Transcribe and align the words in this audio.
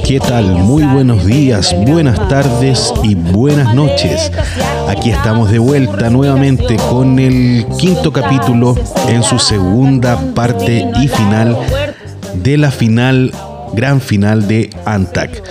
¿qué 0.00 0.20
tal? 0.20 0.44
Muy 0.44 0.84
buenos 0.84 1.26
días, 1.26 1.74
buenas 1.86 2.28
tardes 2.28 2.92
y 3.02 3.14
buenas 3.14 3.74
noches. 3.74 4.30
Aquí 4.88 5.10
estamos 5.10 5.50
de 5.50 5.58
vuelta 5.58 6.08
nuevamente 6.08 6.76
con 6.76 7.18
el 7.18 7.66
quinto 7.78 8.12
capítulo 8.12 8.74
en 9.08 9.22
su 9.22 9.38
segunda 9.38 10.18
parte 10.34 10.88
y 11.02 11.08
final 11.08 11.56
de 12.34 12.56
la 12.56 12.70
final, 12.70 13.32
gran 13.74 14.00
final 14.00 14.46
de 14.48 14.70
Antac. 14.84 15.42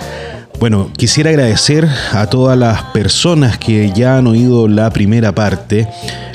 Bueno, 0.58 0.90
quisiera 0.96 1.30
agradecer 1.30 1.88
a 2.12 2.26
todas 2.26 2.58
las 2.58 2.82
personas 2.94 3.58
que 3.58 3.92
ya 3.92 4.16
han 4.16 4.26
oído 4.26 4.66
la 4.66 4.90
primera 4.90 5.32
parte 5.32 5.88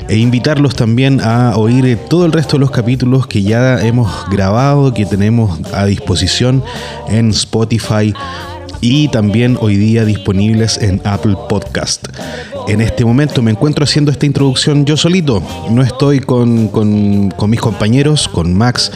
e 0.08 0.16
invitarlos 0.16 0.74
también 0.74 1.20
a 1.20 1.56
oír 1.56 1.98
todo 2.08 2.24
el 2.24 2.32
resto 2.32 2.56
de 2.56 2.60
los 2.60 2.70
capítulos 2.70 3.26
que 3.26 3.42
ya 3.42 3.80
hemos 3.86 4.28
grabado, 4.30 4.94
que 4.94 5.06
tenemos 5.06 5.60
a 5.72 5.84
disposición 5.84 6.64
en 7.08 7.30
Spotify 7.30 8.14
y 8.80 9.08
también 9.08 9.58
hoy 9.60 9.76
día 9.76 10.04
disponibles 10.04 10.78
en 10.78 11.00
Apple 11.04 11.36
Podcast. 11.48 12.08
En 12.68 12.80
este 12.80 13.04
momento 13.04 13.42
me 13.42 13.50
encuentro 13.50 13.84
haciendo 13.84 14.10
esta 14.10 14.26
introducción 14.26 14.84
yo 14.84 14.96
solito, 14.96 15.42
no 15.70 15.82
estoy 15.82 16.20
con, 16.20 16.68
con, 16.68 17.50
mis 17.50 17.60
compañeros, 17.60 18.28
con 18.28 18.54
Max 18.54 18.92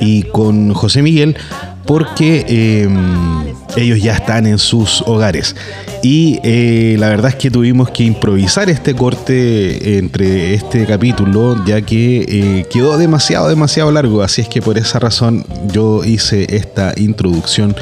y 0.00 0.22
con 0.24 0.72
José 0.74 1.02
Miguel, 1.02 1.36
porque 1.86 2.44
em, 2.48 3.54
ellos 3.76 4.02
ya 4.02 4.14
están 4.14 4.46
en 4.46 4.58
sus 4.58 5.02
hogares. 5.02 5.54
Y 6.02 6.38
eh, 6.42 6.96
la 6.98 7.08
verdad 7.08 7.30
es 7.30 7.36
que 7.36 7.50
tuvimos 7.50 7.90
que 7.90 8.04
improvisar 8.04 8.68
este 8.70 8.94
corte 8.94 9.98
entre 9.98 10.54
este 10.54 10.84
capítulo, 10.86 11.64
ya 11.64 11.80
que 11.82 12.24
eh, 12.28 12.66
quedó 12.70 12.98
demasiado, 12.98 13.48
demasiado 13.48 13.90
largo. 13.92 14.22
Así 14.22 14.42
es 14.42 14.48
que 14.48 14.60
por 14.60 14.78
esa 14.78 14.98
razón 14.98 15.44
yo 15.72 16.04
hice 16.04 16.46
esta 16.56 16.92
introducción 16.96 17.74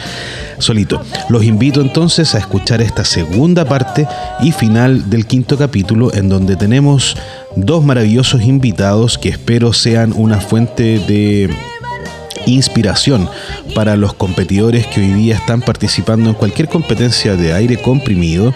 solito. 0.59 1.03
Los 1.29 1.45
invito 1.45 1.81
entonces 1.81 2.35
a 2.35 2.39
escuchar 2.39 2.81
esta 2.81 3.05
segunda 3.05 3.65
parte 3.65 4.07
y 4.41 4.53
final 4.53 5.11
del 5.11 5.27
quinto 5.27 5.57
capítulo, 5.59 6.13
en 6.15 6.29
donde 6.29 6.57
tenemos 6.57 7.17
dos 7.57 7.85
maravillosos 7.85 8.43
invitados 8.43 9.19
que 9.19 9.29
espero 9.29 9.73
sean 9.73 10.13
una 10.17 10.41
fuente 10.41 10.99
de 10.99 11.51
inspiración 12.47 13.29
para 13.75 13.97
los 13.97 14.15
competidores 14.15 14.87
que 14.87 15.01
hoy 15.01 15.13
día 15.13 15.37
están 15.37 15.61
participando 15.61 16.31
en 16.31 16.35
cualquier 16.35 16.69
competencia 16.69 17.37
de 17.37 17.53
aire 17.53 17.77
comprimido 17.77 18.53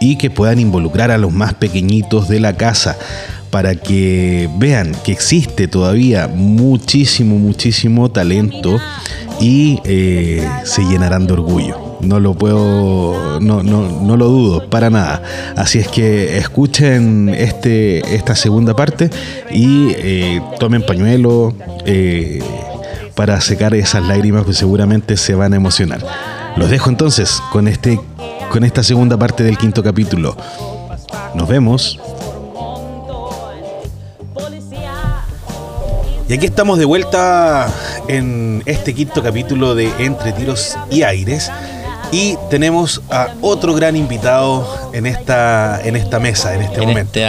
y 0.00 0.16
que 0.16 0.30
puedan 0.30 0.58
involucrar 0.58 1.10
a 1.10 1.18
los 1.18 1.32
más 1.32 1.54
pequeñitos 1.54 2.28
de 2.28 2.40
la 2.40 2.56
casa 2.56 2.96
para 3.50 3.74
que 3.74 4.48
vean 4.56 4.92
que 5.04 5.12
existe 5.12 5.68
todavía 5.68 6.26
muchísimo, 6.26 7.38
muchísimo 7.38 8.10
talento 8.10 8.80
y 9.40 9.78
eh, 9.84 10.48
se 10.64 10.82
llenarán 10.82 11.26
de 11.26 11.34
orgullo. 11.34 11.98
No 12.00 12.18
lo 12.18 12.34
puedo, 12.34 13.40
no, 13.40 13.62
no, 13.62 14.16
lo 14.16 14.26
dudo, 14.26 14.70
para 14.70 14.90
nada. 14.90 15.22
Así 15.54 15.78
es 15.78 15.86
que 15.86 16.38
escuchen 16.38 17.28
este, 17.28 18.14
esta 18.16 18.34
segunda 18.34 18.74
parte 18.74 19.10
y 19.52 19.90
eh, 19.96 20.40
tomen 20.58 20.82
pañuelo. 20.84 21.54
Eh, 21.84 22.40
para 23.14 23.40
secar 23.40 23.74
esas 23.74 24.02
lágrimas 24.04 24.44
que 24.46 24.52
seguramente 24.52 25.16
se 25.16 25.34
van 25.34 25.52
a 25.52 25.56
emocionar. 25.56 26.04
Los 26.56 26.70
dejo 26.70 26.90
entonces 26.90 27.42
con, 27.50 27.68
este, 27.68 28.00
con 28.50 28.64
esta 28.64 28.82
segunda 28.82 29.16
parte 29.16 29.42
del 29.42 29.58
quinto 29.58 29.82
capítulo. 29.82 30.36
Nos 31.34 31.48
vemos. 31.48 31.98
Y 36.28 36.34
aquí 36.34 36.46
estamos 36.46 36.78
de 36.78 36.84
vuelta 36.84 37.68
en 38.08 38.62
este 38.64 38.94
quinto 38.94 39.22
capítulo 39.22 39.74
de 39.74 39.92
Entre 39.98 40.32
Tiros 40.32 40.76
y 40.90 41.02
Aires. 41.02 41.50
Y 42.10 42.36
tenemos 42.50 43.02
a 43.10 43.28
otro 43.40 43.74
gran 43.74 43.96
invitado 43.96 44.66
en 44.92 45.06
esta, 45.06 45.80
en 45.82 45.96
esta 45.96 46.18
mesa, 46.20 46.54
en 46.54 46.62
este 46.62 46.80
momento 46.80 47.20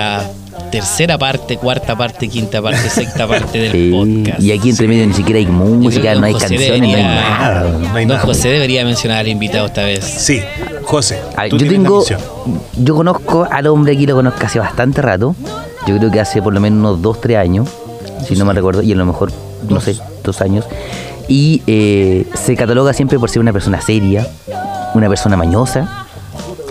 tercera 0.73 1.19
parte, 1.19 1.57
cuarta 1.57 1.95
parte, 1.95 2.27
quinta 2.27 2.59
parte, 2.59 2.89
sexta 2.89 3.27
parte 3.27 3.59
del 3.59 3.91
podcast. 3.95 4.41
Y 4.41 4.51
aquí 4.51 4.71
entre 4.71 4.87
medio 4.87 5.05
ni 5.05 5.13
siquiera 5.13 5.37
hay 5.37 5.45
música, 5.45 6.15
no 6.15 6.25
hay 6.25 6.33
canciones, 6.33 6.79
no 6.79 6.85
hay 6.87 7.03
nada. 7.03 7.69
No 8.07 8.17
José 8.17 8.49
debería 8.49 8.83
mencionar 8.83 9.19
al 9.19 9.27
invitado 9.27 9.67
esta 9.67 9.83
vez. 9.83 10.03
Sí, 10.03 10.41
José. 10.83 11.19
yo 11.51 11.57
tengo. 11.57 12.03
Yo 12.75 12.95
conozco 12.95 13.47
al 13.51 13.67
hombre 13.67 13.93
aquí, 13.93 14.07
lo 14.07 14.15
conozco 14.15 14.43
hace 14.43 14.57
bastante 14.57 15.03
rato. 15.03 15.35
Yo 15.85 15.95
creo 15.97 16.09
que 16.09 16.19
hace 16.19 16.41
por 16.41 16.53
lo 16.53 16.59
menos 16.59 16.79
unos 16.79 17.01
dos, 17.03 17.21
tres 17.21 17.37
años, 17.37 17.69
si 18.27 18.35
no 18.35 18.43
me 18.43 18.53
recuerdo, 18.53 18.81
y 18.81 18.93
a 18.93 18.95
lo 18.95 19.05
mejor, 19.05 19.31
no 19.69 19.79
sé, 19.79 19.95
dos 20.23 20.41
años. 20.41 20.65
Y 21.27 21.61
eh, 21.67 22.25
se 22.33 22.55
cataloga 22.55 22.93
siempre 22.93 23.19
por 23.19 23.29
ser 23.29 23.41
una 23.41 23.53
persona 23.53 23.79
seria, 23.79 24.27
una 24.95 25.07
persona 25.07 25.37
mañosa, 25.37 26.07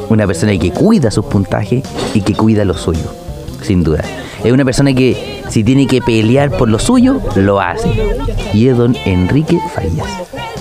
una 0.09 0.27
persona 0.27 0.59
que 0.59 0.73
cuida 0.73 1.13
sus 1.13 1.27
puntajes 1.27 1.85
y 2.15 2.23
que 2.23 2.35
cuida 2.35 2.65
lo 2.65 2.75
suyo 2.75 3.22
sin 3.63 3.83
duda. 3.83 4.05
Es 4.45 4.53
una 4.53 4.65
persona 4.65 4.93
que 4.93 5.43
si 5.49 5.63
tiene 5.63 5.87
que 5.87 6.01
pelear 6.01 6.51
por 6.51 6.69
lo 6.69 6.79
suyo, 6.79 7.21
lo 7.37 7.61
hace. 7.61 7.89
Y 8.53 8.69
es 8.69 8.77
don 8.77 8.97
Enrique 9.05 9.59
Farías. 9.75 10.07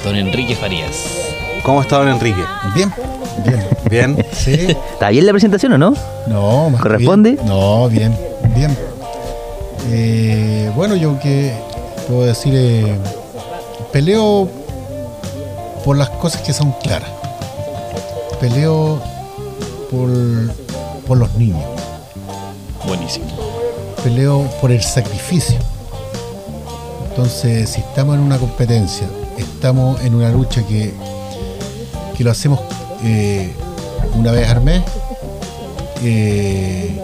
Don 0.03 0.15
Enrique 0.15 0.55
Farías. 0.55 1.31
¿Cómo 1.63 1.81
está 1.81 1.97
don 1.99 2.09
Enrique? 2.09 2.41
Bien. 2.75 2.91
Bien. 3.45 3.67
Bien. 3.89 4.25
Sí. 4.33 4.75
¿Está 4.93 5.09
bien 5.09 5.25
la 5.25 5.31
presentación 5.31 5.73
o 5.73 5.77
no? 5.77 5.93
No, 6.27 6.69
más 6.69 6.81
¿Corresponde? 6.81 7.37
No, 7.45 7.87
bien, 7.89 8.15
bien. 8.55 8.75
Eh, 9.89 10.71
bueno, 10.75 10.95
yo 10.95 11.19
que 11.19 11.53
puedo 12.07 12.25
decir, 12.25 12.53
eh, 12.55 12.97
peleo 13.91 14.47
por 15.83 15.97
las 15.97 16.09
cosas 16.09 16.41
que 16.41 16.53
son 16.53 16.71
claras. 16.83 17.09
Peleo 18.39 19.01
por, 19.89 20.09
por 21.07 21.17
los 21.17 21.33
niños. 21.35 21.70
Buenísimo. 22.85 23.27
Peleo 24.03 24.49
por 24.59 24.71
el 24.71 24.81
sacrificio. 24.81 25.57
Entonces, 27.09 27.69
si 27.69 27.81
estamos 27.81 28.15
en 28.15 28.21
una 28.21 28.37
competencia, 28.37 29.07
estamos 29.37 30.01
en 30.01 30.15
una 30.15 30.29
lucha 30.29 30.65
que, 30.65 30.93
que 32.17 32.23
lo 32.23 32.31
hacemos 32.31 32.59
eh, 33.03 33.51
una 34.15 34.31
vez 34.31 34.49
al 34.49 34.61
mes, 34.61 34.81
eh, 36.03 36.99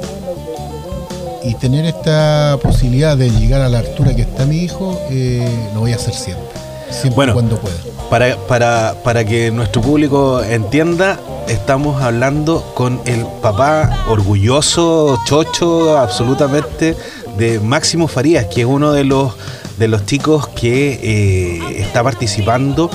y 1.43 1.53
tener 1.55 1.85
esta 1.85 2.57
posibilidad 2.61 3.15
de 3.15 3.29
llegar 3.29 3.61
a 3.61 3.69
la 3.69 3.79
altura 3.79 4.15
que 4.15 4.23
está 4.23 4.45
mi 4.45 4.57
hijo, 4.57 4.99
eh, 5.09 5.47
lo 5.73 5.81
voy 5.81 5.93
a 5.93 5.95
hacer 5.95 6.13
siempre. 6.13 6.45
Siempre 6.89 7.31
cuando 7.31 7.59
pueda. 7.59 7.75
Para, 8.09 8.35
para, 8.47 8.95
para 9.03 9.23
que 9.23 9.51
nuestro 9.51 9.81
público 9.81 10.41
entienda, 10.41 11.19
estamos 11.47 12.01
hablando 12.01 12.61
con 12.73 12.99
el 13.05 13.25
papá 13.41 14.05
orgulloso, 14.07 15.19
chocho, 15.25 15.97
absolutamente, 15.97 16.95
de 17.37 17.59
Máximo 17.59 18.07
Farías, 18.07 18.45
que 18.45 18.61
es 18.61 18.67
uno 18.67 18.93
de 18.93 19.03
los, 19.03 19.33
de 19.77 19.87
los 19.87 20.05
chicos 20.05 20.47
que 20.49 20.99
eh, 21.01 21.81
está 21.81 22.03
participando 22.03 22.89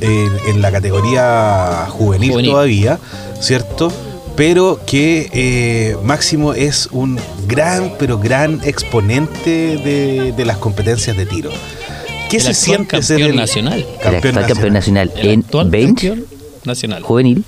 en, 0.00 0.62
la 0.62 0.70
categoría 0.70 1.86
juvenil, 1.90 2.44
todavía, 2.44 2.98
¿cierto? 3.40 3.92
Pero 4.36 4.80
que 4.86 5.28
eh, 5.32 5.96
Máximo 6.04 6.54
es 6.54 6.88
un 6.92 7.18
gran, 7.48 7.94
pero 7.98 8.18
gran 8.18 8.60
exponente 8.64 10.32
de, 10.36 10.44
las 10.44 10.58
competencias 10.58 11.16
de 11.16 11.26
tiro. 11.26 11.50
¿Qué 12.30 12.38
se 12.38 12.54
siente 12.54 13.02
ser 13.02 13.20
el 13.22 13.34
nacional? 13.34 13.84
Campeón, 14.00 14.34
campeón 14.34 14.72
nacional 14.72 15.12
en 15.16 15.44
bench 15.70 16.12
nacional. 16.64 17.02
juvenil 17.02 17.44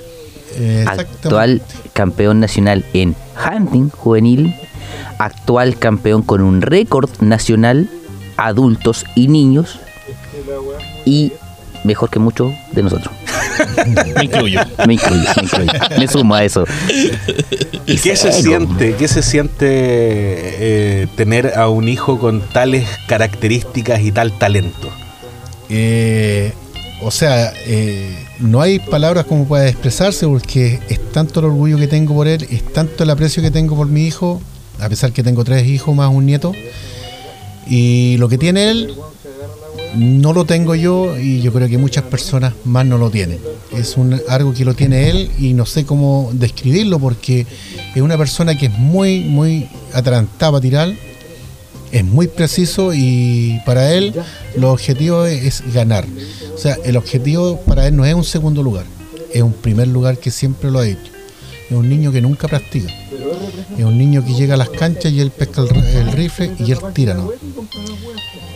actual 0.87 1.63
campeón 1.93 2.41
nacional 2.41 2.85
en 2.93 3.17
hunting 3.37 3.91
juvenil, 3.91 4.55
actual 5.19 5.79
campeón 5.79 6.23
con 6.23 6.41
un 6.41 6.63
récord 6.63 7.11
nacional, 7.21 7.89
adultos 8.37 9.05
y 9.15 9.29
niños, 9.29 9.81
y 11.05 11.33
mejor 11.85 12.11
que 12.11 12.19
muchos 12.19 12.53
de 12.73 12.83
nosotros. 12.83 13.15
me 14.17 14.25
incluyo. 14.25 14.61
Me 14.87 14.95
incluyo, 14.95 15.29
me 15.37 15.43
incluyo. 15.43 15.73
Me 15.99 16.09
sumo 16.09 16.35
a 16.35 16.45
eso. 16.45 16.65
¿Y 17.87 17.97
qué 17.99 18.17
se 18.17 18.33
siente, 18.33 18.95
qué 18.95 19.09
se 19.09 19.23
siente 19.23 19.67
eh, 19.69 21.07
tener 21.17 21.59
a 21.59 21.69
un 21.69 21.89
hijo 21.89 22.19
con 22.19 22.41
tales 22.41 22.87
características 23.07 24.01
y 24.01 24.13
tal 24.13 24.33
talento? 24.39 24.91
Eh, 25.69 26.53
o 27.03 27.11
sea, 27.11 27.53
eh, 27.67 28.15
no 28.39 28.61
hay 28.61 28.79
palabras 28.79 29.25
como 29.25 29.47
pueda 29.47 29.69
expresarse 29.69 30.27
porque 30.27 30.81
es 30.89 31.01
tanto 31.13 31.41
el 31.41 31.47
orgullo 31.47 31.79
que 31.79 31.87
tengo 31.87 32.15
por 32.15 32.29
él, 32.29 32.47
es 32.51 32.65
tanto 32.73 33.05
el 33.05 33.11
aprecio 33.11 33.43
que 33.43 33.51
tengo 33.51 33.77
por 33.77 33.87
mi 33.87 34.07
hijo, 34.07 34.41
a 34.79 34.89
pesar 34.89 35.13
que 35.13 35.23
tengo 35.23 35.45
tres 35.45 35.67
hijos 35.67 35.95
más 35.95 36.11
un 36.13 36.27
nieto. 36.27 36.53
Y 37.67 38.17
lo 38.19 38.29
que 38.29 38.39
tiene 38.39 38.71
él 38.71 38.95
no 39.95 40.33
lo 40.33 40.45
tengo 40.45 40.75
yo 40.75 41.19
y 41.19 41.41
yo 41.41 41.53
creo 41.53 41.69
que 41.69 41.79
muchas 41.79 42.05
personas 42.05 42.55
más 42.65 42.87
no 42.87 42.99
lo 42.99 43.11
tienen. 43.11 43.39
Es 43.73 43.97
un, 43.97 44.21
algo 44.29 44.53
que 44.53 44.65
lo 44.65 44.75
tiene 44.75 45.11
él 45.11 45.31
y 45.39 45.53
no 45.53 45.67
sé 45.67 45.85
cómo 45.85 46.31
describirlo 46.33 46.99
porque 46.99 47.47
es 47.95 48.03
una 48.03 48.17
persona 48.17 48.57
que 48.57 48.67
es 48.67 48.79
muy, 48.79 49.21
muy 49.21 49.69
atarantada 49.93 50.53
para 50.53 50.61
tirar, 50.61 50.95
es 51.93 52.05
muy 52.05 52.29
preciso 52.29 52.93
y 52.95 53.61
para 53.67 53.93
él 53.93 54.15
los 54.57 54.73
objetivos 54.73 55.29
es, 55.29 55.61
es 55.61 55.75
ganar. 55.75 56.07
O 56.55 56.59
sea, 56.59 56.77
el 56.85 56.97
objetivo 56.97 57.61
para 57.63 57.87
él 57.87 57.97
no 57.97 58.05
es 58.05 58.15
un 58.15 58.25
segundo 58.25 58.63
lugar, 58.63 58.85
es 59.33 59.43
un 59.43 59.53
primer 59.53 59.89
lugar 59.89 60.19
que 60.19 60.31
siempre 60.31 60.71
lo 60.71 60.79
ha 60.79 60.87
hecho. 60.87 61.11
Es 61.71 61.77
un 61.77 61.89
niño 61.89 62.11
que 62.11 62.21
nunca 62.21 62.49
practica. 62.49 62.93
Es 63.79 63.85
un 63.85 63.97
niño 63.97 64.25
que 64.25 64.35
llega 64.35 64.55
a 64.55 64.57
las 64.57 64.71
canchas 64.71 65.13
y 65.13 65.21
él 65.21 65.31
pesca 65.31 65.63
el, 65.63 65.77
el 65.77 66.13
rifle 66.13 66.53
y 66.59 66.73
él 66.73 66.79
tira, 66.93 67.15
¿no? 67.15 67.31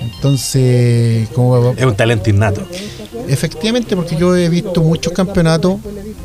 Entonces, 0.01 1.29
como 1.31 1.75
Es 1.77 1.85
un 1.85 1.95
talento 1.95 2.31
innato. 2.31 2.67
Efectivamente, 3.29 3.95
porque 3.95 4.17
yo 4.17 4.37
he 4.37 4.49
visto 4.49 4.83
muchos 4.83 5.13
campeonatos, 5.13 5.77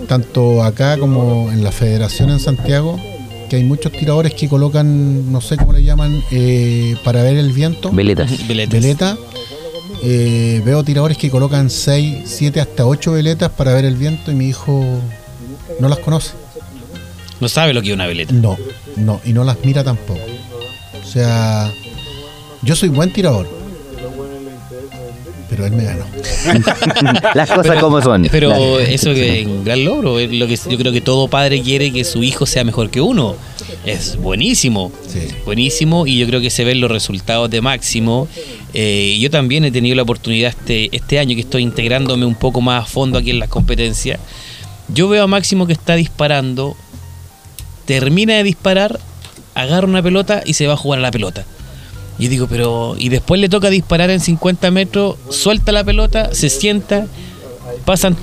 tanto 0.07 0.63
acá 0.63 0.97
como 0.97 1.51
en 1.51 1.63
la 1.63 1.71
federación 1.71 2.29
en 2.31 2.39
Santiago, 2.39 3.00
que 3.50 3.57
hay 3.57 3.63
muchos 3.63 3.92
tiradores 3.92 4.34
que 4.34 4.48
colocan, 4.48 5.31
no 5.31 5.42
sé 5.42 5.57
cómo 5.57 5.74
le 5.74 5.84
llaman, 5.84 6.24
eh, 6.31 6.96
para 7.04 7.24
ver 7.24 7.38
el 7.38 7.51
viento, 7.51 7.92
Veletas. 7.92 8.48
Veletas. 8.48 8.81
veleta. 8.81 9.18
Eh, 10.01 10.62
veo 10.63 10.84
tiradores 10.84 11.18
que 11.18 11.30
colocan 11.30 11.69
6, 11.69 12.19
7, 12.24 12.62
hasta 12.62 12.86
8 12.86 13.12
veletas 13.12 13.51
para 13.51 13.74
ver 13.74 13.84
el 13.84 13.96
viento 13.96 14.31
y 14.31 14.36
mi 14.36 14.48
hijo 14.48 14.81
no 15.80 15.90
las 15.90 16.00
conoce. 16.00 16.31
No 17.42 17.50
sabe 17.50 17.74
lo 17.74 17.81
que 17.81 17.90
es 17.90 17.94
una 17.96 18.07
veleta. 18.07 18.34
No, 18.34 18.57
no, 18.96 19.19
y 19.25 19.34
no 19.34 19.44
las 19.44 19.57
mira 19.63 19.84
tampoco. 19.84 20.22
O 21.04 21.07
sea, 21.07 21.72
yo 22.62 22.75
soy 22.75 22.90
buen 22.90 23.12
tirador, 23.12 23.50
pero 25.50 25.66
él 25.66 25.72
me 25.74 25.84
ganó. 25.84 26.06
Las 27.34 27.50
cosas 27.50 27.68
Pero- 27.68 27.81
como 27.81 28.01
son. 28.01 28.28
Pero 28.31 28.80
eso 28.80 29.13
que 29.13 29.42
es 29.42 29.48
un 29.48 29.63
gran 29.63 29.84
logro. 29.84 30.19
es 30.19 30.31
lo 30.31 30.48
que 30.48 30.56
yo 30.56 30.78
creo 30.78 30.92
que 30.92 31.01
todo 31.01 31.28
padre 31.28 31.62
quiere 31.62 31.92
que 31.92 32.04
su 32.04 32.24
hijo 32.24 32.46
sea 32.46 32.63
mejor 32.63 32.90
que 32.90 33.01
uno. 33.01 33.36
Es 33.86 34.18
buenísimo. 34.18 34.92
Sí. 35.07 35.19
Buenísimo. 35.46 36.06
Y 36.06 36.19
yo 36.19 36.28
creo 36.28 36.42
que 36.42 36.50
se 36.50 36.63
ven 36.63 36.80
los 36.81 36.92
resultados 36.92 37.50
de 37.50 37.62
Máximo. 37.62 38.28
Eh, 38.74 39.18
yo 39.19 39.30
también 39.30 39.66
he 39.66 39.72
tenido 39.72 39.96
la 39.96 40.04
oportunidad 40.04 40.50
este, 40.57 40.96
este 40.96 41.18
año 41.19 41.34
que 41.36 41.42
estoy 41.42 41.63
integrándome 41.63 42.25
un 42.25 42.36
poco 42.36 42.62
más 42.62 42.84
a 42.84 42.86
fondo 42.88 43.18
aquí 43.18 43.31
en 43.31 43.40
las 43.40 43.50
competencias. 43.50 44.19
Yo 44.90 45.07
veo 45.10 45.24
a 45.24 45.28
Máximo 45.28 45.66
que 45.68 45.74
está 45.74 45.96
disparando, 45.96 46.75
termina 47.86 48.36
de 48.36 48.44
disparar, 48.44 49.00
agarra 49.56 49.88
una 49.88 50.01
pelota 50.04 50.42
y 50.46 50.54
se 50.54 50.68
va 50.68 50.74
a 50.74 50.78
jugar 50.78 51.00
a 51.00 51.01
la 51.04 51.12
pelota. 51.12 51.46
Y 52.19 52.27
digo, 52.27 52.48
pero. 52.48 52.95
Y 52.98 53.10
después 53.10 53.39
le 53.39 53.50
toca 53.50 53.69
disparar 53.69 54.10
en 54.10 54.19
50 54.19 54.69
metros, 54.71 55.16
suelta 55.30 55.71
la 55.71 55.83
pelota, 55.83 56.33
se 56.33 56.50
sienta, 56.50 57.07
pasan 57.86 58.16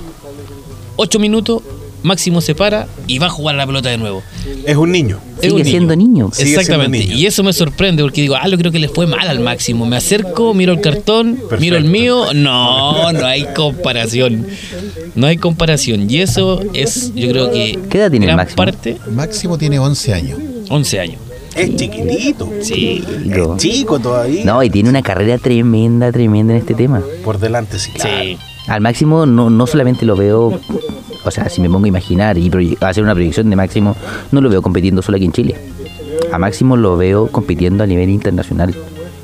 8 0.96 1.18
minutos, 1.18 1.62
Máximo 2.02 2.40
se 2.40 2.54
para 2.54 2.86
y 3.08 3.18
va 3.18 3.26
a 3.26 3.30
jugar 3.30 3.56
a 3.56 3.58
la 3.58 3.66
pelota 3.66 3.88
de 3.88 3.98
nuevo. 3.98 4.22
Es 4.64 4.76
un 4.76 4.92
niño. 4.92 5.18
Es 5.42 5.50
un 5.50 5.58
Sigue 5.58 5.70
siendo 5.70 5.96
niño. 5.96 6.30
Sigue 6.32 6.44
siendo 6.44 6.60
Exactamente. 6.60 6.98
niño. 6.98 7.16
Y 7.16 7.26
eso 7.26 7.42
me 7.42 7.52
sorprende 7.52 8.02
porque 8.02 8.20
digo, 8.20 8.36
ah, 8.36 8.46
yo 8.48 8.56
creo 8.58 8.70
que 8.70 8.78
le 8.78 8.88
fue 8.88 9.06
mal 9.06 9.26
al 9.26 9.40
máximo. 9.40 9.86
Me 9.86 9.96
acerco, 9.96 10.54
miro 10.54 10.72
el 10.72 10.80
cartón, 10.80 11.40
miro 11.58 11.76
el 11.76 11.84
mío. 11.84 12.32
No, 12.32 13.12
no 13.12 13.26
hay 13.26 13.44
comparación. 13.54 14.46
No 15.16 15.26
hay 15.26 15.36
comparación. 15.38 16.08
Y 16.08 16.18
eso 16.18 16.60
es, 16.74 17.12
yo 17.14 17.28
creo 17.28 17.50
que. 17.50 17.78
¿Qué 17.90 17.98
edad 17.98 18.10
tiene 18.10 18.30
el 18.30 18.36
Máximo? 18.36 18.56
parte, 18.56 18.98
Máximo 19.10 19.58
tiene 19.58 19.78
11 19.78 20.14
años. 20.14 20.38
11 20.68 21.00
años. 21.00 21.20
Es 21.56 21.74
chiquitito. 21.76 22.50
Sí. 22.60 23.02
Digo, 23.24 23.54
Es 23.56 23.62
chico 23.62 23.98
todavía. 23.98 24.44
No, 24.44 24.62
y 24.62 24.70
tiene 24.70 24.88
una 24.90 25.02
carrera 25.02 25.38
tremenda, 25.38 26.12
tremenda 26.12 26.52
en 26.54 26.60
este 26.60 26.74
tema. 26.74 27.02
Por 27.24 27.38
delante, 27.38 27.78
sí. 27.78 27.90
claro. 27.92 28.10
Sí. 28.22 28.38
Al 28.68 28.80
máximo 28.80 29.26
no, 29.26 29.48
no 29.48 29.66
solamente 29.66 30.04
lo 30.04 30.16
veo, 30.16 30.60
o 31.24 31.30
sea, 31.30 31.48
si 31.48 31.60
me 31.60 31.70
pongo 31.70 31.84
a 31.84 31.88
imaginar 31.88 32.36
y 32.36 32.50
hacer 32.80 33.04
una 33.04 33.14
proyección 33.14 33.48
de 33.48 33.54
máximo, 33.56 33.94
no 34.32 34.40
lo 34.40 34.48
veo 34.50 34.60
compitiendo 34.60 35.02
solo 35.02 35.16
aquí 35.16 35.24
en 35.26 35.32
Chile. 35.32 35.54
A 36.32 36.38
máximo 36.38 36.76
lo 36.76 36.96
veo 36.96 37.28
compitiendo 37.28 37.84
a 37.84 37.86
nivel 37.86 38.10
internacional. 38.10 38.74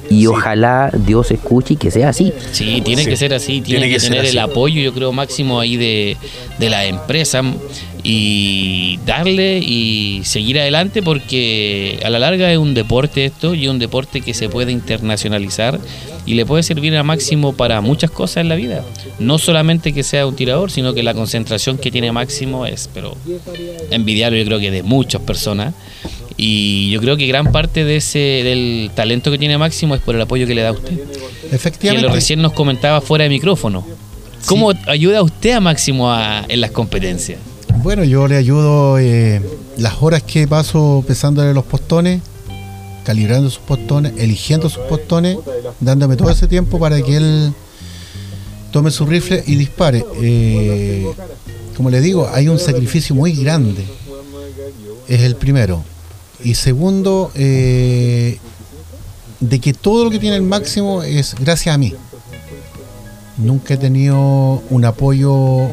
Y 0.08 0.26
ojalá 0.26 0.90
Dios 1.06 1.31
escuche 1.32 1.75
y 1.75 1.76
que 1.76 1.90
sea 1.90 2.11
así. 2.11 2.32
Sí, 2.52 2.82
tiene 2.84 3.02
Sí. 3.02 3.11
que 3.11 3.17
ser 3.17 3.32
así, 3.34 3.61
tiene, 3.62 3.81
Tiene 3.81 3.87
que, 3.88 3.94
que 3.94 4.00
ser 4.00 4.11
tener 4.11 4.25
así. 4.26 4.37
el 4.37 4.43
apoyo, 4.44 4.81
yo 4.81 4.93
creo, 4.93 5.11
máximo 5.11 5.58
ahí 5.58 5.76
de, 5.76 6.17
de 6.58 6.70
la 6.70 6.84
empresa 6.84 7.43
y 8.05 8.99
darle 9.07 9.59
y 9.59 10.23
seguir 10.25 10.59
adelante 10.59 11.03
porque 11.03 12.01
a 12.05 12.11
la 12.11 12.19
larga 12.19 12.51
es 12.51 12.59
un 12.59 12.75
deporte 12.75 13.25
esto 13.25 13.55
y 13.55 13.65
es 13.65 13.71
un 13.71 13.79
deporte 13.79 14.21
que 14.21 14.35
se 14.35 14.49
puede 14.49 14.73
internacionalizar 14.73 15.79
y 16.27 16.35
le 16.35 16.45
puede 16.45 16.63
servir 16.65 16.97
a 16.97 17.03
Máximo 17.05 17.53
para 17.53 17.81
muchas 17.81 18.11
cosas 18.11 18.39
en 18.39 18.49
la 18.49 18.57
vida. 18.57 18.85
No 19.21 19.39
solamente 19.39 19.93
que 19.93 20.03
sea 20.03 20.27
un 20.27 20.35
tirador, 20.35 20.71
sino 20.71 20.95
que 20.95 21.03
la 21.03 21.15
concentración 21.15 21.79
que 21.79 21.91
tiene 21.93 22.11
Máximo 22.13 22.67
es, 22.67 22.89
pero 22.93 23.17
envidiable 23.91 24.39
yo 24.41 24.47
creo 24.47 24.59
que 24.61 24.71
de 24.71 24.83
muchas 24.83 25.21
personas. 25.23 25.75
Y 26.37 26.91
yo 26.91 27.01
creo 27.01 27.17
que 27.17 27.27
gran 27.27 27.53
parte 27.53 27.85
de 27.85 27.97
ese 27.97 28.19
del 28.19 28.91
talento 28.95 29.31
que 29.31 29.39
tiene 29.39 29.59
Máximo 29.59 29.95
es 29.95 30.01
por 30.01 30.15
el 30.17 30.21
apoyo 30.23 30.47
que 30.47 30.55
le 30.55 30.63
da 30.63 30.71
a 30.71 30.73
usted 30.73 30.97
que 30.97 31.55
Efectivamente. 31.55 32.09
lo 32.09 32.13
recién 32.15 32.41
nos 32.41 32.53
comentaba 32.53 33.01
fuera 33.01 33.25
de 33.25 33.31
micrófono. 33.31 33.87
¿Cómo 34.47 34.73
ayuda 34.89 35.23
usted 35.23 35.53
a 35.53 35.61
Máximo 35.61 36.11
a- 36.11 36.45
en 36.49 36.61
las 36.61 36.71
competencias? 36.73 37.39
Bueno, 37.82 38.05
yo 38.05 38.29
le 38.29 38.37
ayudo 38.37 38.96
eh, 39.00 39.43
las 39.76 40.00
horas 40.02 40.23
que 40.23 40.46
paso 40.46 41.02
pesándole 41.05 41.52
los 41.52 41.64
postones, 41.64 42.23
calibrando 43.05 43.50
sus 43.50 43.58
postones, 43.58 44.12
eligiendo 44.19 44.70
sus 44.70 44.84
postones, 44.84 45.37
dándome 45.81 46.14
todo 46.14 46.31
ese 46.31 46.46
tiempo 46.46 46.79
para 46.79 47.02
que 47.02 47.17
él 47.17 47.52
tome 48.70 48.93
su 48.93 49.05
rifle 49.05 49.43
y 49.49 49.56
dispare. 49.56 50.05
Eh, 50.23 51.11
como 51.76 51.90
le 51.90 52.00
digo, 52.00 52.31
hay 52.32 52.46
un 52.46 52.61
sacrificio 52.61 53.17
muy 53.17 53.32
grande. 53.32 53.84
Es 55.08 55.23
el 55.23 55.34
primero. 55.34 55.82
Y 56.44 56.55
segundo, 56.55 57.32
eh, 57.34 58.38
de 59.40 59.58
que 59.58 59.75
todo 59.75 60.05
lo 60.05 60.11
que 60.11 60.20
tiene 60.20 60.37
el 60.37 60.43
máximo 60.43 61.02
es 61.02 61.34
gracias 61.34 61.75
a 61.75 61.79
mí. 61.79 61.93
Nunca 63.38 63.75
he 63.75 63.76
tenido 63.76 64.62
un 64.70 64.84
apoyo 64.84 65.73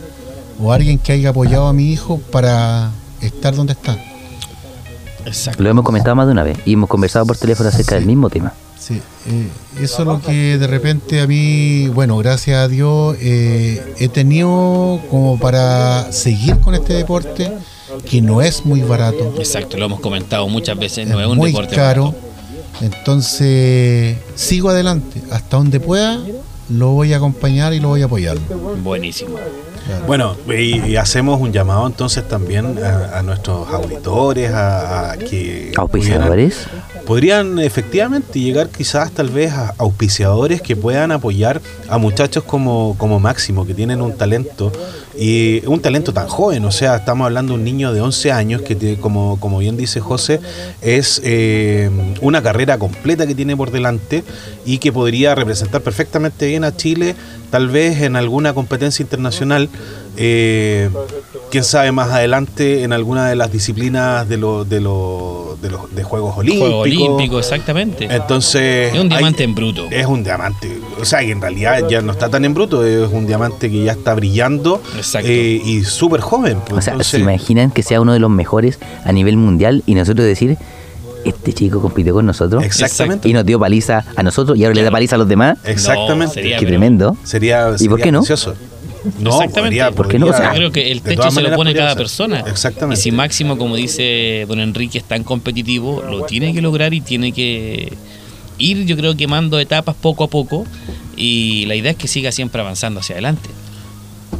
o 0.61 0.71
alguien 0.73 0.97
que 1.00 1.11
haya 1.13 1.29
apoyado 1.29 1.67
a 1.67 1.73
mi 1.73 1.91
hijo 1.91 2.19
para 2.31 2.91
estar 3.21 3.56
donde 3.56 3.73
está. 3.73 3.97
Exacto. 5.25 5.61
Lo 5.61 5.69
hemos 5.69 5.83
comentado 5.85 6.15
más 6.15 6.25
de 6.27 6.31
una 6.33 6.44
vez 6.44 6.57
y 6.65 6.73
hemos 6.73 6.89
conversado 6.89 7.25
por 7.25 7.38
teléfono 7.38 7.69
acerca 7.69 7.95
del 7.95 8.06
mismo 8.06 8.29
tema. 8.29 8.53
Sí, 8.79 9.01
eh, 9.27 9.50
eso 9.81 10.01
es 10.01 10.07
lo 10.07 10.21
que 10.21 10.57
de 10.57 10.65
repente 10.65 11.19
a 11.19 11.27
mí, 11.27 11.89
bueno, 11.89 12.17
gracias 12.17 12.57
a 12.57 12.68
Dios, 12.68 13.18
eh, 13.19 13.94
he 13.99 14.07
tenido 14.07 15.01
como 15.11 15.37
para 15.37 16.11
seguir 16.13 16.59
con 16.61 16.73
este 16.73 16.94
deporte, 16.94 17.51
que 18.09 18.21
no 18.21 18.42
es 18.42 18.66
muy 18.66 18.81
barato, 18.81 19.33
Exacto, 19.37 19.78
lo 19.78 19.85
hemos 19.85 19.99
comentado 19.99 20.47
muchas 20.47 20.80
veces, 20.80 21.07
no 21.07 21.19
es 21.19 21.25
es 21.25 21.31
un 21.31 21.37
muy 21.37 21.51
deporte 21.51 21.75
caro. 21.75 22.06
barato. 22.06 22.30
Entonces, 22.81 24.18
sigo 24.35 24.69
adelante, 24.69 25.21
hasta 25.30 25.57
donde 25.57 25.81
pueda, 25.81 26.19
lo 26.69 26.92
voy 26.92 27.13
a 27.13 27.18
acompañar 27.18 27.73
y 27.73 27.81
lo 27.81 27.89
voy 27.89 28.01
a 28.01 28.06
apoyar. 28.06 28.37
Buenísimo. 28.81 29.35
Claro. 29.86 30.06
Bueno, 30.06 30.36
y, 30.50 30.80
y 30.86 30.95
hacemos 30.98 31.40
un 31.42 31.52
llamado 31.52 31.88
entonces 31.88 32.28
también 32.28 32.78
a, 32.83 33.19
a 33.19 33.21
nuestros 33.24 33.68
auditores, 33.74 34.52
a, 34.52 35.12
a 35.12 35.18
que 35.18 35.71
Auspiciadores. 35.76 36.68
pudieran- 36.68 37.06
podrían 37.06 37.59
efectivamente 37.59 38.40
llegar 38.40 38.69
quizás 38.69 39.12
tal 39.12 39.30
vez 39.30 39.52
a 39.52 39.74
auspiciadores 39.80 40.62
que 40.62 40.76
puedan 40.76 41.12
apoyar 41.12 41.59
a 41.88 41.98
muchachos 41.98 42.44
como, 42.44 42.95
como 43.00 43.19
Máximo, 43.19 43.66
que 43.66 43.74
tienen 43.74 44.02
un 44.02 44.16
talento 44.16 44.71
y 45.19 45.61
un 45.68 45.81
talento 45.81 46.14
tan 46.14 46.30
joven, 46.30 46.64
o 46.64 46.71
sea, 46.71 46.95
estamos 46.95 47.26
hablando 47.26 47.52
de 47.52 47.59
un 47.59 47.66
niño 47.66 47.92
de 47.92 47.99
11 47.99 48.31
años 48.31 48.61
que 48.61 48.97
como, 49.02 49.38
como 49.42 49.57
bien 49.59 49.76
dice 49.76 49.99
José, 49.99 50.40
es 50.81 51.21
eh, 51.26 51.90
una 52.21 52.42
carrera 52.42 52.78
completa 52.78 53.28
que 53.28 53.35
tiene 53.35 53.57
por 53.57 53.69
delante 53.69 54.23
y 54.66 54.78
que 54.78 54.94
podría 54.94 55.35
representar 55.35 55.81
perfectamente 55.81 56.47
bien 56.47 56.64
a 56.64 56.73
Chile, 56.73 57.16
tal 57.52 57.68
vez 57.68 58.02
en 58.02 58.16
alguna 58.16 58.54
competencia 58.54 59.04
internacional, 59.04 59.68
eh, 60.16 60.90
quién 61.51 61.63
sabe 61.63 61.91
más 61.91 62.09
adelante 62.11 62.83
en 62.83 62.94
alguna 62.94 63.27
de 63.29 63.35
las 63.35 63.51
disciplinas 63.51 64.27
de 64.29 64.37
los 64.37 64.68
de 64.69 64.81
los 64.81 65.61
de 65.61 65.69
los 65.69 65.94
de 65.95 66.03
Juegos 66.03 66.37
Olímpicos. 66.37 66.68
Juego 66.69 66.81
olímpico, 66.81 67.39
exactamente. 67.39 68.07
Entonces 68.09 68.94
es 68.94 68.99
un 68.99 69.11
hay- 69.11 69.18
diamante 69.18 69.44
en 69.44 69.56
bruto. 69.56 69.87
es 69.89 70.06
un 70.06 70.23
diamante, 70.23 70.79
o 71.01 71.06
sea, 71.06 71.19
que 71.19 71.31
en 71.31 71.41
realidad 71.41 71.83
ya 71.89 72.01
no 72.01 72.11
está 72.11 72.29
tan 72.29 72.45
en 72.45 72.53
bruto, 72.53 72.85
es 72.85 73.09
un 73.11 73.25
diamante 73.27 73.69
que 73.69 73.83
ya 73.83 73.91
está 73.94 74.13
brillando 74.15 74.81
Exacto. 74.95 75.27
eh, 75.29 75.61
y 75.63 75.83
súper 75.83 76.21
joven. 76.21 76.59
pues, 76.65 76.77
O 76.79 76.81
sea, 76.81 76.94
entonces- 76.94 77.11
se 77.11 77.19
imaginan 77.19 77.71
que 77.71 77.83
sea 77.83 77.99
uno 78.01 78.13
de 78.13 78.19
los 78.19 78.29
mejores 78.29 78.79
a 79.03 79.11
nivel 79.11 79.35
mundial 79.37 79.83
y 79.85 79.95
nosotros 79.95 80.25
decir, 80.25 80.57
este 81.25 81.51
chico 81.51 81.81
compitió 81.81 82.13
con 82.13 82.25
nosotros 82.25 82.63
exactamente. 82.63 83.27
y 83.27 83.33
nos 83.33 83.45
dio 83.45 83.59
paliza 83.59 84.06
a 84.15 84.23
nosotros 84.23 84.57
y 84.57 84.63
ahora 84.63 84.75
le 84.75 84.83
da 84.83 84.91
paliza 84.91 85.15
a 85.15 85.18
los 85.19 85.27
demás. 85.27 85.57
Exactamente. 85.65 86.25
No, 86.27 86.33
sería- 86.33 86.57
Qué 86.59 86.65
tremendo. 86.65 87.18
Sería, 87.25 87.68
¿Y 87.77 87.89
por 87.89 87.99
sería 87.99 88.03
qué 88.06 88.11
no? 88.13 88.19
precioso. 88.19 88.53
No, 89.19 89.29
Exactamente. 89.31 89.77
podría- 89.77 89.91
¿Por 89.91 90.07
qué 90.07 90.19
no? 90.19 90.27
podría- 90.27 90.39
O 90.39 90.44
sea, 90.44 90.53
Yo 90.53 90.57
creo 90.59 90.71
que 90.71 90.91
el 90.91 91.01
techo 91.01 91.31
se 91.31 91.41
lo 91.41 91.56
pone 91.56 91.73
cada 91.73 91.89
ser. 91.91 91.97
persona. 91.97 92.39
Exactamente. 92.47 92.99
Y 92.99 93.03
si 93.03 93.11
Máximo, 93.11 93.57
como 93.57 93.75
dice 93.75 94.45
don 94.47 94.59
Enrique, 94.59 94.97
es 94.97 95.03
tan 95.06 95.23
competitivo, 95.23 96.01
lo 96.09 96.25
tiene 96.25 96.53
que 96.53 96.61
lograr 96.61 96.94
y 96.94 97.01
tiene 97.01 97.31
que 97.31 97.94
ir, 98.57 98.85
yo 98.85 98.97
creo, 98.97 99.15
quemando 99.15 99.59
etapas 99.59 99.95
poco 99.95 100.23
a 100.25 100.27
poco. 100.27 100.65
Y 101.15 101.65
la 101.65 101.75
idea 101.75 101.91
es 101.91 101.97
que 101.97 102.07
siga 102.07 102.31
siempre 102.31 102.61
avanzando 102.61 102.99
hacia 102.99 103.13
adelante. 103.15 103.49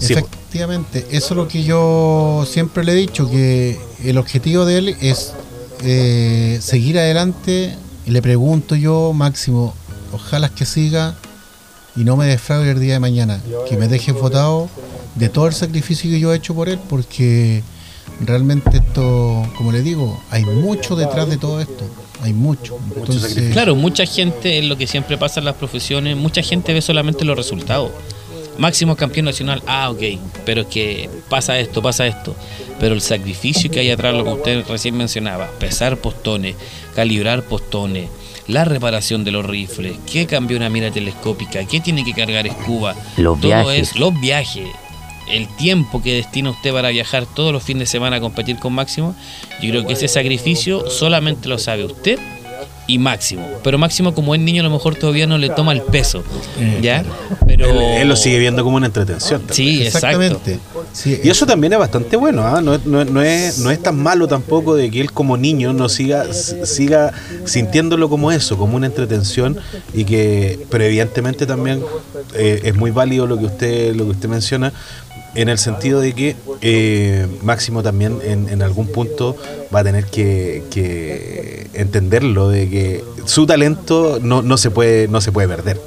Efectivamente, 0.02 1.06
eso 1.12 1.34
es 1.34 1.36
lo 1.38 1.48
que 1.48 1.64
yo 1.64 2.46
siempre 2.50 2.84
le 2.84 2.94
he 2.94 2.96
dicho, 2.96 3.30
que 3.30 3.78
el 4.04 4.18
objetivo 4.18 4.66
de 4.66 4.78
él 4.78 4.96
es 5.02 5.34
eh, 5.84 6.58
seguir 6.62 6.98
adelante 7.00 7.76
Y 8.06 8.12
le 8.12 8.22
pregunto 8.22 8.76
yo, 8.76 9.14
Máximo, 9.14 9.74
ojalá 10.14 10.50
que 10.50 10.66
siga 10.66 11.16
y 12.00 12.06
no 12.06 12.16
me 12.16 12.26
defraude 12.28 12.72
el 12.72 12.80
día 12.80 12.94
de 12.94 13.00
mañana, 13.02 13.42
que 13.68 13.76
me 13.76 13.90
deje 13.90 14.14
votado 14.14 14.70
de 15.16 15.28
todo 15.28 15.48
el 15.48 15.54
sacrificio 15.54 16.10
que 16.10 16.18
yo 16.18 16.34
he 16.34 16.38
hecho 16.38 16.56
por 16.56 16.70
él, 16.70 16.80
porque 16.90 17.62
realmente 18.22 18.78
esto, 18.78 19.46
como 19.58 19.74
le 19.74 19.82
digo, 19.82 20.18
hay 20.32 20.46
mucho 20.46 20.96
detrás 20.96 21.28
de 21.30 21.36
todo 21.36 21.60
esto, 21.60 21.84
hay 22.22 22.32
mucho. 22.32 22.80
Entonces. 22.96 23.52
Claro, 23.52 23.76
mucha 23.76 24.06
gente, 24.06 24.60
es 24.60 24.66
lo 24.66 24.78
que 24.78 24.88
siempre 24.88 25.18
pasa 25.18 25.42
en 25.42 25.46
las 25.46 25.56
profesiones, 25.56 26.16
mucha 26.16 26.42
gente 26.42 26.72
ve 26.72 26.82
solamente 26.82 27.26
los 27.26 27.36
resultados. 27.36 27.92
Máximo 28.58 28.96
campeón 28.96 29.26
nacional, 29.26 29.62
ah, 29.68 29.90
ok, 29.90 30.02
pero 30.46 30.62
es 30.62 30.68
que 30.68 31.10
pasa 31.28 31.60
esto, 31.60 31.82
pasa 31.82 32.08
esto. 32.08 32.34
Pero 32.80 32.96
el 32.96 33.02
sacrificio 33.02 33.70
que 33.70 33.82
hay 33.82 33.92
atrás, 33.92 34.14
lo 34.14 34.24
que 34.24 34.32
usted 34.32 34.66
recién 34.70 34.96
mencionaba, 34.96 35.50
pesar 35.60 35.98
postones, 35.98 36.56
calibrar 36.96 37.44
postones, 37.44 38.10
la 38.50 38.66
reparación 38.66 39.24
de 39.24 39.32
los 39.32 39.46
rifles, 39.46 39.94
qué 40.12 40.26
cambió 40.26 40.58
una 40.58 40.70
mira 40.70 40.90
telescópica, 40.92 41.64
qué 41.66 41.80
tiene 41.80 42.04
que 42.04 42.14
cargar 42.14 42.48
escuba, 42.48 42.96
Los 43.16 43.40
todo 43.40 43.48
viajes. 43.48 43.92
es 43.92 44.00
los 44.00 44.20
viajes, 44.20 44.68
el 45.30 45.48
tiempo 45.56 46.02
que 46.02 46.16
destina 46.16 46.50
usted 46.50 46.74
para 46.74 46.90
viajar 46.90 47.28
todos 47.28 47.54
los 47.54 47.62
fines 47.62 47.82
de 47.82 47.86
semana 47.86 48.16
a 48.16 48.20
competir 48.20 48.58
con 48.58 48.74
Máximo, 48.74 49.16
yo 49.62 49.70
creo 49.70 49.86
que 49.86 49.94
ese 49.94 50.08
sacrificio 50.08 50.90
solamente 50.90 51.48
lo 51.48 51.60
sabe 51.60 51.86
usted 51.86 52.20
y 52.90 52.98
Máximo. 53.00 53.48
Pero 53.64 53.78
Máximo, 53.78 54.14
como 54.14 54.34
es 54.36 54.42
niño, 54.42 54.62
a 54.62 54.64
lo 54.66 54.70
mejor 54.72 54.96
todavía 54.96 55.28
no 55.28 55.38
le 55.38 55.50
toma 55.50 55.72
el 55.74 55.82
peso, 55.82 56.24
¿ya? 56.82 57.04
Pero 57.48 57.66
Él, 57.70 58.02
él 58.02 58.08
lo 58.10 58.16
sigue 58.16 58.40
viendo 58.40 58.64
como 58.64 58.78
una 58.78 58.88
entretención. 58.88 59.42
también. 59.42 59.56
Sí, 59.56 59.84
exacto. 59.84 60.08
exactamente. 60.22 60.60
Sí, 60.94 61.20
Y 61.24 61.30
eso 61.30 61.46
también 61.46 61.74
es 61.74 61.80
bastante 61.80 62.18
bueno, 62.18 62.44
¿ah? 62.46 62.62
no, 62.62 62.76
es- 62.76 62.86
no 62.86 63.02
es- 63.02 63.10
no 63.12 63.22
es, 63.22 63.60
no 63.60 63.72
es 63.72 63.82
tan 63.82 63.98
malo 64.02 64.28
tampoco 64.28 64.76
de 64.76 64.90
que 64.90 65.02
él 65.02 65.12
como 65.12 65.38
niño 65.38 65.72
no 65.74 65.88
siga, 65.90 66.26
siga 66.34 67.14
sintiéndolo 67.46 68.10
como 68.10 68.32
eso, 68.32 68.58
como 68.58 68.76
una 68.76 68.88
entretención 68.88 69.58
y 69.94 70.04
que, 70.06 70.60
pero 70.70 70.84
evidentemente 70.84 71.46
también 71.46 71.84
eh, 72.36 72.62
es 72.64 72.76
muy 72.76 72.92
válido 72.92 73.28
lo 73.28 73.38
que 73.38 73.46
usted, 73.46 73.96
lo 73.96 74.06
que 74.06 74.12
usted 74.12 74.30
menciona 74.30 74.74
en 75.42 75.50
el 75.50 75.58
sentido 75.58 76.02
de 76.02 76.14
que 76.14 76.36
eh, 76.62 77.28
Máximo 77.44 77.84
también 77.84 78.18
en, 78.24 78.62
algún 78.62 78.88
punto 78.88 79.36
va 79.74 79.80
a 79.80 79.84
tener 79.84 80.06
que, 80.06 81.68
entenderlo 81.74 82.50
de 82.50 82.70
que 82.70 83.04
su 83.26 83.46
talento 83.46 84.20
no, 84.22 84.42
no 84.42 84.58
se 84.58 84.72
puede 84.72 85.08
no 85.08 85.22
se 85.22 85.32
puede 85.32 85.48
perder. 85.48 85.80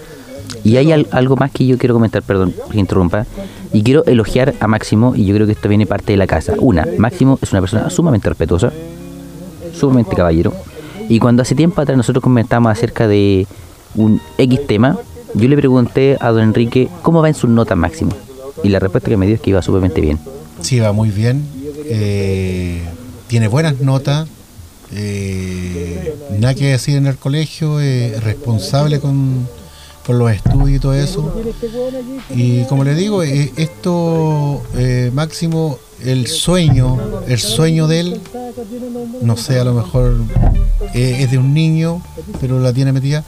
Y 0.65 0.77
hay 0.77 0.93
al- 0.93 1.09
algo 1.11 1.37
más 1.37 1.51
que 1.51 1.67
yo 1.67 1.77
quiero 1.77 1.95
comentar, 1.95 2.23
perdón 2.23 2.55
que 2.71 2.79
interrumpa. 2.79 3.27
Y 3.73 3.83
quiero 3.83 4.05
elogiar 4.05 4.55
a 4.61 4.69
Máximo, 4.69 5.15
y 5.17 5.25
yo 5.25 5.35
creo 5.35 5.47
que 5.47 5.53
esto 5.53 5.69
viene 5.69 5.87
parte 5.87 6.13
de 6.13 6.19
la 6.19 6.27
casa. 6.27 6.55
Una, 6.59 6.87
Máximo 6.99 7.39
es 7.43 7.51
una 7.53 7.61
persona 7.61 7.91
sumamente 7.91 8.29
respetuosa, 8.29 8.73
sumamente 9.75 10.15
caballero. 10.15 10.53
Y 11.09 11.19
cuando 11.19 11.43
hace 11.43 11.55
tiempo 11.55 11.81
atrás 11.81 11.97
nosotros 11.97 12.23
comentábamos 12.23 12.71
acerca 12.71 13.09
de 13.09 13.47
un 13.95 14.21
X 14.39 14.67
tema, 14.67 14.99
yo 15.35 15.49
le 15.49 15.57
pregunté 15.57 16.17
a 16.21 16.31
don 16.31 16.43
Enrique 16.43 16.89
cómo 17.03 17.23
va 17.23 17.29
en 17.29 17.35
sus 17.35 17.51
notas 17.51 17.77
Máximo. 17.77 18.13
Y 18.63 18.69
la 18.69 18.79
respuesta 18.79 19.09
que 19.11 19.17
me 19.17 19.27
dio 19.27 19.35
es 19.37 19.41
que 19.41 19.51
iba 19.51 19.63
sumamente 19.63 20.01
bien. 20.01 20.19
Sí, 20.61 20.79
va 20.81 20.93
muy 20.93 21.11
bien. 21.11 21.45
eh, 21.87 22.83
tiene 23.29 23.49
buenas 23.49 23.81
notas. 23.81 24.29
eh, 24.95 26.15
nada 26.39 26.55
que 26.55 26.67
decir 26.73 26.97
en 26.97 27.07
el 27.07 27.17
colegio. 27.17 27.81
eh, 27.81 28.19
responsable 28.21 29.01
con, 29.01 29.49
con 30.07 30.19
los 30.19 30.31
estudios 30.31 30.71
y 30.77 30.79
todo 30.81 30.95
eso. 30.95 31.35
Y 32.31 32.65
como 32.65 32.85
le 32.85 32.95
digo, 32.95 33.23
eh, 33.23 33.53
esto, 33.57 34.63
eh, 34.77 35.11
Máximo, 35.15 35.79
el 36.05 36.27
sueño, 36.27 36.99
el 37.29 37.39
sueño 37.39 37.87
de 37.87 38.01
él, 38.01 38.21
no 39.23 39.37
sé, 39.37 39.59
a 39.61 39.65
lo 39.65 39.73
mejor 39.75 40.17
eh, 40.95 41.19
es 41.21 41.31
de 41.31 41.39
un 41.39 41.55
niño, 41.55 42.03
pero 42.41 42.59
la 42.61 42.73
tiene 42.73 42.93
metida, 42.93 43.25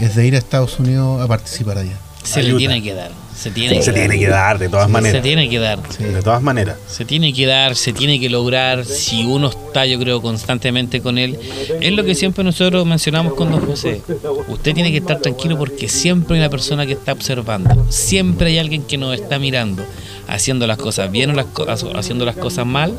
es 0.00 0.16
de 0.16 0.26
ir 0.26 0.34
a 0.34 0.38
Estados 0.38 0.78
Unidos 0.80 1.20
a 1.22 1.26
participar 1.28 1.78
allá. 1.78 1.96
Se 2.22 2.42
le 2.42 2.54
tiene 2.54 2.82
que 2.82 2.94
dar. 2.94 3.10
Se 3.36 3.50
tiene, 3.50 3.82
Se 3.82 3.92
que, 3.92 4.00
tiene 4.00 4.18
que 4.18 4.28
dar 4.28 4.58
de 4.58 4.68
todas 4.68 4.86
se 4.86 4.92
maneras. 4.92 5.22
tiene 5.22 5.48
que 5.50 5.58
dar. 5.58 5.80
De 5.98 6.22
todas 6.22 6.40
maneras. 6.40 6.76
Se 6.86 7.04
tiene 7.04 7.32
que 7.32 7.46
dar, 7.46 7.74
se 7.74 7.92
tiene 7.92 8.20
que 8.20 8.30
lograr, 8.30 8.84
si 8.84 9.24
uno 9.24 9.48
está, 9.48 9.84
yo 9.86 9.98
creo, 9.98 10.22
constantemente 10.22 11.00
con 11.00 11.18
él. 11.18 11.38
Es 11.80 11.92
lo 11.92 12.04
que 12.04 12.14
siempre 12.14 12.44
nosotros 12.44 12.86
mencionamos 12.86 13.34
con 13.34 13.50
don 13.50 13.66
José. 13.66 14.02
Usted 14.48 14.74
tiene 14.74 14.92
que 14.92 14.98
estar 14.98 15.20
tranquilo 15.20 15.58
porque 15.58 15.88
siempre 15.88 16.36
hay 16.36 16.42
una 16.42 16.50
persona 16.50 16.86
que 16.86 16.92
está 16.92 17.12
observando. 17.12 17.86
Siempre 17.90 18.48
hay 18.48 18.58
alguien 18.58 18.82
que 18.82 18.96
nos 18.98 19.14
está 19.14 19.38
mirando, 19.38 19.84
haciendo 20.28 20.66
las 20.66 20.78
cosas 20.78 21.10
bien 21.10 21.30
o 21.30 21.32
las 21.34 21.46
haciendo 21.94 22.24
las 22.24 22.36
cosas 22.36 22.64
mal. 22.66 22.98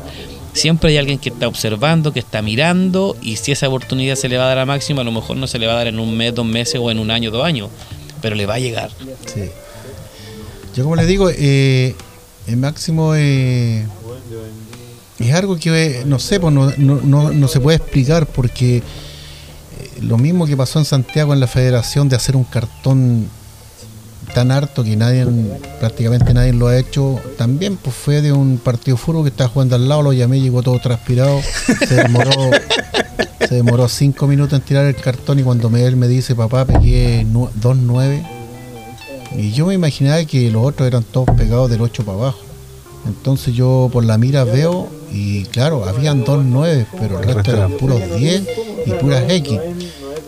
Siempre 0.52 0.90
hay 0.90 0.96
alguien 0.98 1.18
que 1.18 1.28
está 1.30 1.48
observando, 1.48 2.12
que 2.12 2.20
está 2.20 2.40
mirando, 2.40 3.14
y 3.20 3.36
si 3.36 3.52
esa 3.52 3.68
oportunidad 3.68 4.14
se 4.16 4.28
le 4.30 4.38
va 4.38 4.44
a 4.44 4.48
dar 4.48 4.58
a 4.58 4.64
Máximo, 4.66 5.02
a 5.02 5.04
lo 5.04 5.12
mejor 5.12 5.36
no 5.36 5.46
se 5.46 5.58
le 5.58 5.66
va 5.66 5.74
a 5.74 5.76
dar 5.76 5.86
en 5.86 5.98
un 5.98 6.16
mes, 6.16 6.34
dos 6.34 6.46
meses 6.46 6.80
o 6.82 6.90
en 6.90 6.98
un 6.98 7.10
año, 7.10 7.30
dos 7.30 7.44
años, 7.44 7.68
pero 8.22 8.34
le 8.36 8.46
va 8.46 8.54
a 8.54 8.58
llegar. 8.58 8.90
Sí. 9.26 9.42
Yo 10.76 10.84
como 10.84 10.94
les 10.96 11.06
digo, 11.08 11.30
eh, 11.30 11.94
el 12.46 12.56
máximo 12.58 13.14
eh, 13.16 13.86
es 15.18 15.34
algo 15.34 15.56
que, 15.56 15.70
eh, 16.00 16.02
no 16.04 16.18
sé, 16.18 16.38
pues 16.38 16.52
no, 16.54 16.70
no, 16.76 17.00
no- 17.02 17.30
no 17.32 17.48
se 17.48 17.60
puede 17.60 17.78
explicar 17.78 18.26
porque 18.26 18.76
eh, 18.78 18.82
lo 20.02 20.18
mismo 20.18 20.46
que 20.46 20.56
pasó 20.56 20.78
en 20.78 20.84
Santiago 20.84 21.32
en 21.32 21.40
la 21.40 21.46
federación 21.46 22.08
de 22.10 22.16
hacer 22.16 22.36
un 22.36 22.44
cartón 22.44 23.26
tan 24.34 24.50
harto 24.50 24.84
que 24.84 24.96
nadie, 24.96 25.24
prácticamente 25.80 26.34
nadie 26.34 26.52
lo 26.52 26.66
ha 26.68 26.76
hecho, 26.78 27.18
también 27.38 27.76
pues 27.78 27.96
fue 27.96 28.20
de 28.20 28.32
un 28.32 28.58
partido 28.58 28.98
fútbol 28.98 29.22
que 29.22 29.30
estaba 29.30 29.48
jugando 29.48 29.76
al 29.76 29.88
lado, 29.88 30.02
lo 30.02 30.12
llamé, 30.12 30.40
llegó 30.40 30.62
todo 30.62 30.78
transpirado, 30.78 31.40
se 31.88 31.94
demoró, 31.94 32.32
se 33.48 33.54
demoró 33.54 33.88
cinco 33.88 34.26
minutos 34.26 34.58
en 34.58 34.64
tirar 34.64 34.84
el 34.84 34.96
cartón 34.96 35.38
y 35.38 35.42
cuando 35.42 35.74
él 35.74 35.96
me 35.96 36.06
dice, 36.08 36.34
papá, 36.34 36.66
pegué 36.66 37.24
nu- 37.24 37.48
2-9, 37.62 38.26
y 39.34 39.52
yo 39.52 39.66
me 39.66 39.74
imaginaba 39.74 40.24
que 40.24 40.50
los 40.50 40.64
otros 40.64 40.86
eran 40.86 41.02
todos 41.04 41.28
pegados 41.36 41.70
del 41.70 41.80
8 41.80 42.04
para 42.04 42.18
abajo. 42.18 42.38
Entonces 43.06 43.54
yo 43.54 43.88
por 43.92 44.04
la 44.04 44.18
mira 44.18 44.44
veo 44.44 44.88
y 45.12 45.44
claro, 45.44 45.84
habían 45.84 46.24
dos 46.24 46.44
9, 46.44 46.86
pero 46.98 47.20
el 47.20 47.34
resto 47.34 47.52
eran 47.52 47.72
puros 47.72 48.00
10 48.18 48.42
y 48.86 48.90
puras 48.92 49.24
X. 49.28 49.58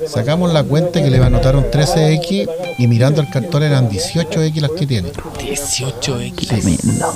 Sacamos 0.06 0.52
la 0.52 0.62
cuenta 0.62 1.02
que 1.02 1.10
le 1.10 1.18
anotaron 1.18 1.64
13X 1.70 2.48
y 2.78 2.86
mirando 2.86 3.20
el 3.20 3.28
cartón 3.30 3.62
eran 3.64 3.90
18X 3.90 4.54
las 4.60 4.70
que 4.70 4.86
tiene. 4.86 5.10
18X. 5.12 6.46
Tremendo. 6.48 7.06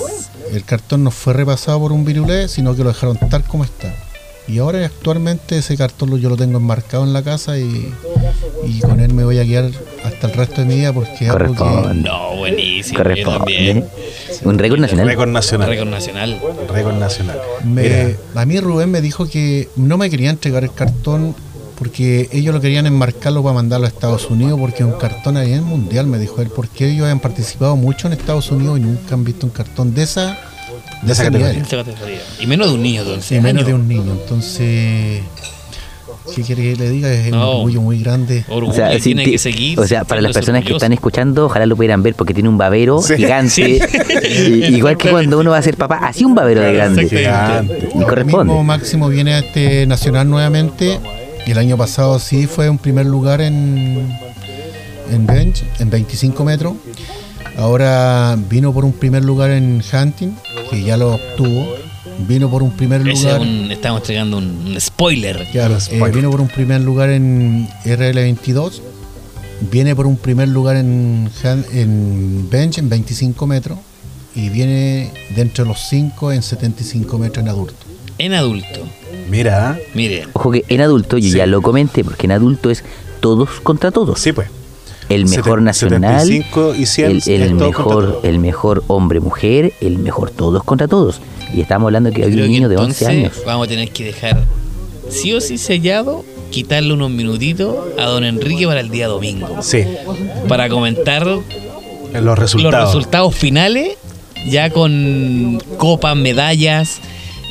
El 0.52 0.64
cartón 0.64 1.04
no 1.04 1.10
fue 1.10 1.32
repasado 1.32 1.78
por 1.80 1.92
un 1.92 2.04
virulé, 2.04 2.48
sino 2.48 2.74
que 2.74 2.82
lo 2.82 2.88
dejaron 2.90 3.16
tal 3.30 3.44
como 3.44 3.64
está. 3.64 3.94
Y 4.48 4.58
ahora 4.58 4.84
actualmente 4.84 5.56
ese 5.58 5.76
cartón 5.76 6.10
lo- 6.10 6.16
yo 6.18 6.28
lo 6.28 6.36
tengo 6.36 6.58
enmarcado 6.58 7.04
en 7.04 7.12
la 7.12 7.22
casa 7.22 7.56
y, 7.56 7.94
y 8.66 8.80
con 8.80 9.00
él 9.00 9.12
me 9.14 9.24
voy 9.24 9.38
a 9.38 9.44
quedar 9.44 9.70
hasta 10.04 10.26
el 10.28 10.32
resto 10.34 10.60
de 10.62 10.66
mi 10.66 10.76
vida 10.76 10.92
porque 10.92 11.24
es 11.24 11.30
algo 11.30 11.52
que... 11.54 11.58
Corresponde. 11.58 12.08
No, 12.08 12.36
buenísimo. 12.36 12.98
Corresponde. 12.98 13.84
Un 14.44 14.58
récord 14.58 14.80
nacional. 14.80 15.06
Récord 15.06 15.28
nacional. 15.28 15.68
Récord 15.68 15.88
nacional. 15.88 16.40
Récord 16.68 16.96
nacional. 16.98 17.38
Me- 17.64 18.16
a 18.34 18.44
mí 18.46 18.58
Rubén 18.60 18.90
me 18.90 19.00
dijo 19.00 19.26
que 19.28 19.68
no 19.76 19.96
me 19.98 20.10
quería 20.10 20.30
entregar 20.30 20.64
el 20.64 20.72
cartón 20.72 21.34
porque 21.78 22.28
ellos 22.32 22.54
lo 22.54 22.60
querían 22.60 22.86
enmarcarlo 22.86 23.42
para 23.42 23.54
mandarlo 23.54 23.86
a 23.86 23.88
Estados 23.88 24.30
Unidos 24.30 24.58
porque 24.60 24.84
es 24.84 24.88
un 24.88 24.98
cartón 24.98 25.36
a 25.36 25.42
nivel 25.42 25.62
mundial, 25.62 26.06
me 26.06 26.18
dijo 26.18 26.40
él, 26.40 26.48
porque 26.54 26.88
ellos 26.88 27.06
han 27.06 27.18
participado 27.18 27.74
mucho 27.76 28.06
en 28.06 28.12
Estados 28.12 28.50
Unidos 28.52 28.78
y 28.78 28.82
nunca 28.82 29.14
han 29.14 29.24
visto 29.24 29.46
un 29.46 29.52
cartón 29.52 29.92
de 29.94 30.02
esa 30.04 30.38
de 31.02 31.10
esa 31.12 31.24
ese 31.24 31.32
categoría. 31.32 32.22
Y 32.38 32.46
menos 32.46 32.68
de 32.68 32.74
un 32.74 32.82
niño, 32.82 33.04
de 33.04 33.14
11 33.14 33.34
Y 33.36 33.40
menos 33.40 33.66
de 33.66 33.74
un 33.74 33.88
niño. 33.88 34.12
Entonces, 34.12 35.22
¿qué 36.34 36.42
quiere 36.42 36.62
que 36.62 36.76
le 36.76 36.90
diga? 36.90 37.12
Es 37.12 37.26
un 37.32 37.38
No. 37.38 37.50
orgullo 37.50 37.80
muy 37.82 37.98
grande. 38.02 38.44
Orgullo, 38.48 38.72
O 38.72 38.74
sea, 38.74 38.92
y 38.94 38.98
sí, 38.98 39.04
tiene 39.10 39.24
ti- 39.24 39.32
que 39.32 39.38
seguir. 39.38 39.78
o 39.80 39.86
sea, 39.86 40.04
para 40.04 40.20
las 40.20 40.32
personas 40.32 40.64
que 40.64 40.72
están 40.72 40.92
escuchando, 40.92 41.46
ojalá 41.46 41.66
lo 41.66 41.76
pudieran 41.76 42.02
ver 42.02 42.14
porque 42.14 42.34
tiene 42.34 42.48
un 42.48 42.58
babero 42.58 43.00
Sí. 43.02 43.16
gigante. 43.16 43.80
Y- 44.28 44.76
igual 44.76 44.96
que 44.96 45.10
cuando 45.10 45.38
uno 45.38 45.50
va 45.50 45.58
a 45.58 45.62
ser 45.62 45.76
papá, 45.76 45.98
así 46.02 46.24
un 46.24 46.34
babero 46.34 46.60
de 46.60 46.72
grande. 46.74 47.08
Gigante. 47.08 47.78
Y 47.78 47.86
mismo 47.86 48.06
corresponde. 48.06 48.62
Máximo 48.62 49.08
viene 49.08 49.34
a 49.34 49.38
este 49.40 49.86
nacional 49.86 50.28
nuevamente. 50.28 50.98
Y 51.46 51.50
el 51.50 51.58
año 51.58 51.76
pasado 51.76 52.18
sí 52.20 52.46
fue 52.46 52.70
un 52.70 52.78
primer 52.78 53.04
lugar 53.06 53.40
en, 53.40 54.16
en 55.10 55.26
bench, 55.26 55.64
en 55.80 55.90
25 55.90 56.44
metros. 56.44 56.74
Ahora 57.58 58.36
vino 58.48 58.72
por 58.72 58.84
un 58.84 58.92
primer 58.92 59.24
lugar 59.24 59.50
en 59.50 59.82
hunting, 59.92 60.30
que 60.70 60.82
ya 60.82 60.96
lo 60.96 61.14
obtuvo. 61.14 61.66
Vino 62.28 62.50
por 62.50 62.62
un 62.62 62.70
primer 62.72 63.04
lugar. 63.04 63.40
un- 63.40 63.70
estamos 63.72 64.00
entregando 64.00 64.38
un, 64.38 64.44
un 64.66 64.80
spoiler. 64.80 65.46
Claro, 65.52 65.76
eh, 65.90 66.10
vino 66.14 66.30
por 66.30 66.40
un 66.40 66.48
primer 66.48 66.80
lugar 66.80 67.10
en 67.10 67.68
RL22. 67.84 68.80
Viene 69.70 69.94
por 69.94 70.06
un 70.06 70.16
primer 70.16 70.48
lugar 70.48 70.76
en, 70.76 71.30
en 71.72 72.48
bench 72.50 72.78
en 72.78 72.88
25 72.88 73.46
metros. 73.46 73.78
Y 74.34 74.48
viene 74.48 75.10
dentro 75.36 75.64
de 75.64 75.68
los 75.70 75.80
5 75.88 76.32
en 76.32 76.42
75 76.42 77.18
metros 77.18 77.42
en 77.42 77.48
adulto. 77.48 77.74
En 78.18 78.34
adulto. 78.34 78.80
mira, 79.28 79.78
Miren, 79.94 80.28
Ojo 80.32 80.50
que 80.52 80.64
en 80.68 80.80
adulto, 80.80 81.18
yo 81.18 81.30
Sí. 81.30 81.36
ya 81.38 81.46
lo 81.46 81.60
comenté, 81.60 82.02
porque 82.04 82.26
en 82.26 82.32
adulto 82.32 82.70
es 82.70 82.82
todos 83.20 83.48
contra 83.62 83.90
todos. 83.90 84.20
sí 84.20 84.32
pues. 84.32 84.48
El 85.08 85.26
mejor 85.26 85.60
Seten- 85.60 85.64
nacional, 85.64 86.20
75 86.26 86.74
y 86.76 86.86
100 86.86 87.10
el, 87.10 87.22
el 87.42 87.54
mejor, 87.54 88.20
el 88.22 88.38
mejor 88.38 88.84
hombre-mujer, 88.86 89.74
el 89.80 89.98
mejor 89.98 90.30
todos 90.30 90.62
contra 90.64 90.88
todos. 90.88 91.20
Y 91.54 91.60
estamos 91.60 91.86
hablando 91.88 92.10
que 92.10 92.24
hay 92.24 92.32
un 92.32 92.48
niño 92.50 92.68
de 92.68 92.76
11 92.76 93.04
entonces 93.04 93.08
años. 93.08 93.42
vamos 93.46 93.66
a 93.66 93.68
tener 93.68 93.90
que 93.90 94.04
dejar 94.04 94.42
sí 95.10 95.32
o 95.34 95.40
sí 95.40 95.58
sellado, 95.58 96.24
quitarle 96.50 96.92
unos 96.94 97.10
minutitos 97.10 97.76
a 97.98 98.04
don 98.06 98.24
Enrique 98.24 98.66
para 98.66 98.80
el 98.80 98.88
día 98.90 99.08
domingo. 99.08 99.62
Sí, 99.62 99.84
Para 100.48 100.68
comentar 100.68 101.26
en 102.14 102.24
los 102.24 102.38
resultados. 102.38 102.72
los 102.84 102.94
resultados 102.94 103.34
finales, 103.34 103.96
ya 104.48 104.70
con 104.70 105.62
copas, 105.76 106.16
medallas 106.16 107.00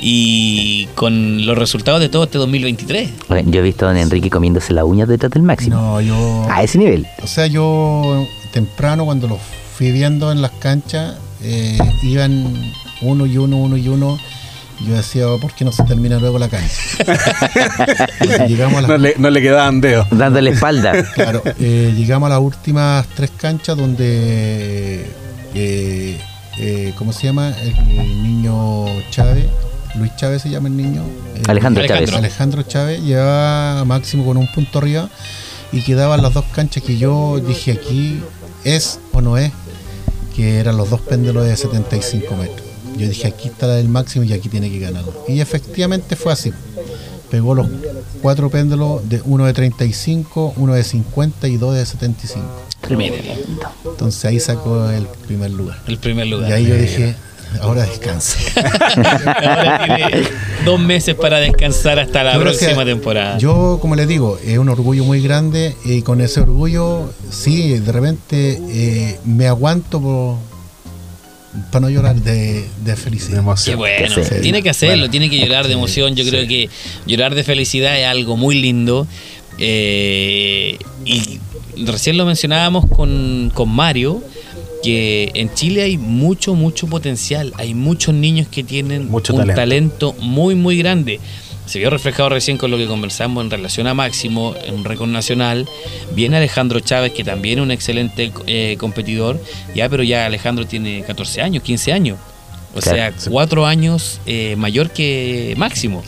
y 0.01 0.87
con 0.95 1.45
los 1.45 1.55
resultados 1.57 1.99
de 2.01 2.09
todo 2.09 2.23
este 2.23 2.39
2023. 2.39 3.09
Bueno, 3.29 3.51
yo 3.51 3.59
he 3.59 3.63
visto 3.63 3.85
a 3.85 3.89
don 3.89 3.97
Enrique 3.97 4.29
comiéndose 4.31 4.73
las 4.73 4.83
uñas 4.85 5.07
detrás 5.07 5.31
del 5.31 5.43
máximo. 5.43 5.75
No, 5.75 6.01
yo. 6.01 6.47
A 6.49 6.63
ese 6.63 6.79
nivel. 6.79 7.05
O 7.23 7.27
sea, 7.27 7.45
yo 7.45 8.25
temprano 8.51 9.05
cuando 9.05 9.27
los 9.27 9.37
fui 9.75 9.91
viendo 9.91 10.31
en 10.31 10.41
las 10.41 10.51
canchas, 10.51 11.15
eh, 11.43 11.77
iban 12.03 12.51
uno 13.01 13.25
y 13.25 13.37
uno, 13.37 13.57
uno 13.57 13.77
y 13.77 13.87
uno. 13.87 14.17
Yo 14.87 14.95
decía, 14.95 15.29
"Oh, 15.29 15.39
¿por 15.39 15.53
qué 15.53 15.63
no 15.63 15.71
se 15.71 15.83
termina 15.83 16.17
luego 16.17 16.39
la 16.39 16.49
cancha? 16.49 16.75
Llegamos 18.47 18.79
a 18.79 18.81
las 18.81 18.89
No 18.89 18.97
le, 18.97 19.13
no 19.17 19.29
le 19.29 19.41
quedaban 19.41 19.79
dedos. 19.79 20.07
Dándole 20.09 20.51
espalda. 20.51 20.93
Claro, 21.13 21.43
eh, 21.59 21.93
llegamos 21.95 22.27
a 22.27 22.31
las 22.31 22.39
últimas 22.39 23.05
tres 23.15 23.29
canchas 23.37 23.77
donde, 23.77 25.05
eh, 25.53 26.19
eh, 26.57 26.93
¿cómo 26.97 27.13
se 27.13 27.27
llama? 27.27 27.53
El, 27.61 27.75
el 27.99 28.23
niño 28.23 28.85
Chávez, 29.11 29.45
Luis 29.95 30.15
Chávez 30.15 30.41
se 30.41 30.49
llama 30.49 30.67
el 30.69 30.77
niño. 30.77 31.03
Eh, 31.35 31.43
Alejandro. 31.47 31.85
Chávez. 31.85 32.13
Alejandro 32.13 32.63
Chávez 32.63 33.01
llevaba 33.01 33.81
a 33.81 33.85
máximo 33.85 34.25
con 34.25 34.37
un 34.37 34.47
punto 34.47 34.79
arriba 34.79 35.09
y 35.71 35.81
quedaban 35.83 36.21
las 36.21 36.33
dos 36.33 36.45
canchas 36.53 36.81
que 36.83 36.97
yo 36.97 37.39
dije 37.45 37.71
aquí 37.73 38.19
es 38.63 38.99
o 39.11 39.21
no 39.21 39.37
es, 39.37 39.51
que 40.35 40.59
eran 40.59 40.77
los 40.77 40.89
dos 40.89 41.01
péndulos 41.01 41.45
de 41.45 41.55
75 41.55 42.35
metros. 42.35 42.67
Yo 43.01 43.07
dije 43.09 43.27
aquí 43.27 43.47
está 43.49 43.67
la 43.67 43.75
del 43.75 43.89
máximo 43.89 44.23
y 44.25 44.33
aquí 44.33 44.49
tiene 44.49 44.69
que 44.69 44.79
ganar. 44.79 45.03
Y 45.27 45.39
efectivamente 45.41 46.15
fue 46.15 46.31
así. 46.33 46.51
Pegó 47.29 47.55
los 47.55 47.67
cuatro 48.21 48.49
péndulos, 48.49 49.07
de 49.09 49.21
uno 49.25 49.45
de 49.45 49.53
35, 49.53 50.53
uno 50.57 50.73
de 50.73 50.83
50 50.83 51.47
y 51.47 51.57
dos 51.57 51.75
de 51.75 51.85
75. 51.85 52.45
Tremendo. 52.81 53.17
Entonces 53.85 54.25
ahí 54.25 54.39
sacó 54.39 54.89
el 54.89 55.05
primer 55.27 55.51
lugar. 55.51 55.79
El 55.87 55.97
primer 55.97 56.27
lugar. 56.27 56.49
Y 56.49 56.53
ahí 56.53 56.65
yo 56.67 56.75
dije, 56.75 57.15
ahora 57.61 57.83
descansa. 57.85 58.37
Ahora 59.25 59.85
tiene 59.85 60.23
dos 60.65 60.79
meses 60.79 61.15
para 61.15 61.39
descansar 61.39 61.99
hasta 61.99 62.23
la 62.23 62.33
Yo 62.33 62.41
próxima 62.41 62.83
temporada. 62.85 63.37
Yo, 63.37 63.77
como 63.81 63.95
les 63.95 64.07
digo, 64.07 64.37
es 64.45 64.57
un 64.57 64.69
orgullo 64.69 65.03
muy 65.05 65.21
grande 65.21 65.75
y 65.85 66.01
con 66.01 66.21
ese 66.21 66.41
orgullo, 66.41 67.11
sí, 67.29 67.77
de 67.79 67.91
repente 67.91 68.61
eh, 68.69 69.19
me 69.25 69.47
aguanto 69.47 70.01
por- 70.01 70.35
para 71.71 71.81
no 71.81 71.89
llorar 71.89 72.15
de, 72.15 72.61
de 72.61 72.65
De 72.83 72.95
felicidad. 72.95 73.43
Qué 73.65 73.75
bueno, 73.75 74.15
Que 74.15 74.39
tiene 74.39 74.61
que 74.63 74.69
hacerlo, 74.69 74.95
Bueno. 75.03 75.11
tiene 75.11 75.29
que 75.29 75.39
llorar 75.39 75.67
de 75.67 75.73
emoción. 75.73 76.15
Yo 76.15 76.23
creo 76.25 76.47
que 76.47 76.69
llorar 77.05 77.35
de 77.35 77.43
felicidad 77.43 77.99
es 77.99 78.05
algo 78.07 78.37
muy 78.37 78.61
lindo. 78.61 79.07
Eh, 79.57 80.77
y 81.05 81.39
recién 81.85 82.17
lo 82.17 82.25
mencionábamos 82.25 82.85
con, 82.87 83.51
con 83.53 83.69
Mario, 83.69 84.23
que 84.83 85.31
en 85.35 85.53
Chile 85.53 85.83
hay 85.83 85.97
mucho, 85.97 86.55
mucho 86.55 86.87
potencial. 86.87 87.53
Hay 87.57 87.73
muchos 87.73 88.15
niños 88.15 88.47
que 88.49 88.63
tienen 88.63 89.09
Mucho 89.09 89.33
un 89.33 89.39
talento. 89.41 89.55
talento. 89.61 90.15
muy, 90.19 90.55
muy 90.55 90.77
grande. 90.77 91.19
Se 91.71 91.79
vio 91.79 91.89
reflejado 91.89 92.27
recién 92.27 92.57
con 92.57 92.69
lo 92.69 92.77
que 92.77 92.85
conversamos 92.85 93.41
en 93.45 93.49
relación 93.49 93.87
a 93.87 93.93
Máximo, 93.93 94.55
en 94.65 94.75
un 94.75 94.83
récord 94.83 95.07
nacional. 95.07 95.69
Viene 96.13 96.35
Alejandro 96.35 96.81
Chávez, 96.81 97.13
que 97.13 97.23
también 97.23 97.59
es 97.59 97.63
un 97.63 97.71
excelente 97.71 98.29
eh, 98.45 98.75
competidor. 98.77 99.39
Ya, 99.73 99.87
pero 99.87 100.03
ya 100.03 100.25
Alejandro 100.25 100.65
tiene 100.67 101.01
14 101.07 101.41
años, 101.41 101.63
15 101.63 101.93
años. 101.93 102.17
O 102.75 102.79
Claro. 102.81 102.97
sea, 102.97 103.31
cuatro 103.31 103.65
años 103.65 104.19
eh, 104.25 104.55
mayor 104.57 104.89
que 104.91 105.53
Máximo. 105.55 106.03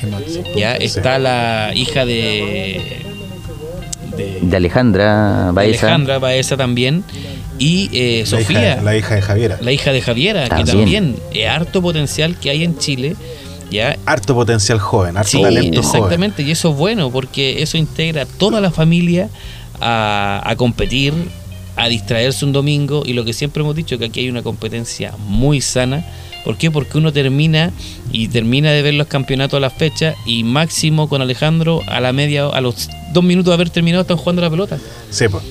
Ya 0.56 0.76
Sí. 0.78 0.84
está 0.84 1.18
la 1.18 1.72
hija 1.74 2.06
de, 2.06 2.82
de, 4.18 4.40
De 4.42 4.58
Alejandra 4.58 5.52
Baeza. 5.54 5.86
Alejandra 5.88 6.20
Baeza 6.20 6.58
también. 6.58 7.06
Y 7.58 7.90
eh, 7.94 8.20
La 8.22 8.26
Sofía, 8.26 8.74
hija, 8.74 8.82
la 8.82 8.96
hija 8.98 9.16
de 9.16 9.22
Javiera. 9.22 9.58
la 9.62 9.72
hija 9.72 9.94
de 9.94 10.02
Javiera, 10.02 10.50
que 10.50 10.64
también 10.66 11.16
es 11.34 11.48
harto 11.48 11.82
potencial 11.82 12.38
que 12.38 12.50
hay 12.50 12.64
en 12.66 12.78
Chile. 12.78 13.16
Ya, 13.74 13.98
Harto 14.06 14.36
potencial 14.36 14.80
joven, 14.80 15.18
harto 15.18 15.32
Sí, 15.32 15.42
talento 15.42 15.82
joven. 15.82 15.96
exactamente, 15.98 16.44
y 16.44 16.52
eso 16.52 16.70
es 16.72 16.78
bueno 16.78 17.10
porque 17.12 17.62
eso 17.64 17.78
integra 17.78 18.22
a 18.22 18.26
toda 18.26 18.62
la 18.62 18.70
familia 18.72 19.30
a, 19.82 20.42
a 20.46 20.56
competir, 20.56 21.14
a 21.76 21.88
distraerse 21.88 22.46
un 22.46 22.54
domingo 22.54 23.04
y 23.06 23.14
lo 23.14 23.26
que 23.26 23.34
siempre 23.34 23.62
hemos 23.64 23.76
dicho 23.76 23.98
que 23.98 24.06
aquí 24.06 24.20
hay 24.22 24.30
una 24.30 24.44
competencia 24.44 25.14
muy 25.28 25.60
sana. 25.60 26.06
¿Por 26.46 26.58
qué? 26.58 26.70
Porque 26.70 26.98
uno 26.98 27.12
termina 27.14 27.72
y 28.12 28.28
termina 28.28 28.70
de 28.72 28.82
ver 28.82 28.94
los 28.94 29.08
campeonatos 29.08 29.58
a 29.58 29.62
las 29.62 29.74
fechas 29.74 30.16
y 30.26 30.44
máximo 30.44 31.08
con 31.10 31.22
Alejandro 31.22 31.82
a 31.88 32.00
la 32.02 32.12
media, 32.14 32.46
a 32.48 32.62
los 32.62 32.90
dos 33.14 33.24
minutos 33.24 33.50
de 33.52 33.54
haber 33.56 33.70
terminado 33.70 34.02
están 34.02 34.18
jugando 34.18 34.42
la 34.42 34.50
pelota. 34.50 34.78
Sí, 35.10 35.26
pues. 35.30 35.44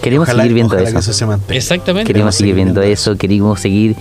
Queremos 0.00 0.28
Ojalá- 0.28 0.44
seguir 0.44 0.54
viendo 0.54 0.74
ojalá 0.74 0.88
eso. 0.88 0.94
que 0.98 1.00
eso 1.00 1.12
se 1.12 1.26
mantenga. 1.26 1.56
Exactamente. 1.56 2.06
Queremos 2.12 2.34
seguir 2.34 2.52
seguir 2.52 2.54
viendo 2.64 2.80
viendo 2.80 2.92
eso, 2.94 3.16
queremos 3.16 3.60
seguir 3.60 3.96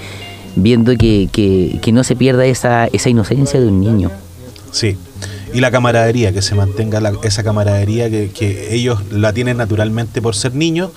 viendo 0.55 0.95
que, 0.97 1.29
que, 1.31 1.91
no 1.91 2.03
se 2.03 2.15
pierda 2.15 2.45
esa, 2.45 2.87
esa 2.87 3.09
inocencia 3.09 3.59
de 3.59 3.67
un 3.67 3.79
niño. 3.79 4.11
Sí. 4.71 4.97
Y 5.53 5.59
la 5.59 5.69
camaradería, 5.69 6.31
que 6.31 6.41
se 6.41 6.55
mantenga 6.55 6.99
esa 7.23 7.43
camaradería 7.43 8.09
que, 8.09 8.31
que 8.31 8.73
ellos 8.73 8.99
la 9.11 9.33
tienen 9.33 9.57
naturalmente 9.57 10.21
por 10.21 10.35
ser 10.35 10.55
niños, 10.55 10.91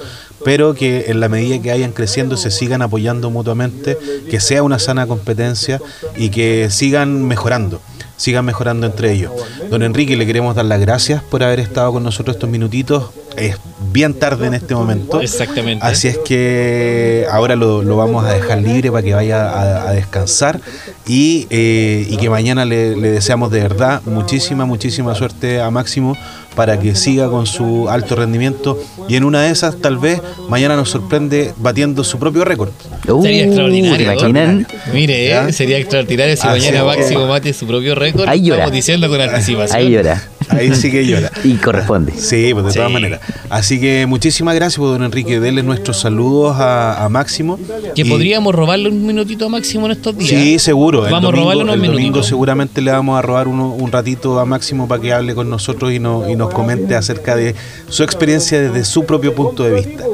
pero 0.44 0.74
que 0.74 1.06
en 1.08 1.20
la 1.20 1.28
medida 1.28 1.60
que 1.60 1.70
vayan 1.70 1.92
creciendo 1.92 2.36
se 2.36 2.50
sigan 2.50 2.80
apoyando 2.80 3.30
mutuamente, 3.30 3.98
que 4.30 4.40
sea 4.40 4.62
una 4.62 4.78
sana 4.78 5.06
competencia 5.06 5.80
y 6.16 6.30
que 6.30 6.68
sigan 6.70 7.24
mejorando, 7.24 7.82
sigan 8.16 8.44
mejorando 8.44 8.86
entre 8.86 9.12
ellos. 9.12 9.32
Don 9.70 9.82
Enrique, 9.82 10.16
le 10.16 10.26
queremos 10.26 10.54
dar 10.54 10.64
las 10.64 10.80
gracias 10.80 11.22
por 11.22 11.42
haber 11.42 11.60
estado 11.60 11.92
con 11.92 12.02
nosotros 12.02 12.36
estos 12.36 12.48
minutitos. 12.48 13.10
Es 13.36 13.58
bien 13.92 14.14
tarde 14.14 14.46
en 14.46 14.54
este 14.54 14.74
momento. 14.74 15.20
Exactamente. 15.20 15.84
Así 15.84 16.08
es 16.08 16.18
que 16.18 17.26
ahora 17.30 17.56
lo, 17.56 17.82
lo 17.82 17.96
vamos 17.96 18.24
a 18.24 18.32
dejar 18.32 18.58
libre 18.62 18.90
para 18.90 19.02
que 19.02 19.14
vaya 19.14 19.50
a, 19.50 19.88
a 19.88 19.92
descansar 19.92 20.60
y, 21.06 21.46
eh, 21.50 22.06
y 22.08 22.16
que 22.16 22.28
mañana 22.30 22.64
le, 22.64 22.96
le 22.96 23.10
deseamos 23.10 23.50
de 23.50 23.60
verdad 23.60 24.02
muchísima, 24.04 24.64
muchísima 24.64 25.14
suerte 25.14 25.60
a 25.60 25.70
Máximo 25.70 26.16
para 26.56 26.80
que 26.80 26.94
siga 26.94 27.28
con 27.28 27.46
su 27.46 27.88
alto 27.88 28.16
rendimiento 28.16 28.78
y 29.08 29.16
en 29.16 29.24
una 29.24 29.42
de 29.42 29.50
esas 29.50 29.76
tal 29.76 29.98
vez 29.98 30.20
mañana 30.48 30.74
nos 30.74 30.88
sorprende 30.90 31.52
batiendo 31.58 32.02
su 32.02 32.18
propio 32.18 32.44
récord. 32.44 32.70
Uh, 33.08 33.22
Sería 33.22 33.44
extraordinario. 33.44 34.64
Mire, 34.92 35.28
¿Ya? 35.28 35.48
eh, 35.48 35.52
sería 35.52 35.78
extraordinario 35.78 36.34
si 36.36 36.46
Así 36.46 36.60
mañana. 36.60 36.84
Máximo 36.84 37.26
mate 37.26 37.52
su 37.52 37.66
propio 37.66 37.94
récord. 37.94 38.26
Ahí 38.28 38.42
llora. 38.42 38.60
Estamos 38.62 38.72
diciendo 38.72 39.08
con 39.08 39.20
anticipación. 39.20 39.78
Ahí 39.78 39.90
llora. 39.90 40.22
Ahí 40.48 40.74
sí 40.74 40.90
que 40.90 41.06
llora. 41.06 41.30
Y 41.44 41.54
corresponde. 41.54 42.12
Sí, 42.16 42.50
pues 42.52 42.66
de 42.66 42.70
Sí. 42.72 42.76
todas 42.78 42.92
maneras. 42.92 43.20
Así 43.50 43.80
que 43.80 44.06
muchísimas 44.06 44.54
gracias, 44.54 44.78
pues, 44.78 44.90
don 44.92 45.02
Enrique. 45.02 45.40
Denle 45.40 45.62
nuestros 45.62 45.98
saludos 46.00 46.56
a, 46.58 47.04
a 47.04 47.08
Máximo. 47.08 47.58
Que 47.94 48.02
Y- 48.02 48.04
podríamos 48.10 48.54
robarle 48.54 48.88
un 48.88 49.06
minutito 49.06 49.46
a 49.46 49.48
Máximo 49.48 49.86
en 49.86 49.92
estos 49.92 50.16
días. 50.16 50.30
Sí, 50.30 50.58
seguro. 50.58 51.06
El 51.06 51.12
Vamos 51.12 51.24
a 51.24 51.26
domingo, 51.30 51.44
robarle 51.44 51.62
unos 51.64 51.74
el 51.74 51.80
domingo 51.80 51.98
minutitos. 52.00 52.26
seguramente 52.26 52.80
le 52.80 52.90
vamos 52.92 53.18
a 53.18 53.22
robar 53.22 53.48
uno- 53.48 53.72
un 53.74 53.90
ratito 53.92 54.38
a 54.38 54.44
Máximo 54.44 54.86
para 54.88 55.00
que 55.02 55.12
hable 55.12 55.34
con 55.34 55.48
nosotros 55.50 55.92
y, 55.92 55.98
no- 55.98 56.28
y 56.28 56.36
nos 56.36 56.52
comente 56.52 56.94
acerca 56.94 57.34
de 57.36 57.54
su 57.88 58.02
experiencia 58.02 58.60
desde 58.60 58.84
su 58.84 59.04
propio 59.04 59.34
punto 59.34 59.62
de 59.64 59.72
vista. 59.74 60.04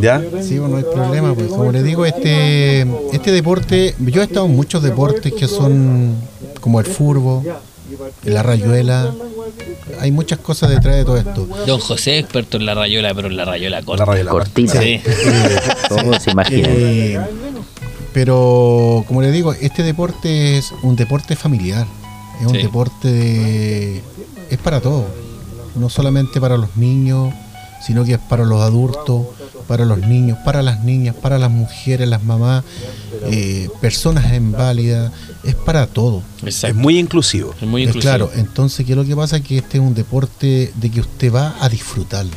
¿Ya? 0.00 0.20
Sí, 0.40 0.56
pues 0.58 0.70
no 0.70 0.76
hay 0.76 0.84
problema, 0.84 1.34
pues 1.34 1.48
como 1.48 1.72
les 1.72 1.82
digo, 1.84 2.06
este, 2.06 2.82
este 3.12 3.32
deporte, 3.32 3.94
yo 3.98 4.20
he 4.22 4.24
estado 4.24 4.46
en 4.46 4.54
muchos 4.56 4.82
deportes 4.82 5.32
que 5.32 5.46
son 5.48 6.14
como 6.60 6.80
el 6.80 6.86
furbo, 6.86 7.42
la 8.24 8.42
rayuela, 8.42 9.12
hay 10.00 10.10
muchas 10.12 10.38
cosas 10.38 10.70
detrás 10.70 10.96
de 10.96 11.04
todo 11.04 11.16
esto. 11.16 11.46
Don 11.66 11.80
José, 11.80 12.18
experto 12.18 12.56
en 12.56 12.66
la 12.66 12.74
rayola, 12.74 13.14
pero 13.14 13.28
en 13.28 13.36
la 13.36 13.44
rayola 13.44 13.82
corta. 13.82 14.04
La 14.06 14.12
rayola. 14.12 14.30
Cortita. 14.30 14.80
Sí. 14.80 15.00
¿Cómo 15.88 16.18
se 16.20 16.30
imaginan? 16.30 16.70
Eh, 16.74 17.20
pero 18.12 19.04
como 19.06 19.22
les 19.22 19.32
digo, 19.32 19.52
este 19.52 19.82
deporte 19.82 20.58
es 20.58 20.72
un 20.82 20.96
deporte 20.96 21.36
familiar, 21.36 21.86
es 22.40 22.46
un 22.46 22.54
Sí. 22.54 22.62
deporte 22.62 23.08
de- 23.12 24.02
es 24.50 24.58
para 24.58 24.80
todos, 24.80 25.04
no 25.76 25.88
solamente 25.88 26.40
para 26.40 26.56
los 26.56 26.76
niños, 26.76 27.32
sino 27.86 28.04
que 28.04 28.14
es 28.14 28.18
para 28.18 28.44
los 28.44 28.60
adultos, 28.60 29.26
para 29.68 29.84
los 29.84 29.98
niños, 29.98 30.38
para 30.44 30.62
las 30.62 30.82
niñas, 30.82 31.14
para 31.14 31.38
las 31.38 31.50
mujeres, 31.50 32.08
las 32.08 32.22
mamás, 32.24 32.64
eh, 33.30 33.68
personas 33.80 34.32
inválidas, 34.34 35.12
es 35.44 35.54
para 35.54 35.86
todo. 35.86 36.22
Es 36.44 36.74
muy 36.74 36.98
inclusivo. 36.98 37.54
Es 37.60 37.66
muy 37.66 37.82
inclusivo. 37.82 38.02
claro, 38.02 38.30
entonces, 38.34 38.84
¿qué 38.86 38.92
es 38.92 38.98
lo 38.98 39.04
que 39.04 39.16
pasa? 39.16 39.40
Que 39.40 39.58
este 39.58 39.78
es 39.78 39.82
un 39.84 39.94
deporte 39.94 40.72
de 40.74 40.90
que 40.90 41.00
usted 41.00 41.32
va 41.32 41.56
a 41.60 41.68
disfrutarlo. 41.68 42.32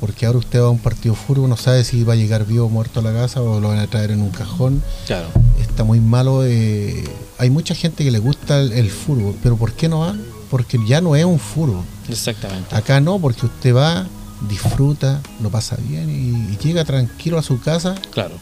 Porque 0.00 0.26
ahora 0.26 0.38
usted 0.38 0.60
va 0.60 0.66
a 0.66 0.70
un 0.70 0.78
partido 0.78 1.14
fútbol, 1.14 1.48
no 1.48 1.56
sabe 1.56 1.82
si 1.82 2.04
va 2.04 2.12
a 2.12 2.16
llegar 2.16 2.44
vivo 2.46 2.66
o 2.66 2.68
muerto 2.68 3.00
a 3.00 3.02
la 3.02 3.12
casa 3.14 3.40
o 3.40 3.60
lo 3.60 3.68
van 3.68 3.78
a 3.78 3.86
traer 3.86 4.10
en 4.10 4.20
un 4.20 4.28
cajón. 4.30 4.82
Claro. 5.06 5.28
Está 5.60 5.84
muy 5.84 6.00
malo. 6.00 6.42
eh, 6.44 7.02
hay 7.38 7.48
mucha 7.50 7.74
gente 7.74 8.04
que 8.04 8.10
le 8.10 8.18
gusta 8.18 8.60
el, 8.60 8.72
el 8.72 8.90
fútbol, 8.90 9.34
pero 9.42 9.56
¿por 9.56 9.72
qué 9.72 9.88
no 9.88 10.00
va? 10.00 10.14
Porque 10.50 10.78
ya 10.86 11.00
no 11.00 11.16
es 11.16 11.24
un 11.24 11.38
fútbol. 11.38 11.80
Exactamente. 12.10 12.74
Acá 12.76 13.00
no, 13.00 13.18
porque 13.18 13.46
usted 13.46 13.74
va, 13.74 14.06
disfruta, 14.50 15.20
lo 15.40 15.48
pasa 15.50 15.76
bien 15.88 16.10
y, 16.10 16.52
y 16.52 16.58
llega 16.62 16.84
tranquilo 16.84 17.38
a 17.38 17.42
su 17.42 17.58
casa 17.60 17.94
Claro. 18.12 18.34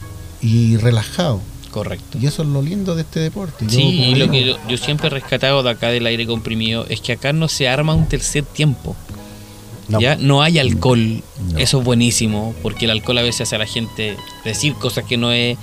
y 0.42 0.76
relajado. 0.76 1.40
Correcto. 1.74 2.18
Y 2.20 2.26
eso 2.28 2.42
es 2.42 2.48
lo 2.48 2.62
lindo 2.62 2.94
de 2.94 3.02
este 3.02 3.18
deporte. 3.18 3.64
Sí, 3.68 3.82
y 3.82 4.14
lo 4.14 4.30
que 4.30 4.44
yo, 4.46 4.56
yo 4.68 4.76
siempre 4.76 5.08
he 5.08 5.10
rescatado 5.10 5.62
de 5.64 5.70
acá 5.70 5.88
del 5.88 6.06
aire 6.06 6.24
comprimido 6.24 6.86
es 6.88 7.00
que 7.00 7.12
acá 7.12 7.32
no 7.32 7.48
se 7.48 7.66
arma 7.68 7.94
un 7.94 8.08
tercer 8.08 8.44
tiempo. 8.44 8.94
No. 9.88 10.00
Ya 10.00 10.14
no 10.16 10.40
hay 10.40 10.60
alcohol. 10.60 11.22
No. 11.52 11.58
Eso 11.58 11.80
es 11.80 11.84
buenísimo, 11.84 12.54
porque 12.62 12.84
el 12.84 12.92
alcohol 12.92 13.18
a 13.18 13.22
veces 13.22 13.42
hace 13.42 13.56
a 13.56 13.58
la 13.58 13.66
gente 13.66 14.16
decir 14.44 14.74
cosas 14.74 15.04
que 15.04 15.16
no 15.16 15.32
es. 15.32 15.58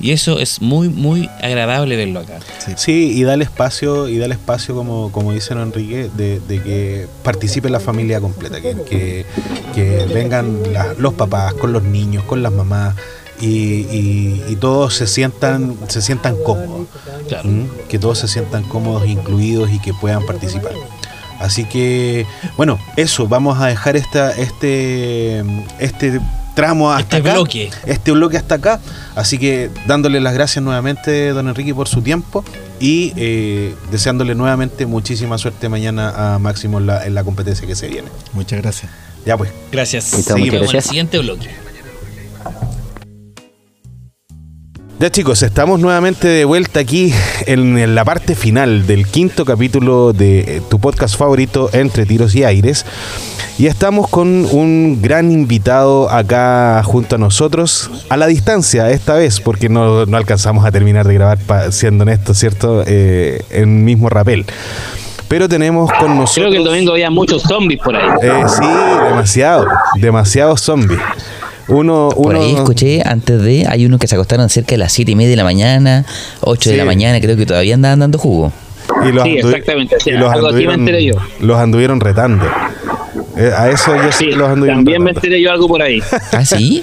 Y 0.00 0.12
eso 0.12 0.38
es 0.38 0.62
muy, 0.62 0.88
muy 0.88 1.28
agradable 1.42 1.96
verlo 1.96 2.20
acá. 2.20 2.38
Sí, 2.76 3.12
y 3.16 3.24
dale 3.24 3.42
espacio, 3.42 4.08
y 4.08 4.16
dale 4.16 4.34
espacio, 4.34 4.76
como, 4.76 5.10
como 5.10 5.32
dice 5.32 5.54
don 5.54 5.64
Enrique, 5.64 6.08
de, 6.16 6.38
de 6.38 6.62
que 6.62 7.08
participe 7.24 7.68
la 7.68 7.80
familia 7.80 8.20
completa, 8.20 8.60
que, 8.60 8.76
que, 8.88 9.26
que 9.74 10.06
vengan 10.14 10.72
la- 10.72 10.94
los 10.98 11.14
papás 11.14 11.52
con 11.54 11.72
los 11.72 11.82
niños, 11.82 12.22
con 12.22 12.44
las 12.44 12.52
mamás, 12.52 12.94
y, 13.40 13.46
y- 13.46 14.44
y 14.48 14.56
todos 14.56 14.94
se 14.94 15.06
sientan, 15.06 15.76
se 15.88 16.02
sientan 16.02 16.36
cómodos. 16.44 16.86
Claro. 17.28 17.48
¿Mm? 17.48 17.66
que 17.88 17.98
todos 17.98 18.18
se 18.18 18.28
sientan 18.28 18.62
cómodos, 18.64 19.06
incluidos 19.06 19.70
y 19.70 19.78
que 19.80 19.92
puedan 19.92 20.24
participar. 20.24 20.72
Así 21.40 21.64
que, 21.66 22.26
bueno, 22.56 22.78
eso, 22.96 23.28
vamos 23.28 23.60
a 23.60 23.66
dejar 23.66 23.96
esta, 23.96 24.32
este, 24.32 25.44
este 25.78 26.20
tramo 26.54 26.90
hasta 26.90 27.18
Este 27.18 27.28
acá, 27.28 27.34
bloque. 27.38 27.70
este 27.86 28.10
bloque 28.12 28.36
hasta 28.38 28.56
acá. 28.56 28.80
Así 29.14 29.38
que 29.38 29.70
dándole 29.86 30.20
las 30.20 30.34
gracias 30.34 30.64
nuevamente, 30.64 31.28
don 31.30 31.48
Enrique, 31.48 31.74
por 31.74 31.86
su 31.86 32.00
tiempo 32.02 32.44
y 32.80 33.12
eh, 33.16 33.74
deseándole 33.92 34.34
nuevamente 34.34 34.86
muchísima 34.86 35.36
suerte 35.38 35.68
mañana 35.68 36.34
a 36.34 36.38
Máximo 36.38 36.78
en 36.78 36.86
la, 36.86 37.04
en 37.06 37.14
la 37.14 37.22
competencia 37.24 37.66
que 37.66 37.74
se 37.76 37.88
viene. 37.88 38.08
Muchas 38.32 38.60
gracias. 38.62 38.90
Ya 39.26 39.36
pues. 39.36 39.50
Gracias. 39.70 40.04
Seguimos 40.04 40.70
en 40.70 40.76
el 40.76 40.82
siguiente 40.82 41.18
bloque. 41.18 41.50
Ya 45.00 45.10
chicos, 45.10 45.44
estamos 45.44 45.78
nuevamente 45.78 46.26
de 46.26 46.44
vuelta 46.44 46.80
aquí 46.80 47.14
en, 47.46 47.94
la 47.94 48.04
parte 48.04 48.34
final 48.34 48.84
del 48.84 49.06
quinto 49.06 49.44
capítulo 49.44 50.12
de 50.12 50.40
eh, 50.40 50.62
tu 50.68 50.80
podcast 50.80 51.16
favorito 51.16 51.70
Entre 51.72 52.04
Tiros 52.04 52.34
y 52.34 52.42
Aires. 52.42 52.84
Y 53.60 53.66
estamos 53.66 54.08
con 54.08 54.44
un 54.50 55.00
gran 55.00 55.30
invitado 55.30 56.10
acá 56.10 56.82
junto 56.82 57.14
a 57.14 57.18
nosotros, 57.18 57.88
a 58.08 58.16
la 58.16 58.26
distancia 58.26 58.90
esta 58.90 59.14
vez, 59.14 59.40
porque 59.40 59.68
no, 59.68 60.04
no 60.04 60.16
alcanzamos 60.16 60.64
a 60.64 60.72
terminar 60.72 61.06
de 61.06 61.14
grabar, 61.14 61.38
siendo 61.72 62.02
honesto, 62.02 62.34
¿cierto? 62.34 62.82
Eh, 62.84 63.44
en 63.50 63.84
mismo 63.84 64.08
rapel. 64.08 64.46
Pero 65.28 65.48
tenemos 65.48 65.92
con 65.92 66.16
nosotros... 66.16 66.34
Creo 66.34 66.50
que 66.50 66.56
el 66.56 66.64
domingo 66.64 66.92
había 66.92 67.10
muchos 67.10 67.42
zombies 67.42 67.80
por 67.80 67.94
ahí. 67.94 68.08
Eh, 68.20 68.42
sí, 68.48 68.66
demasiado, 69.08 69.64
demasiados 69.94 70.60
zombies. 70.60 70.98
Uno, 71.68 72.08
Por 72.14 72.34
uno, 72.34 72.40
ahí 72.40 72.54
escuché, 72.54 73.02
antes 73.04 73.42
de, 73.42 73.66
hay 73.68 73.84
unos 73.84 74.00
que 74.00 74.06
se 74.06 74.14
acostaron 74.14 74.48
cerca 74.48 74.70
de 74.70 74.78
las 74.78 74.92
7 74.92 75.12
y 75.12 75.14
media 75.14 75.30
de 75.30 75.36
la 75.36 75.44
mañana, 75.44 76.04
8 76.40 76.70
de 76.70 76.76
la 76.78 76.84
mañana, 76.86 77.20
creo 77.20 77.36
que 77.36 77.44
todavía 77.46 77.74
andaban 77.74 77.98
dando 77.98 78.18
jugo. 78.18 78.52
Y 79.06 79.12
los 79.12 79.24
Sí, 79.24 79.36
exactamente, 79.38 79.96
y 80.06 80.10
los 80.12 80.32
algo 80.32 80.46
así 80.48 80.56
me 80.66 80.72
anduvieron- 80.72 80.80
enteré 80.80 81.04
yo. 81.04 81.14
Los 81.40 81.58
anduvieron 81.58 82.00
retando. 82.00 82.46
Eh, 83.36 83.52
a 83.56 83.68
eso 83.70 83.94
yo 83.94 84.10
sí 84.12 84.26
los 84.32 84.48
anduvieron 84.48 84.78
también 84.78 85.02
me 85.02 85.10
retando. 85.10 85.26
enteré 85.26 85.42
yo 85.42 85.52
algo 85.52 85.68
por 85.68 85.82
ahí. 85.82 86.00
¿Ah, 86.32 86.44
sí? 86.44 86.82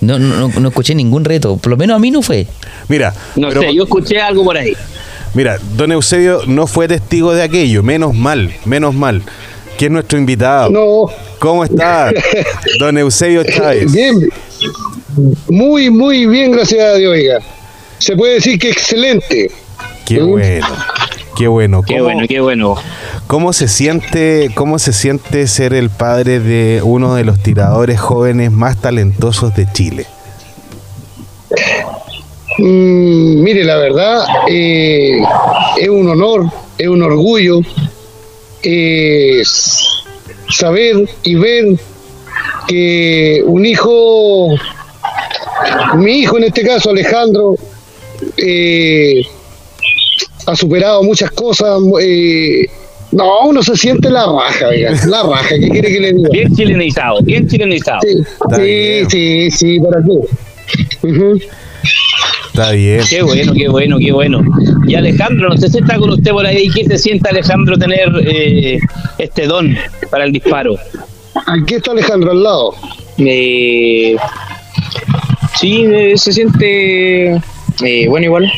No, 0.00 0.18
no, 0.18 0.48
no, 0.48 0.60
no 0.60 0.68
escuché 0.68 0.94
ningún 0.94 1.24
reto, 1.24 1.58
por 1.58 1.70
lo 1.70 1.76
menos 1.76 1.94
a 1.96 1.98
mí 1.98 2.10
no 2.10 2.22
fue. 2.22 2.46
Mira, 2.88 3.12
No 3.36 3.48
pero- 3.48 3.60
sé, 3.60 3.74
yo 3.74 3.84
escuché 3.84 4.20
algo 4.20 4.42
por 4.44 4.56
ahí. 4.56 4.72
mira, 5.34 5.58
don 5.76 5.92
Eusebio 5.92 6.40
no 6.46 6.66
fue 6.66 6.88
testigo 6.88 7.32
de 7.34 7.42
aquello, 7.42 7.82
menos 7.82 8.14
mal, 8.14 8.52
menos 8.64 8.94
mal. 8.94 9.22
Que 9.78 9.86
es 9.86 9.90
nuestro 9.90 10.18
invitado. 10.18 10.70
No, 10.70 11.06
¿Cómo 11.38 11.64
está? 11.64 12.12
Don 12.78 12.96
Eusebio 12.98 13.42
Chávez. 13.44 13.90
bien, 13.92 14.28
muy, 15.48 15.90
muy 15.90 16.26
bien, 16.26 16.52
gracias 16.52 16.80
a 16.84 16.94
Dios, 16.94 17.12
oiga. 17.12 17.38
Se 17.98 18.16
puede 18.16 18.34
decir 18.34 18.58
que 18.58 18.70
excelente. 18.70 19.50
Qué 20.06 20.20
bueno. 20.22 20.66
Qué 21.36 21.48
bueno. 21.48 21.82
Qué 21.82 21.94
¿Cómo- 21.94 22.04
bueno, 22.04 22.26
qué 22.28 22.40
bueno. 22.40 22.74
¿Cómo 23.26 23.52
se 23.52 23.66
siente, 23.68 24.50
cómo 24.54 24.78
se 24.78 24.92
siente 24.92 25.46
ser 25.46 25.72
el 25.72 25.88
padre 25.90 26.38
de 26.40 26.80
uno 26.84 27.14
de 27.14 27.24
los 27.24 27.38
tiradores 27.42 27.98
jóvenes 27.98 28.50
más 28.52 28.76
talentosos 28.80 29.54
de 29.56 29.66
Chile? 29.72 30.06
Mm, 32.58 33.42
mire, 33.42 33.64
la 33.64 33.76
verdad, 33.76 34.24
eh, 34.48 35.18
es 35.80 35.88
un 35.88 36.08
honor, 36.08 36.46
es 36.76 36.88
un 36.88 37.02
orgullo 37.02 37.60
es 38.62 40.04
saber 40.48 41.08
y 41.22 41.34
ver 41.34 41.64
que 42.68 43.42
un 43.44 43.64
hijo, 43.66 44.48
mi 45.96 46.20
hijo 46.20 46.38
en 46.38 46.44
este 46.44 46.62
caso, 46.62 46.90
Alejandro, 46.90 47.56
eh, 48.36 49.22
ha 50.46 50.56
superado 50.56 51.02
muchas 51.02 51.30
cosas. 51.32 51.80
eh, 52.00 52.66
no, 53.12 53.46
uno 53.46 53.62
se 53.62 53.76
siente 53.76 54.08
la 54.08 54.24
raja, 54.24 54.68
oiga, 54.68 54.92
la 55.06 55.22
raja, 55.22 55.54
¿qué 55.60 55.68
quiere 55.68 55.92
que 55.92 56.00
le 56.00 56.12
diga? 56.14 56.28
Bien 56.32 56.56
chilenizado, 56.56 57.20
bien 57.20 57.46
chilenizado. 57.46 58.00
Sí, 58.00 58.24
sí, 58.56 59.04
sí, 59.10 59.50
sí, 59.50 59.80
¿para 59.80 59.98
qué? 60.02 61.48
Está 62.52 62.72
bien. 62.72 63.00
Qué 63.08 63.22
bueno, 63.22 63.54
qué 63.54 63.68
bueno, 63.68 63.98
qué 63.98 64.12
bueno. 64.12 64.42
Y 64.86 64.94
Alejandro, 64.94 65.48
no 65.48 65.56
sé 65.56 65.70
si 65.70 65.78
está 65.78 65.96
con 65.96 66.10
usted 66.10 66.32
por 66.32 66.44
ahí. 66.44 66.68
¿Qué 66.68 66.84
se 66.84 66.98
siente 66.98 67.30
Alejandro 67.30 67.78
tener 67.78 68.10
eh, 68.26 68.78
este 69.18 69.46
don 69.46 69.74
para 70.10 70.24
el 70.24 70.32
disparo? 70.32 70.76
Aquí 71.46 71.74
está 71.74 71.92
Alejandro 71.92 72.32
al 72.32 72.42
lado. 72.42 72.74
Eh, 73.16 74.16
sí, 75.58 75.86
eh, 75.86 76.12
se 76.16 76.32
siente 76.32 77.36
eh, 77.36 78.08
bueno 78.08 78.26
igual, 78.26 78.52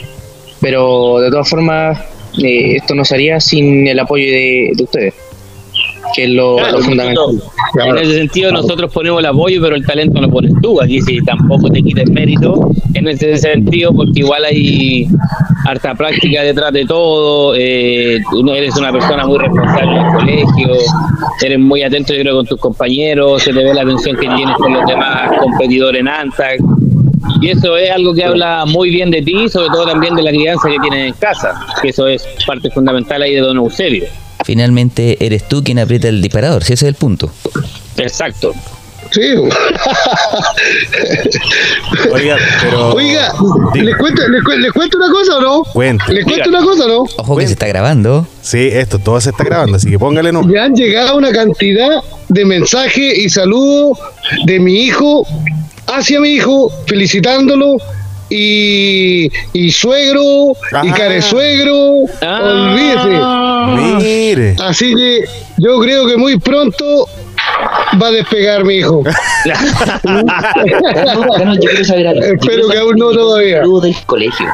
pero 0.61 1.21
de 1.21 1.31
todas 1.31 1.49
formas 1.49 2.01
eh, 2.43 2.77
esto 2.77 2.97
no 2.97 3.05
se 3.05 3.15
haría 3.15 3.39
sin 3.39 3.87
el 3.87 3.99
apoyo 4.01 4.25
de, 4.25 4.73
de 4.75 4.83
ustedes, 4.83 5.15
que 6.15 6.25
es 6.25 6.31
lo, 6.31 6.57
Claro, 6.57 6.79
lo 6.79 6.85
fundamental. 6.85 7.43
En 7.87 7.99
ese 7.99 8.15
sentido 8.19 8.53
nosotros 8.53 8.93
ponemos 8.93 9.21
el 9.21 9.27
apoyo, 9.27 9.61
pero 9.61 9.75
el 9.75 9.85
talento 9.85 10.21
lo 10.21 10.31
pones 10.31 10.53
tú. 10.63 10.81
Aquí 10.81 11.01
sí, 11.01 11.19
tampoco 11.25 11.69
te 11.71 11.83
quites 11.83 12.09
mérito 12.11 12.71
en 12.95 13.09
ese 13.09 13.37
sentido, 13.37 13.93
porque 13.93 14.21
igual 14.21 14.45
hay 14.45 15.09
harta 15.67 15.95
práctica 15.95 16.43
detrás 16.43 16.73
de 16.73 16.85
todo. 16.85 17.55
Eh, 17.57 18.21
tú 18.31 18.49
eres 18.51 18.77
una 18.77 18.93
persona 18.93 19.27
muy 19.27 19.39
responsable 19.39 19.99
en 19.99 20.07
el 20.07 20.13
colegio, 20.13 20.69
eres 21.43 21.59
muy 21.59 21.83
atento 21.83 22.15
yo 22.15 22.21
creo 22.21 22.37
con 22.37 22.47
tus 22.47 22.61
compañeros, 22.61 23.43
se 23.43 23.53
te 23.53 23.65
ve 23.65 23.75
la 23.75 23.83
atención 23.83 24.17
que 24.17 24.29
tienes 24.29 24.57
con 24.57 24.73
los 24.73 24.87
demás 24.87 25.33
competidores 25.41 26.01
en 26.01 26.09
ANTAC. 26.09 26.61
Y 27.41 27.51
eso 27.51 27.77
es 27.77 27.91
algo 27.91 28.15
que 28.15 28.25
habla 28.25 28.65
muy 28.67 28.91
bien 28.91 29.11
de 29.11 29.23
ti, 29.23 29.49
sobre 29.49 29.69
todo 29.69 29.87
también 29.87 30.15
de 30.15 30.23
la 30.23 30.31
crianza 30.31 30.69
que 30.69 30.79
tienes 30.79 31.09
en 31.09 31.15
casa, 31.15 31.55
que 31.81 31.89
eso 31.89 32.07
es 32.07 32.27
parte 32.47 32.71
fundamental 32.71 33.23
ahí 33.23 33.35
de 33.35 33.41
Don 33.41 33.57
Eusebio. 33.57 34.05
Finalmente 34.45 35.25
eres 35.25 35.49
tú 35.49 35.65
quien 35.65 35.79
aprieta 35.81 36.09
el 36.09 36.23
disparador, 36.23 36.63
si 36.65 36.75
ese 36.75 36.85
es 36.85 36.89
el 36.91 36.95
punto. 36.95 37.31
Exacto. 37.97 38.53
Sí. 39.11 39.21
Oiga, 42.13 42.37
pero. 42.63 42.95
Oiga. 42.95 43.33
¿les 43.75 43.97
cuento, 43.97 44.27
les, 44.29 44.43
cu- 44.43 44.53
les 44.53 44.73
cuento 44.73 44.97
una 44.99 45.11
cosa 45.11 45.37
o 45.39 45.41
no? 45.41 45.63
Cuente. 45.73 46.13
¿Les 46.13 46.25
cuento 46.25 46.49
una 46.49 46.63
cosa 46.63 46.85
o 46.85 46.89
no? 46.89 47.05
Ojo 47.19 47.37
que 47.37 47.47
se 47.47 47.53
está 47.53 47.67
grabando. 47.67 48.27
Sí, 48.43 48.69
esto 48.73 48.99
todo 48.99 49.21
se 49.21 49.31
está 49.31 49.45
grabando, 49.45 49.77
así 49.77 49.89
que 49.91 49.99
póngale 49.99 50.33
no. 50.33 50.43
Me 50.43 50.59
han 50.59 50.75
llegado 50.75 51.17
una 51.17 51.31
cantidad 51.33 52.03
de 52.29 52.45
mensajes 52.45 53.19
y 53.19 53.29
saludos 53.29 53.99
de 54.47 54.59
mi 54.61 54.85
hijo 54.85 55.27
hacia 55.87 56.21
mi 56.21 56.31
hijo, 56.31 56.71
felicitándolo. 56.87 57.77
Y, 58.31 59.31
y 59.53 59.71
suegro, 59.71 60.53
y 60.83 60.89
Ah. 60.89 60.95
caresuegro, 60.97 61.77
olvídese. 62.01 63.21
Mire. 63.67 64.57
Así 64.63 64.95
que 64.95 65.25
yo 65.59 65.79
creo 65.81 66.07
que 66.07 66.17
muy 66.17 66.39
pronto 66.39 67.07
va 68.03 68.09
a 68.09 68.11
despegar 68.11 68.65
mi 68.65 68.77
hijo. 68.77 69.03
Yo 69.45 69.53
quiero 71.61 71.85
saber 71.85 72.07
algo. 72.09 72.23
Espero 72.23 72.69
que 72.69 72.79
aún 72.79 72.97
no 72.97 73.11
todavía. 73.13 73.61
del 73.61 73.97
colegio. 74.07 74.47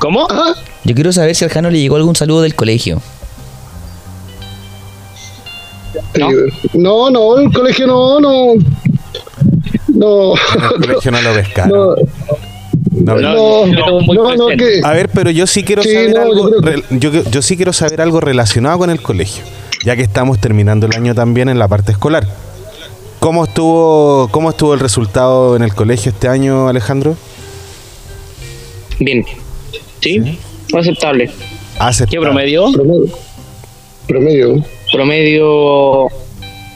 ¿Cómo? 0.00 0.26
Ah, 0.30 0.54
Yo 0.84 0.94
quiero 0.94 1.12
saber 1.12 1.34
si 1.34 1.44
al 1.44 1.50
Jano 1.50 1.70
le 1.70 1.80
llegó 1.80 1.96
algún 1.96 2.14
saludo 2.16 2.42
del 2.42 2.54
colegio. 2.54 3.00
No. 6.18 6.28
no, 6.74 7.10
no, 7.10 7.38
el 7.38 7.52
colegio 7.52 7.86
no, 7.86 8.20
no. 8.20 8.54
No, 9.88 10.34
En 10.34 10.62
el 10.62 10.68
colegio 10.80 11.10
no 11.10 11.20
lo 11.22 11.32
pescaron. 11.34 11.72
no, 11.72 11.94
No, 13.04 13.16
No, 13.16 13.66
no, 13.66 14.00
muy 14.00 14.16
no, 14.16 14.34
no, 14.36 14.46
presente. 14.46 14.80
que 14.80 14.86
A 14.86 14.92
ver, 14.92 15.08
pero 15.08 15.30
yo 15.30 15.46
sí 15.46 15.62
quiero 15.64 15.82
Sí, 15.82 15.92
saber 15.92 16.14
no, 16.14 16.20
algo. 16.22 16.50
yo 16.90 17.10
Yo, 17.12 17.22
yo 17.30 17.42
sí 17.42 17.56
quiero 17.56 17.72
saber 17.72 18.00
algo 18.00 18.20
relacionado 18.20 18.78
con 18.78 18.90
el 18.90 19.00
colegio, 19.02 19.44
ya 19.84 19.96
que 19.96 20.02
estamos 20.02 20.38
terminando 20.40 20.86
el 20.86 20.94
año 20.94 21.14
también 21.14 21.48
en 21.48 21.58
la 21.58 21.68
parte 21.68 21.92
escolar. 21.92 22.26
¿Cómo 23.20 23.44
estuvo, 23.44 24.28
cómo 24.30 24.50
estuvo 24.50 24.74
el 24.74 24.80
resultado 24.80 25.56
en 25.56 25.62
el 25.62 25.74
colegio 25.74 26.10
este 26.12 26.28
año, 26.28 26.68
Alejandro? 26.68 27.16
Bien. 29.00 29.24
¿Sí? 30.00 30.38
Aceptable. 30.76 31.30
Aceptable. 31.78 32.10
¿Qué 32.10 32.20
promedio? 32.20 32.72
promedio. 32.72 33.08
Promedio. 34.06 34.64
Promedio 34.92 36.06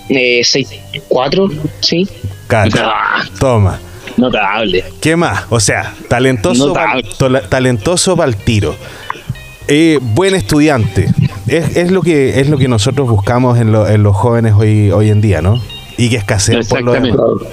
eh, 0.09 0.41
6-4, 0.43 1.53
¿sí? 1.81 2.09
Cacha. 2.47 2.93
Toma. 3.39 3.81
Notable. 4.17 4.85
¿Qué 5.01 5.17
más? 5.17 5.45
O 5.51 5.61
sea, 5.61 5.95
talentoso 6.09 6.73
pa'l- 6.75 7.49
talentoso 7.49 8.17
para 8.17 8.29
el 8.29 8.37
tiro. 8.37 8.75
Eh, 9.69 9.99
buen 10.01 10.35
estudiante. 10.35 11.09
Es, 11.47 11.77
es 11.77 11.91
lo 11.91 12.03
que 12.03 12.41
es 12.41 12.49
lo 12.49 12.59
que 12.59 12.69
nosotros 12.69 13.09
buscamos 13.09 13.59
en, 13.59 13.73
lo- 13.73 13.89
en 13.89 14.03
los 14.03 14.15
jóvenes 14.17 14.55
hoy, 14.57 14.91
hoy 14.91 15.11
en 15.11 15.21
día, 15.21 15.41
¿no? 15.43 15.61
Y 15.97 16.09
que 16.11 16.17
escasean 16.17 16.63
por 16.67 16.83
lo 16.83 16.95
Exactamente. 16.95 17.17
demás. 17.17 17.53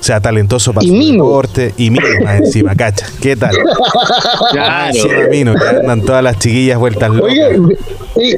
O 0.00 0.02
sea, 0.04 0.20
talentoso 0.20 0.72
para 0.72 0.86
Y 0.86 0.88
su 1.08 1.12
deporte 1.12 1.74
y 1.76 1.90
mino 1.90 2.06
más 2.24 2.38
encima, 2.40 2.74
cacha. 2.76 3.06
¿Qué 3.20 3.34
tal? 3.34 3.50
Claro. 4.52 4.94
encima 4.94 5.14
mino, 5.30 5.54
que 5.54 5.66
andan 5.66 6.02
todas 6.02 6.22
las 6.22 6.38
chiquillas 6.38 6.78
vueltas 6.78 7.10
locas. 7.10 7.32
Oiga, 7.34 7.48
eh, 8.16 8.36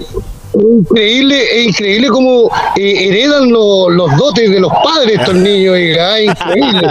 increíble, 0.55 1.37
es 1.61 1.67
increíble 1.69 2.09
cómo 2.09 2.51
eh, 2.77 3.09
heredan 3.09 3.51
lo- 3.51 3.89
los 3.91 4.17
dotes 4.17 4.51
de 4.51 4.61
los 4.61 4.73
padres 4.73 5.19
estos 5.21 5.35
niños, 5.47 5.75
oiga, 5.75 6.13
ah, 6.15 6.21
increíble. 6.21 6.89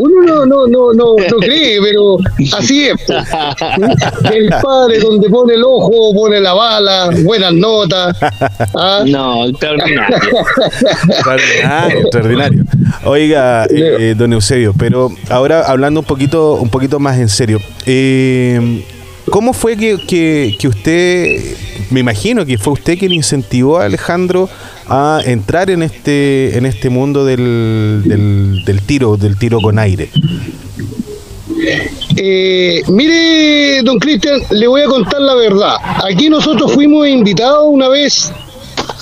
Uno 0.00 0.22
no, 0.22 0.46
no, 0.46 0.66
no, 0.66 0.92
no, 0.92 1.04
no 1.16 1.36
cree, 1.40 1.78
pero 1.82 2.16
así 2.56 2.86
es. 2.88 2.94
pues. 3.06 3.24
El 4.34 4.48
padre 4.62 4.98
donde 5.00 5.28
pone 5.28 5.54
el 5.54 5.62
ojo, 5.64 6.14
pone 6.14 6.40
la 6.40 6.54
bala, 6.54 7.10
buenas 7.24 7.52
notas. 7.52 8.16
ah. 8.74 9.02
No, 9.06 9.46
extraordinario. 9.48 10.16
Extraordinario, 11.08 12.00
extraordinario. 12.00 12.64
Oiga, 13.04 13.66
eh, 13.70 14.14
don 14.16 14.32
Eusebio, 14.32 14.72
pero 14.78 15.10
ahora 15.28 15.62
hablando 15.66 16.00
un 16.00 16.06
poquito, 16.06 16.54
un 16.54 16.70
poquito 16.70 16.98
más 16.98 17.18
en 17.18 17.28
serio, 17.28 17.60
eh, 17.86 18.82
¿cómo 19.30 19.52
fue 19.52 19.76
que, 19.76 19.98
que- 20.06 20.56
que 20.58 20.68
usted, 20.68 21.40
me 21.90 22.00
imagino 22.00 22.44
que 22.46 22.58
fue 22.58 22.72
usted 22.74 22.98
quien 22.98 23.12
incentivó 23.12 23.78
a 23.78 23.84
Alejandro 23.86 24.48
a 24.86 25.20
entrar 25.24 25.70
en 25.70 25.82
este, 25.82 26.56
en 26.58 26.66
este 26.66 26.90
mundo 26.90 27.24
del, 27.24 28.02
del, 28.04 28.64
del 28.64 28.82
tiro, 28.82 29.16
del 29.16 29.36
tiro 29.38 29.60
con 29.60 29.78
aire? 29.78 30.10
Eh, 32.16 32.82
mire, 32.88 33.82
don 33.82 33.98
Cristian, 33.98 34.40
le 34.50 34.66
voy 34.66 34.82
a 34.82 34.86
contar 34.86 35.20
la 35.20 35.34
verdad. 35.34 35.76
Aquí 36.04 36.28
nosotros 36.28 36.72
fuimos 36.72 37.08
invitados 37.08 37.64
una 37.68 37.88
vez 37.88 38.30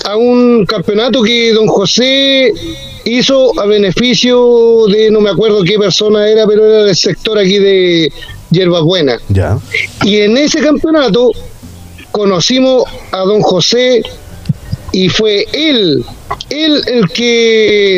a 0.05 0.15
un 0.17 0.65
campeonato 0.65 1.21
que 1.21 1.53
don 1.53 1.67
José 1.67 2.53
hizo 3.05 3.59
a 3.59 3.65
beneficio 3.65 4.85
de 4.87 5.11
no 5.11 5.19
me 5.21 5.29
acuerdo 5.29 5.63
qué 5.63 5.77
persona 5.77 6.27
era, 6.27 6.47
pero 6.47 6.65
era 6.65 6.83
del 6.85 6.95
sector 6.95 7.37
aquí 7.37 7.57
de 7.57 8.11
Hierbas 8.53 8.83
Buenas. 8.83 9.21
Ya. 9.29 9.57
Y 10.03 10.17
en 10.21 10.37
ese 10.37 10.61
campeonato 10.61 11.31
conocimos 12.11 12.83
a 13.11 13.19
don 13.19 13.41
José 13.41 14.03
y 14.91 15.09
fue 15.09 15.45
él, 15.51 16.05
él 16.49 16.81
el 16.87 17.09
que 17.09 17.97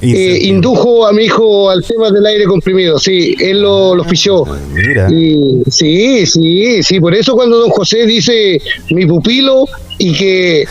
eh, 0.00 0.38
indujo 0.42 1.06
a 1.06 1.12
mi 1.12 1.24
hijo 1.24 1.68
al 1.70 1.84
tema 1.84 2.10
del 2.10 2.24
aire 2.24 2.44
comprimido. 2.44 2.98
Sí, 2.98 3.34
él 3.38 3.60
lo, 3.60 3.94
lo 3.94 4.04
fichó. 4.04 4.44
Mira. 4.72 5.08
Y, 5.12 5.62
sí, 5.70 6.24
sí, 6.24 6.82
sí, 6.82 7.00
por 7.00 7.14
eso 7.14 7.34
cuando 7.34 7.58
don 7.58 7.70
José 7.70 8.06
dice 8.06 8.60
mi 8.90 9.04
pupilo 9.06 9.66
y 9.98 10.14
que 10.14 10.64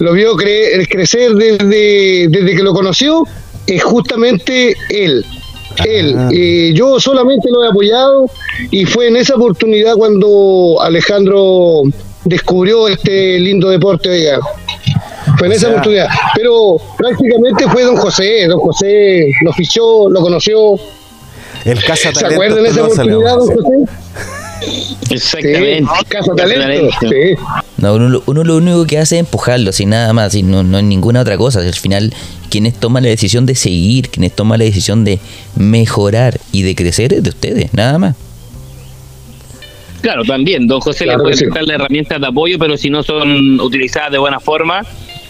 lo 0.00 0.12
vio 0.12 0.34
cre- 0.36 0.86
crecer 0.90 1.32
desde, 1.34 2.28
desde 2.28 2.56
que 2.56 2.62
lo 2.62 2.74
conoció, 2.74 3.24
es 3.66 3.82
justamente 3.82 4.76
él. 4.90 5.24
Él, 5.84 6.14
Ah. 6.16 6.28
Eh, 6.32 6.72
yo 6.74 6.98
solamente 7.00 7.48
lo 7.50 7.64
he 7.64 7.68
apoyado 7.68 8.26
y 8.70 8.84
fue 8.84 9.08
en 9.08 9.16
esa 9.16 9.34
oportunidad 9.34 9.94
cuando 9.96 10.78
Alejandro 10.80 11.82
descubrió 12.24 12.88
este 12.88 13.38
lindo 13.38 13.68
deporte, 13.68 14.08
oiga. 14.08 14.38
Fue 15.38 15.46
en 15.48 15.52
O 15.52 15.56
esa 15.56 15.60
sea- 15.66 15.70
oportunidad. 15.70 16.06
Pero 16.36 16.76
prácticamente 16.96 17.64
fue 17.68 17.82
don 17.82 17.96
José, 17.96 18.46
don 18.46 18.60
José 18.60 19.32
lo 19.42 19.52
fichó, 19.52 20.08
lo 20.08 20.20
conoció. 20.20 20.74
El 21.64 21.82
casa 21.82 22.12
¿Se 22.14 22.26
acuerdan 22.26 22.62
de 22.62 22.68
esa 22.68 22.84
oportunidad, 22.84 23.36
don. 23.36 23.40
José? 23.48 23.92
Exactamente. 25.10 25.84
Sí, 25.98 26.04
Casa 26.08 26.32
Talento. 26.36 26.96
Sí. 27.00 27.34
No, 27.78 27.94
uno, 27.94 28.08
lo- 28.08 28.22
uno 28.26 28.44
lo 28.44 28.56
único 28.56 28.86
que 28.86 28.98
hace 28.98 29.16
es 29.16 29.20
empujarlo, 29.20 29.72
sin 29.72 29.90
nada 29.90 30.12
más, 30.12 30.34
y 30.34 30.42
no, 30.42 30.62
no 30.62 30.78
es 30.78 30.84
ninguna 30.84 31.20
otra 31.20 31.36
cosa. 31.36 31.60
Al 31.60 31.74
final, 31.74 32.12
quienes 32.54 32.74
toman 32.74 33.02
la 33.02 33.08
decisión 33.08 33.46
de 33.46 33.56
seguir, 33.56 34.10
quienes 34.10 34.30
toman 34.30 34.60
la 34.60 34.64
decisión 34.64 35.02
de 35.02 35.18
mejorar 35.56 36.38
y 36.52 36.62
de 36.62 36.76
crecer 36.76 37.12
es 37.12 37.24
de 37.24 37.30
ustedes, 37.30 37.74
nada 37.74 37.98
más. 37.98 38.14
Claro, 40.02 40.22
también. 40.22 40.68
Don 40.68 40.78
José 40.78 41.02
Claro 41.02 41.18
le 41.18 41.22
puede 41.24 41.32
que 41.32 41.38
sí. 41.38 41.44
prestar 41.46 41.64
las 41.64 41.80
herramientas 41.80 42.20
de 42.20 42.26
apoyo, 42.28 42.56
pero 42.56 42.76
si 42.76 42.90
no 42.90 43.02
son 43.02 43.58
utilizadas 43.60 44.12
de 44.12 44.18
buena 44.18 44.38
forma, 44.38 44.82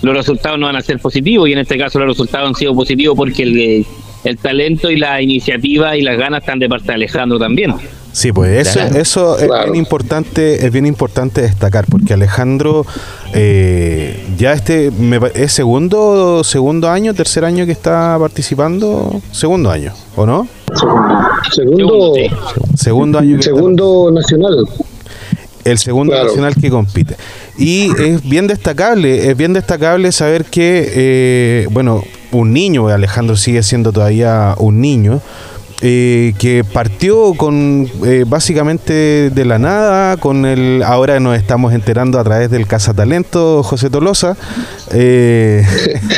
los 0.02 0.14
resultados 0.14 0.58
no 0.58 0.66
van 0.66 0.76
a 0.76 0.82
ser 0.82 0.98
positivos. 0.98 1.48
Y 1.48 1.54
en 1.54 1.60
este 1.60 1.78
caso, 1.78 1.98
los 1.98 2.08
resultados 2.08 2.46
han 2.46 2.54
sido 2.56 2.74
positivos 2.74 3.16
porque 3.16 3.42
el, 3.44 3.86
el 4.24 4.36
talento 4.36 4.90
y 4.90 4.98
la 4.98 5.22
iniciativa 5.22 5.96
y 5.96 6.02
las 6.02 6.18
ganas 6.18 6.42
están 6.42 6.58
de 6.58 6.68
parte 6.68 6.88
de 6.88 6.92
Alejandro 6.92 7.38
también. 7.38 7.72
Sí, 8.14 8.30
pues 8.32 8.68
eso, 8.68 8.78
Claro. 8.78 8.96
eso 8.96 9.38
es 9.38 9.46
Claro. 9.48 9.64
bien 9.72 9.74
importante, 9.74 10.64
es 10.64 10.70
bien 10.72 10.86
importante 10.86 11.42
destacar, 11.42 11.84
porque 11.90 12.14
Alejandro 12.14 12.86
eh, 13.34 14.24
ya 14.38 14.52
este 14.52 14.92
me 14.92 15.18
es 15.34 15.52
segundo, 15.52 16.44
segundo 16.44 16.88
año, 16.88 17.12
tercer 17.12 17.44
año 17.44 17.66
que 17.66 17.72
está 17.72 18.16
participando, 18.20 19.20
segundo 19.32 19.68
año, 19.68 19.92
¿o 20.14 20.26
no? 20.26 20.46
Segundo, 21.52 22.14
Segundo. 22.14 22.14
Segundo 22.76 23.18
año 23.18 23.30
que 23.36 23.40
está 23.40 23.50
segundo 23.56 24.10
nacional. 24.12 24.64
el 25.64 25.78
segundo 25.78 26.12
Claro. 26.12 26.28
nacional 26.28 26.54
que 26.54 26.70
compite. 26.70 27.16
Y 27.58 27.90
es 28.00 28.22
bien 28.28 28.46
destacable, 28.46 29.28
es 29.30 29.36
bien 29.36 29.54
destacable 29.54 30.12
saber 30.12 30.44
que, 30.44 30.92
eh, 30.94 31.66
bueno, 31.72 32.04
un 32.32 32.52
niño, 32.52 32.86
Alejandro 32.88 33.34
sigue 33.36 33.62
siendo 33.64 33.90
todavía 33.92 34.54
un 34.58 34.80
niño, 34.80 35.20
eh, 35.86 36.32
que 36.38 36.64
partió 36.64 37.34
con 37.34 37.86
eh, 38.06 38.24
básicamente 38.26 39.28
de 39.28 39.44
la 39.44 39.58
nada, 39.58 40.16
con 40.16 40.46
el, 40.46 40.82
ahora 40.82 41.20
nos 41.20 41.36
estamos 41.36 41.74
enterando 41.74 42.18
a 42.18 42.24
través 42.24 42.50
del 42.50 42.66
Cazatalento 42.66 43.62
José 43.62 43.90
Tolosa, 43.90 44.34
eh, 44.92 45.62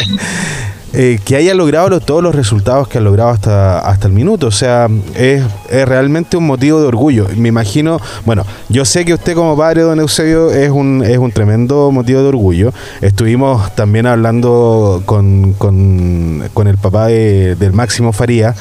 eh, 0.98 1.20
que 1.24 1.36
haya 1.36 1.54
logrado 1.54 1.90
lo- 1.90 2.00
todos 2.00 2.22
los 2.22 2.34
resultados 2.34 2.88
que 2.88 2.96
ha 2.96 3.00
logrado 3.02 3.28
hasta, 3.30 3.78
hasta 3.80 4.06
el 4.06 4.14
minuto. 4.14 4.46
O 4.46 4.50
sea, 4.50 4.88
es, 5.14 5.42
es 5.70 5.86
realmente 5.86 6.36
un 6.38 6.46
motivo 6.46 6.80
de 6.80 6.86
orgullo. 6.86 7.26
Me 7.36 7.48
imagino, 7.50 8.00
bueno, 8.24 8.44
yo 8.70 8.84
sé 8.86 9.04
que 9.04 9.12
usted 9.12 9.34
como 9.34 9.56
padre, 9.56 9.82
don 9.82 10.00
Eusebio, 10.00 10.50
es 10.50 10.70
un, 10.70 11.02
es 11.06 11.18
un 11.18 11.30
tremendo 11.32 11.90
motivo 11.92 12.22
de 12.22 12.28
orgullo. 12.28 12.72
Estuvimos 13.02 13.74
también 13.74 14.06
hablando 14.06 15.02
con, 15.04 15.52
con, 15.52 16.42
con 16.54 16.66
el 16.66 16.78
papá 16.78 17.08
de- 17.08 17.56
del 17.56 17.72
Máximo 17.74 18.12
Faría, 18.12 18.54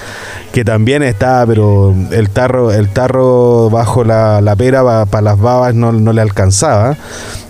que 0.51 0.65
también 0.65 1.03
está, 1.03 1.45
pero 1.47 1.95
el 2.11 2.29
tarro, 2.29 2.71
el 2.73 2.89
tarro 2.89 3.69
bajo 3.69 4.03
la, 4.03 4.41
la 4.41 4.55
pera 4.57 5.05
para 5.05 5.21
las 5.21 5.39
babas 5.39 5.73
no, 5.73 5.93
no 5.93 6.11
le 6.11 6.21
alcanzaba. 6.21 6.97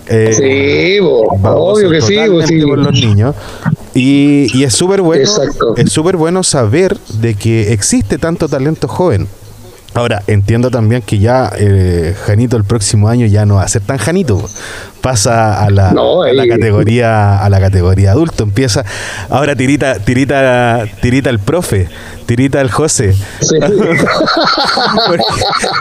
Eh, 0.07 0.33
Sí, 0.33 0.99
bo, 0.99 1.23
obvio 1.43 1.89
que 1.89 2.01
sí, 2.01 2.15
bo, 2.29 2.41
sí. 2.45 2.61
por 2.61 2.77
los 2.77 2.93
niños. 2.93 3.35
Y, 3.93 4.47
y 4.53 4.63
es 4.63 4.73
súper 4.73 5.01
bueno, 5.01 5.23
Exacto. 5.23 5.75
es 5.77 5.91
súper 5.91 6.17
bueno 6.17 6.43
saber 6.43 6.97
de 7.19 7.35
que 7.35 7.71
existe 7.73 8.17
tanto 8.17 8.47
talento 8.49 8.87
joven. 8.87 9.27
Ahora, 9.95 10.21
entiendo 10.27 10.69
también 10.69 11.01
que 11.01 11.19
ya 11.19 11.51
eh, 11.57 12.13
Janito 12.25 12.57
el 12.57 12.65
próximo 12.65 13.07
año 13.07 13.25
ya 13.27 13.45
no 13.45 13.55
va 13.55 13.63
a 13.63 13.67
ser 13.69 13.81
tan 13.81 13.97
Janito. 13.97 14.47
Pasa 15.01 15.63
a 15.63 15.69
la, 15.69 15.91
No, 15.91 16.23
a 16.23 16.33
la 16.33 16.43
ahí- 16.43 16.49
categoría 16.49 17.37
a 17.43 17.49
la 17.49 17.59
categoría 17.61 18.11
adulto. 18.11 18.43
Empieza 18.43 18.83
ahora 19.29 19.55
tirita 19.55 19.99
tirita 19.99 20.85
tirita 21.01 21.29
el 21.29 21.39
profe, 21.39 21.87
tirita 22.25 22.59
el 22.59 22.69
José. 22.71 23.13
Sí. 23.39 23.55
porque, 25.07 25.23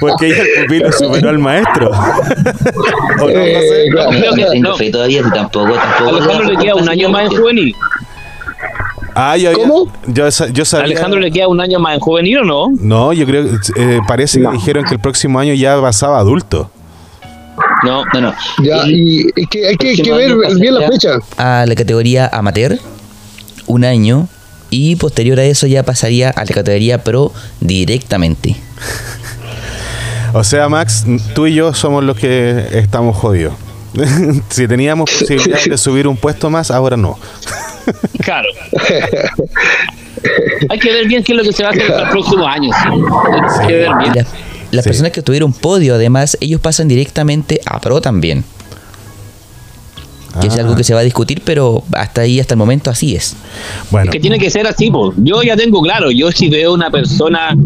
porque 0.01 0.29
ya 0.31 0.43
el 0.43 0.49
pupilo 0.65 0.93
superó 0.93 1.31
al 1.31 1.39
maestro. 1.39 1.91
¿O 3.21 3.25
no, 3.25 3.29
Eh, 3.31 3.87
claro. 3.91 4.11
Que 4.79 4.91
todavía, 4.91 5.23
si 5.25 5.31
tampoco, 5.31 5.75
A 5.75 5.81
tampoco. 5.99 6.17
Alejandro 6.17 6.49
le 6.53 6.57
queda 6.57 6.75
un 6.77 6.89
año 6.89 7.09
más 7.09 7.25
en 7.25 7.37
juvenil. 7.37 7.75
Ah, 9.15 9.37
yo, 9.37 9.53
¿Cómo? 9.53 9.93
yo, 10.07 10.31
sa- 10.31 10.49
yo 10.49 10.63
¿A 10.63 10.67
sabía. 10.67 10.87
Alejandro 10.87 11.21
le 11.21 11.31
queda 11.31 11.47
un 11.49 11.61
año 11.61 11.79
más 11.79 11.95
en 11.95 12.01
juvenil 12.01 12.39
o 12.39 12.45
no? 12.45 12.67
No, 12.81 13.13
yo 13.13 13.27
creo 13.27 13.45
que 13.45 13.57
eh, 13.77 14.01
parece 14.09 14.41
que 14.41 14.49
dijeron 14.51 14.85
que 14.85 14.95
el 14.95 15.01
próximo 15.01 15.39
año 15.39 15.55
ya 15.55 15.81
pasaba 15.81 16.19
adulto. 16.19 16.71
No. 17.85 18.03
No, 18.13 18.21
no. 18.21 18.35
Ya, 18.63 18.83
y 18.87 19.27
que 19.49 19.69
hay 19.69 19.77
que, 19.77 19.95
que 19.95 20.13
ver 20.13 20.35
bien 20.59 20.75
la 20.75 20.89
fecha. 20.89 21.19
A 21.37 21.65
la 21.67 21.75
categoría 21.77 22.29
amateur, 22.33 22.79
un 23.67 23.85
año, 23.85 24.27
y 24.71 24.97
posterior 24.97 25.39
a 25.39 25.45
eso 25.45 25.67
ya 25.69 25.85
pasaría 25.85 26.31
a 26.31 26.45
la 26.45 26.53
categoría 26.53 27.05
pro 27.05 27.33
directamente. 27.61 28.57
O 30.33 30.43
sea, 30.43 30.69
Max, 30.69 31.05
tú 31.35 31.47
y 31.47 31.55
yo 31.55 31.73
somos 31.75 32.03
los 32.03 32.17
que 32.19 32.67
estamos 32.73 33.17
jodidos. 33.17 33.55
si 34.49 34.67
teníamos 34.67 35.09
posibilidad 35.09 35.63
de 35.65 35.79
subir 35.79 36.09
un 36.09 36.17
puesto 36.17 36.51
más, 36.51 36.73
ahora 36.73 36.97
no. 36.97 37.17
Claro. 38.23 38.49
Hay 40.71 40.79
que 40.79 40.93
ver 40.93 41.07
bien 41.07 41.23
qué 41.23 41.33
es 41.33 41.39
lo 41.39 41.45
que 41.45 41.53
se 41.53 41.63
va 41.63 41.69
a 41.71 41.73
hacer 41.73 41.85
en 41.91 42.01
los 42.01 42.09
próximos 42.11 42.47
años. 42.47 42.75
Hay 43.61 43.67
que 43.67 43.73
ver 43.75 43.91
bien. 43.99 44.27
las, 44.71 44.85
Sí. 44.85 44.89
personas 44.91 45.13
que 45.13 45.23
tuvieron 45.23 45.53
podio, 45.53 45.95
además, 45.95 46.37
ellos 46.41 46.61
pasan 46.61 46.89
directamente 46.89 47.61
a 47.67 47.81
pro 47.81 48.01
también. 48.01 48.45
que 50.41 50.49
es 50.49 50.57
Ah. 50.57 50.63
algo 50.63 50.75
que 50.75 50.83
se 50.83 50.93
va 50.93 50.99
a 50.99 51.05
discutir, 51.05 51.43
pero 51.45 51.85
hasta 51.93 52.23
ahí, 52.23 52.41
hasta 52.41 52.55
el 52.55 52.59
momento, 52.59 52.91
así 52.91 53.15
es. 53.15 53.37
Bueno, 53.93 54.11
que 54.11 54.19
tiene 54.19 54.37
que 54.37 54.51
ser 54.51 54.67
así, 54.67 54.91
pues. 54.91 55.15
Yo 55.19 55.45
ya 55.45 55.57
tengo 55.57 55.81
claro, 55.81 56.11
yo 56.11 56.33
si 56.33 56.49
veo 56.49 56.75
una 56.75 56.91
persona 56.91 57.57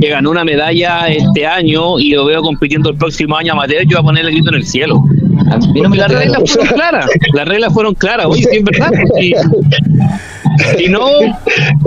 que 0.00 0.08
ganó 0.08 0.32
una 0.32 0.42
medalla 0.42 1.06
este 1.06 1.46
año 1.46 2.00
y 2.00 2.10
lo 2.10 2.24
veo 2.24 2.42
compitiendo 2.42 2.90
el 2.90 2.96
próximo 2.96 3.36
año 3.36 3.52
amateur, 3.52 3.82
yo 3.84 3.98
voy 3.98 3.98
a 3.98 4.02
poner 4.02 4.24
el 4.26 4.32
grito 4.32 4.48
en 4.48 4.56
el 4.56 4.66
cielo. 4.66 5.04
A 5.50 5.58
mí 5.58 5.80
no 5.80 5.88
me 5.88 5.96
las 5.96 6.10
reglas 6.10 6.42
fueron 6.50 6.74
claras, 6.74 7.06
las 7.34 7.48
reglas 7.48 7.72
fueron 7.72 7.94
claras, 7.94 8.26
oye, 8.26 8.42
sí 8.42 8.58
es 8.58 8.64
verdad. 8.64 8.90
pues, 9.10 9.34
Si, 10.78 10.88
no, 10.88 11.08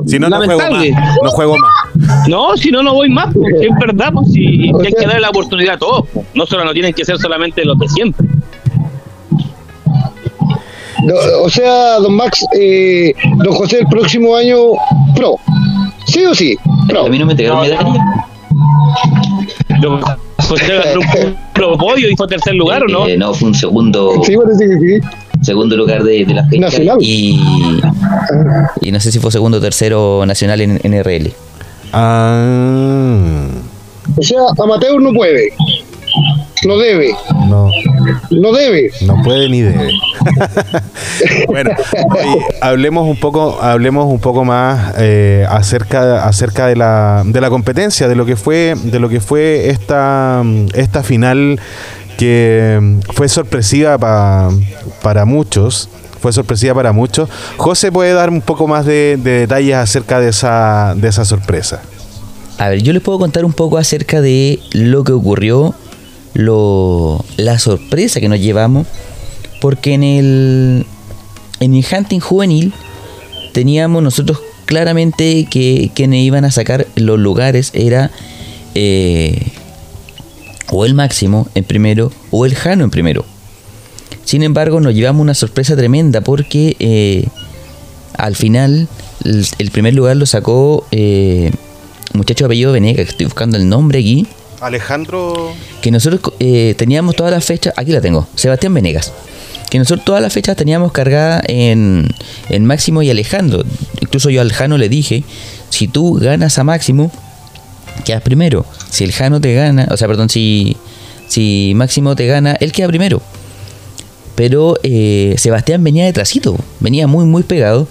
si 0.05 0.19
no, 0.19 0.29
no 0.29 0.41
juego 0.41 0.61
más. 0.71 0.85
No 1.23 1.31
juego 1.31 1.57
más. 1.57 2.27
No, 2.27 2.57
si 2.57 2.71
no, 2.71 2.83
no 2.83 2.93
voy 2.93 3.09
más, 3.09 3.33
si 3.33 3.65
es 3.65 3.75
verdad, 3.79 4.11
pues, 4.13 4.31
si 4.31 4.71
hay 4.83 4.93
que 4.93 5.05
darle 5.05 5.21
la 5.21 5.29
oportunidad 5.29 5.75
a 5.75 5.77
todos, 5.77 6.05
pues. 6.13 6.25
no 6.33 6.45
solo 6.45 6.65
no 6.65 6.73
tienen 6.73 6.93
que 6.93 7.03
ser 7.05 7.17
solamente 7.17 7.65
los 7.65 7.77
de 7.79 7.87
siempre. 7.89 8.27
No, 11.03 11.13
o 11.43 11.49
sea, 11.49 11.99
don 11.99 12.13
Max, 12.15 12.45
eh, 12.59 13.13
don 13.37 13.53
José, 13.53 13.79
el 13.79 13.87
próximo 13.87 14.35
año, 14.35 14.57
pro. 15.15 15.35
¿Sí 16.05 16.25
o 16.25 16.35
sí? 16.35 16.57
Pro. 16.87 17.05
A 17.05 17.09
mí 17.09 17.17
no 17.17 17.25
me 17.25 17.33
entregaron 17.33 17.61
medalla. 17.61 18.05
José 20.49 20.65
ganó 20.83 20.99
un 21.01 21.35
puro 21.53 21.77
podio 21.77 22.09
y 22.09 22.15
fue 22.15 22.27
tercer 22.27 22.55
lugar, 22.55 22.83
¿o 22.83 22.87
no? 22.87 23.07
Eh, 23.07 23.17
no, 23.17 23.33
fue 23.33 23.49
un 23.49 23.55
segundo, 23.55 24.21
Sí, 24.23 24.35
parece 24.35 24.67
que 24.67 24.77
sí. 25.01 25.07
segundo 25.41 25.77
lugar 25.77 26.03
de, 26.03 26.25
de 26.25 26.33
la 26.33 26.43
fecha. 26.45 26.61
Nacional. 26.61 26.97
Y, 27.01 27.39
y 28.81 28.91
no 28.91 28.99
sé 28.99 29.11
si 29.11 29.19
fue 29.19 29.31
segundo 29.31 29.57
o 29.59 29.61
tercero 29.61 30.25
nacional 30.25 30.59
en, 30.61 30.79
en 30.83 31.03
RL. 31.03 31.31
Ah, 31.93 33.47
O 34.17 34.21
sea, 34.23 34.39
amateur 34.57 35.01
no 35.01 35.13
puede. 35.13 35.49
No 36.65 36.77
debe. 36.77 37.15
no. 37.47 37.69
No 38.31 38.51
debe. 38.53 38.91
No 39.05 39.21
puede 39.23 39.47
ni 39.49 39.61
debe. 39.61 39.91
bueno, 41.47 41.71
oye, 42.11 42.45
hablemos 42.61 43.07
un 43.07 43.17
poco, 43.17 43.59
hablemos 43.61 44.05
un 44.11 44.19
poco 44.19 44.43
más 44.45 44.93
eh, 44.97 45.45
acerca, 45.49 46.25
acerca 46.25 46.67
de 46.67 46.75
la, 46.75 47.23
de 47.25 47.39
la 47.41 47.49
competencia, 47.49 48.07
de 48.07 48.15
lo 48.15 48.25
que 48.25 48.35
fue, 48.35 48.75
de 48.83 48.99
lo 48.99 49.09
que 49.09 49.19
fue 49.21 49.69
esta, 49.69 50.43
esta 50.73 51.03
final 51.03 51.59
que 52.17 52.97
fue 53.13 53.29
sorpresiva 53.29 53.97
pa- 53.97 54.49
para 55.01 55.25
muchos. 55.25 55.89
Fue 56.21 56.33
sorpresiva 56.33 56.73
para 56.75 56.91
muchos. 56.91 57.29
José 57.55 57.93
puede 57.93 58.11
dar 58.11 58.29
un 58.29 58.41
poco 58.41 58.67
más 58.67 58.85
de, 58.85 59.17
de 59.23 59.31
detalles 59.41 59.75
acerca 59.75 60.19
de 60.19 60.29
esa, 60.29 60.93
de 60.97 61.07
esa 61.07 61.23
sorpresa. 61.23 61.81
A 62.57 62.67
ver, 62.67 62.81
yo 62.83 62.91
les 62.91 63.01
puedo 63.01 63.17
contar 63.19 63.45
un 63.45 63.53
poco 63.53 63.77
acerca 63.77 64.19
de 64.19 64.59
lo 64.73 65.05
que 65.05 65.13
ocurrió, 65.13 65.73
lo, 66.33 67.23
la 67.37 67.59
sorpresa 67.59 68.19
que 68.19 68.29
nos 68.29 68.39
llevamos, 68.39 68.87
porque 69.61 69.93
en 69.93 70.03
el, 70.03 70.85
en 71.59 71.75
el 71.75 71.85
hunting 71.91 72.19
juvenil 72.19 72.73
teníamos 73.53 74.03
nosotros 74.03 74.39
claramente 74.65 75.47
que 75.49 75.91
quienes 75.93 76.21
iban 76.21 76.45
a 76.45 76.51
sacar 76.51 76.87
los 76.95 77.19
lugares 77.19 77.71
era 77.73 78.11
eh, 78.75 79.47
o 80.71 80.85
el 80.85 80.93
máximo 80.93 81.47
en 81.55 81.63
primero 81.63 82.11
o 82.31 82.45
el 82.45 82.55
Jano 82.55 82.83
en 82.83 82.91
primero. 82.91 83.25
Sin 84.25 84.43
embargo, 84.43 84.79
nos 84.79 84.93
llevamos 84.93 85.23
una 85.23 85.33
sorpresa 85.33 85.75
tremenda 85.75 86.21
porque 86.21 86.75
eh, 86.79 87.25
al 88.13 88.35
final 88.35 88.87
el, 89.23 89.71
primer 89.71 89.95
lugar 89.95 90.17
lo 90.17 90.27
sacó 90.27 90.85
eh, 90.91 91.51
muchacho 92.13 92.45
apellido 92.45 92.71
Venega, 92.71 93.03
que 93.03 93.09
estoy 93.09 93.25
buscando 93.25 93.57
el 93.57 93.67
nombre 93.67 93.99
aquí, 93.99 94.27
Alejandro. 94.61 95.53
que 95.81 95.91
nosotros 95.91 96.33
eh, 96.39 96.75
teníamos 96.77 97.15
todas 97.15 97.31
las 97.31 97.45
fechas, 97.45 97.73
aquí 97.77 97.91
la 97.91 98.01
tengo, 98.01 98.27
Sebastián 98.35 98.73
Venegas, 98.73 99.11
que 99.69 99.77
nosotros 99.77 100.05
todas 100.05 100.21
las 100.21 100.33
fechas 100.33 100.55
teníamos 100.55 100.91
cargada 100.91 101.41
en, 101.47 102.07
en 102.49 102.65
Máximo 102.65 103.01
y 103.01 103.09
Alejandro. 103.09 103.63
Incluso 104.01 104.29
yo 104.29 104.41
al 104.41 104.51
Jano 104.51 104.77
le 104.77 104.89
dije, 104.89 105.23
si 105.69 105.87
tú 105.87 106.15
ganas 106.15 106.57
a 106.57 106.63
Máximo, 106.63 107.11
quedas 108.05 108.21
primero. 108.21 108.65
Si 108.89 109.03
el 109.03 109.11
Jano 109.11 109.39
te 109.39 109.53
gana, 109.53 109.87
o 109.91 109.97
sea, 109.97 110.07
perdón, 110.07 110.29
si, 110.29 110.75
si 111.27 111.73
Máximo 111.75 112.15
te 112.15 112.25
gana, 112.25 112.55
él 112.59 112.71
queda 112.71 112.87
primero. 112.87 113.21
Pero 114.35 114.77
eh, 114.83 115.35
Sebastián 115.37 115.83
venía 115.83 116.05
detrásito, 116.05 116.57
venía 116.79 117.07
muy, 117.07 117.25
muy 117.25 117.43
pegado. 117.43 117.87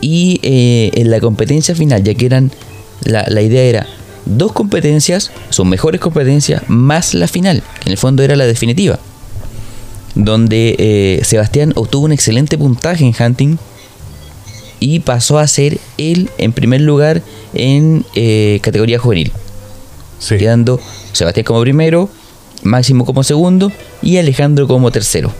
Y 0.00 0.40
eh, 0.42 0.90
en 0.94 1.10
la 1.10 1.20
competencia 1.20 1.74
final, 1.74 2.02
ya 2.02 2.14
que 2.14 2.24
eran, 2.24 2.50
la, 3.04 3.26
la 3.28 3.42
idea 3.42 3.62
era 3.64 3.86
dos 4.26 4.52
competencias, 4.52 5.30
sus 5.50 5.66
mejores 5.66 6.00
competencias, 6.00 6.62
más 6.68 7.14
la 7.14 7.28
final, 7.28 7.62
que 7.80 7.86
en 7.86 7.92
el 7.92 7.98
fondo 7.98 8.22
era 8.22 8.36
la 8.36 8.46
definitiva. 8.46 8.98
Donde 10.14 10.76
eh, 10.78 11.24
Sebastián 11.24 11.72
obtuvo 11.76 12.04
un 12.06 12.12
excelente 12.12 12.58
puntaje 12.58 13.04
en 13.04 13.14
hunting 13.18 13.56
y 14.80 15.00
pasó 15.00 15.38
a 15.38 15.46
ser 15.46 15.78
él 15.98 16.30
en 16.38 16.52
primer 16.52 16.80
lugar 16.80 17.22
en 17.54 18.04
eh, 18.14 18.58
categoría 18.62 18.98
juvenil 18.98 19.32
Sí. 20.18 20.36
quedando 20.36 20.78
Sebastián 21.12 21.44
como 21.44 21.60
primero, 21.62 22.08
Máximo 22.62 23.06
como 23.06 23.22
segundo 23.22 23.72
y 24.02 24.18
Alejandro 24.18 24.68
como 24.68 24.90
tercero. 24.90 25.32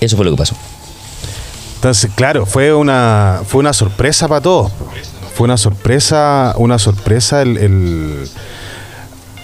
Eso 0.00 0.16
fue 0.16 0.24
lo 0.24 0.30
que 0.30 0.38
pasó. 0.38 0.56
Entonces, 1.76 2.10
claro, 2.14 2.46
fue 2.46 2.72
una, 2.72 3.42
fue 3.46 3.60
una 3.60 3.74
sorpresa 3.74 4.26
para 4.26 4.40
todos. 4.40 4.72
Fue 5.34 5.44
una 5.44 5.56
sorpresa, 5.56 6.54
una 6.58 6.78
sorpresa 6.78 7.42
el, 7.42 7.56
el, 7.58 8.28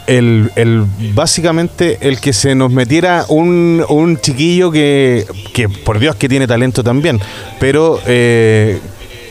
el- 0.07 0.53
el- 0.57 0.85
básicamente 1.15 1.99
el 2.03 2.21
que 2.21 2.33
se 2.33 2.55
nos 2.55 2.71
metiera 2.71 3.25
un, 3.29 3.85
un 3.89 4.17
chiquillo 4.21 4.71
que, 4.71 5.27
que, 5.53 5.69
por 5.69 5.99
Dios, 5.99 6.17
que 6.17 6.29
tiene 6.29 6.47
talento 6.47 6.83
también, 6.85 7.21
pero 7.59 8.01
eh, 8.07 8.79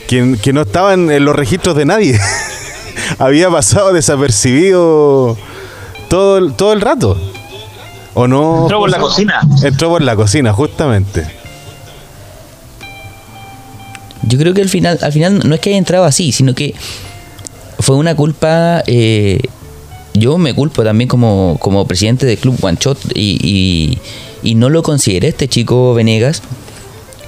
que, 0.08 0.36
que 0.42 0.52
no 0.52 0.62
estaba 0.62 0.94
en, 0.94 1.24
los 1.24 1.34
registros 1.36 1.76
de 1.76 1.84
nadie. 1.86 2.18
Había 3.18 3.50
pasado 3.50 3.92
desapercibido 3.92 5.36
todo, 6.08 6.38
el- 6.38 6.54
todo 6.54 6.72
el 6.72 6.80
rato. 6.80 7.18
¿O 8.12 8.26
no? 8.26 8.62
Entró 8.62 8.80
por 8.80 8.90
la 8.90 8.98
cocina. 8.98 9.40
Entró 9.62 9.88
por 9.88 10.02
la 10.02 10.16
cocina, 10.16 10.52
justamente. 10.52 11.26
Yo 14.30 14.38
creo 14.38 14.54
que 14.54 14.62
al 14.62 14.68
final, 14.68 14.98
al 15.02 15.12
final 15.12 15.42
no 15.46 15.54
es 15.54 15.60
que 15.60 15.70
haya 15.70 15.78
entrado 15.78 16.04
así, 16.04 16.32
sino 16.32 16.54
que 16.54 16.74
fue 17.80 17.96
una 17.96 18.14
culpa. 18.14 18.82
eh, 18.86 19.40
yo 20.14 20.38
me 20.38 20.54
culpo 20.54 20.82
también 20.82 21.08
como, 21.08 21.56
como 21.60 21.86
presidente 21.86 22.26
del 22.26 22.38
club 22.38 22.58
One 22.60 22.78
Shot 22.80 22.98
y, 23.14 23.98
y, 24.42 24.54
no 24.54 24.68
lo 24.68 24.82
consideré 24.82 25.28
este 25.28 25.48
chico 25.48 25.94
Venegas, 25.94 26.42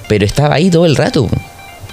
pero 0.09 0.25
estaba 0.25 0.57
ahí 0.57 0.71
todo 0.71 0.87
el 0.87 0.97
rato. 0.97 1.29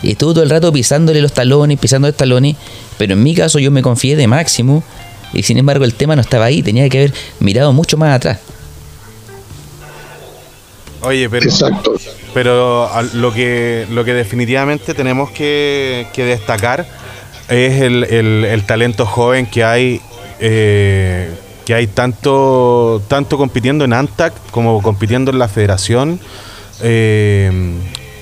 Estuvo 0.02 0.34
todo 0.34 0.44
el 0.44 0.50
rato 0.50 0.72
pisándole 0.72 1.22
los 1.22 1.34
talones, 1.34 1.78
pisando 1.78 2.08
los 2.08 2.18
talones, 2.18 2.56
pero 2.98 3.14
en 3.14 3.24
mi 3.24 3.36
caso 3.36 3.60
yo 3.60 3.70
me 3.70 3.82
confié 3.82 4.16
de 4.16 4.28
máximo 4.28 4.84
y 5.34 5.44
sin 5.44 5.58
embargo 5.58 5.86
el 5.86 5.94
tema 5.94 6.16
no 6.16 6.22
estaba 6.22 6.46
ahí, 6.46 6.64
tenía 6.64 6.90
que 6.90 6.98
haber 6.98 7.14
mirado 7.40 7.72
mucho 7.74 7.98
más 7.98 8.16
atrás. 8.16 8.40
Oye, 11.02 11.30
pero, 11.30 11.46
Exacto. 11.46 11.94
pero 12.34 12.90
lo 13.14 13.32
que 13.34 13.86
lo 13.90 14.04
que 14.04 14.14
definitivamente 14.14 14.94
tenemos 14.94 15.32
que, 15.32 16.08
que 16.14 16.26
destacar 16.26 16.86
es 17.48 17.82
el, 17.82 18.04
el- 18.04 18.46
el 18.46 18.64
talento 18.66 19.06
joven 19.06 19.46
que 19.46 19.64
hay 19.64 20.02
eh, 20.40 21.30
que 21.66 21.74
hay 21.74 21.88
tanto 21.88 23.02
tanto 23.08 23.38
compitiendo 23.38 23.86
en 23.86 23.94
ANTAC 23.94 24.34
como 24.52 24.82
compitiendo 24.82 25.32
en 25.32 25.40
la 25.40 25.48
Federación 25.48 26.20
eh, 26.82 27.50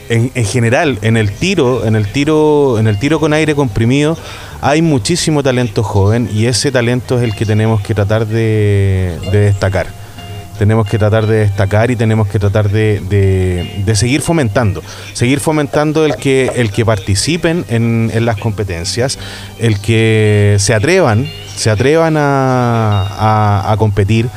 en, 0.10 0.32
en 0.34 0.46
general 0.46 1.00
en 1.02 1.18
el 1.18 1.32
tiro 1.32 1.86
en 1.86 1.96
el 1.96 2.08
tiro 2.12 2.78
en 2.80 2.88
el 2.88 3.00
tiro 3.00 3.20
con 3.20 3.34
aire 3.34 3.56
comprimido 3.56 4.18
hay 4.62 4.82
muchísimo 4.82 5.44
talento 5.44 5.84
joven 5.84 6.30
y 6.34 6.46
ese 6.46 6.72
talento 6.72 7.18
es 7.18 7.24
el 7.24 7.36
que 7.36 7.46
tenemos 7.46 7.82
que 7.82 7.94
tratar 7.94 8.26
de, 8.26 9.18
de 9.32 9.40
destacar 9.40 9.88
tenemos 10.58 10.88
que 10.88 10.98
tratar 10.98 11.26
de 11.28 11.38
destacar 11.40 11.92
y 11.92 11.96
tenemos 11.96 12.28
que 12.28 12.40
tratar 12.40 12.70
de, 12.70 13.00
de- 13.10 13.96
seguir 13.96 14.22
fomentando, 14.22 14.84
seguir 15.14 15.40
fomentando 15.40 16.06
el 16.06 16.16
que, 16.16 16.52
el 16.56 16.72
que 16.72 16.86
participen 16.86 17.66
en, 17.70 18.12
en 18.14 18.26
las 18.26 18.38
competencias, 18.38 19.18
el 19.60 19.80
que 19.80 20.58
se 20.60 20.74
atrevan, 20.74 21.28
se 21.56 21.70
atrevan 21.70 22.16
a, 22.18 23.02
a- 23.02 23.72
a 23.72 23.78
competir, 23.78 24.28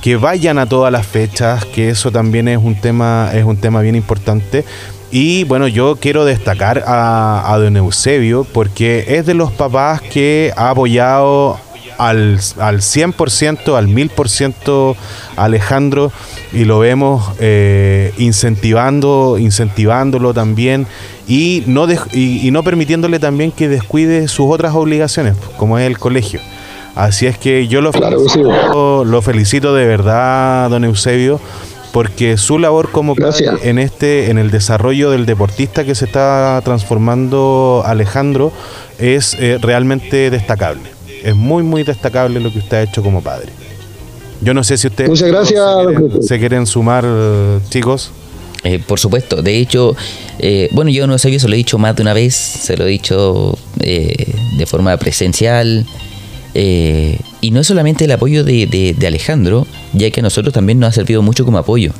que 0.00 0.16
vayan 0.16 0.58
a 0.58 0.66
todas 0.66 0.90
las 0.90 1.06
fechas, 1.06 1.64
que 1.64 1.90
eso 1.90 2.10
también 2.10 2.48
es 2.48 2.58
un 2.58 2.74
tema, 2.74 3.30
es 3.34 3.44
un 3.44 3.56
tema 3.56 3.80
bien 3.82 3.94
importante. 3.94 4.64
Y 5.10 5.44
bueno, 5.44 5.68
yo 5.68 5.96
quiero 6.00 6.24
destacar 6.24 6.82
a, 6.86 7.52
a 7.52 7.58
don 7.58 7.76
Eusebio 7.76 8.44
porque 8.44 9.04
es 9.08 9.26
de 9.26 9.34
los 9.34 9.52
papás 9.52 10.00
que 10.00 10.52
ha 10.56 10.70
apoyado 10.70 11.58
al, 11.98 12.40
al 12.58 12.80
100%, 12.80 13.76
al 13.76 13.88
1000% 13.88 14.96
a 15.36 15.44
Alejandro 15.44 16.12
y 16.52 16.64
lo 16.64 16.78
vemos 16.78 17.32
eh, 17.40 18.12
incentivando, 18.18 19.36
incentivándolo 19.38 20.34
también 20.34 20.86
y 21.28 21.62
no, 21.66 21.86
y, 22.12 22.46
y 22.46 22.50
no 22.50 22.62
permitiéndole 22.62 23.18
también 23.18 23.52
que 23.52 23.68
descuide 23.68 24.28
sus 24.28 24.46
otras 24.50 24.74
obligaciones, 24.74 25.36
como 25.56 25.78
es 25.78 25.86
el 25.86 25.98
colegio. 25.98 26.40
Así 26.94 27.26
es 27.26 27.38
que 27.38 27.68
yo 27.68 27.80
lo 27.80 27.90
Claro 27.92 28.22
que 28.22 28.28
sí. 28.28 28.40
felicito, 28.42 29.04
lo 29.04 29.22
felicito 29.22 29.74
de 29.74 29.86
verdad, 29.86 30.68
don 30.68 30.84
Eusebio, 30.84 31.40
porque 31.92 32.36
su 32.36 32.58
labor 32.58 32.90
como 32.90 33.14
Gracias. 33.14 33.62
en 33.62 33.78
este 33.78 34.30
en 34.30 34.38
el 34.38 34.50
desarrollo 34.50 35.10
del 35.10 35.24
deportista 35.26 35.84
que 35.84 35.94
se 35.94 36.04
está 36.04 36.60
transformando 36.64 37.82
Alejandro 37.86 38.52
es 38.98 39.34
eh, 39.38 39.58
realmente 39.60 40.30
destacable. 40.30 40.91
Es 41.22 41.34
muy 41.36 41.62
muy 41.62 41.82
destacable 41.84 42.40
lo 42.40 42.52
que 42.52 42.58
usted 42.58 42.76
ha 42.78 42.82
hecho 42.82 43.02
como 43.02 43.22
padre. 43.22 43.48
Yo 44.40 44.54
no 44.54 44.64
sé 44.64 44.76
si 44.76 44.88
ustedes 44.88 45.08
Muchas 45.08 45.28
gracias, 45.28 45.60
se 45.64 45.84
quieren, 45.86 46.08
profe. 46.10 46.22
se 46.26 46.38
quieren 46.38 46.66
sumar, 46.66 47.04
chicos. 47.70 48.10
Eh, 48.64 48.78
por 48.86 49.00
supuesto, 49.00 49.42
de 49.42 49.58
hecho, 49.58 49.96
eh, 50.38 50.68
bueno, 50.72 50.90
yo 50.90 51.06
no 51.08 51.18
sé, 51.18 51.32
yo 51.32 51.40
se 51.40 51.48
lo 51.48 51.54
he 51.54 51.56
dicho 51.56 51.78
más 51.78 51.96
de 51.96 52.02
una 52.02 52.12
vez, 52.12 52.34
se 52.34 52.76
lo 52.76 52.86
he 52.86 52.90
dicho 52.90 53.58
eh, 53.80 54.34
de 54.56 54.66
forma 54.66 54.96
presencial, 54.98 55.84
eh, 56.54 57.18
y 57.40 57.50
no 57.50 57.58
es 57.60 57.66
solamente 57.66 58.04
el 58.04 58.12
apoyo 58.12 58.44
de, 58.44 58.66
de- 58.68 58.94
de 58.96 59.06
Alejandro, 59.08 59.66
ya 59.94 60.08
que 60.12 60.20
a 60.20 60.22
nosotros 60.22 60.54
también 60.54 60.78
nos 60.78 60.90
ha 60.90 60.92
servido 60.92 61.22
mucho 61.22 61.44
como 61.44 61.58
apoyo. 61.58 61.92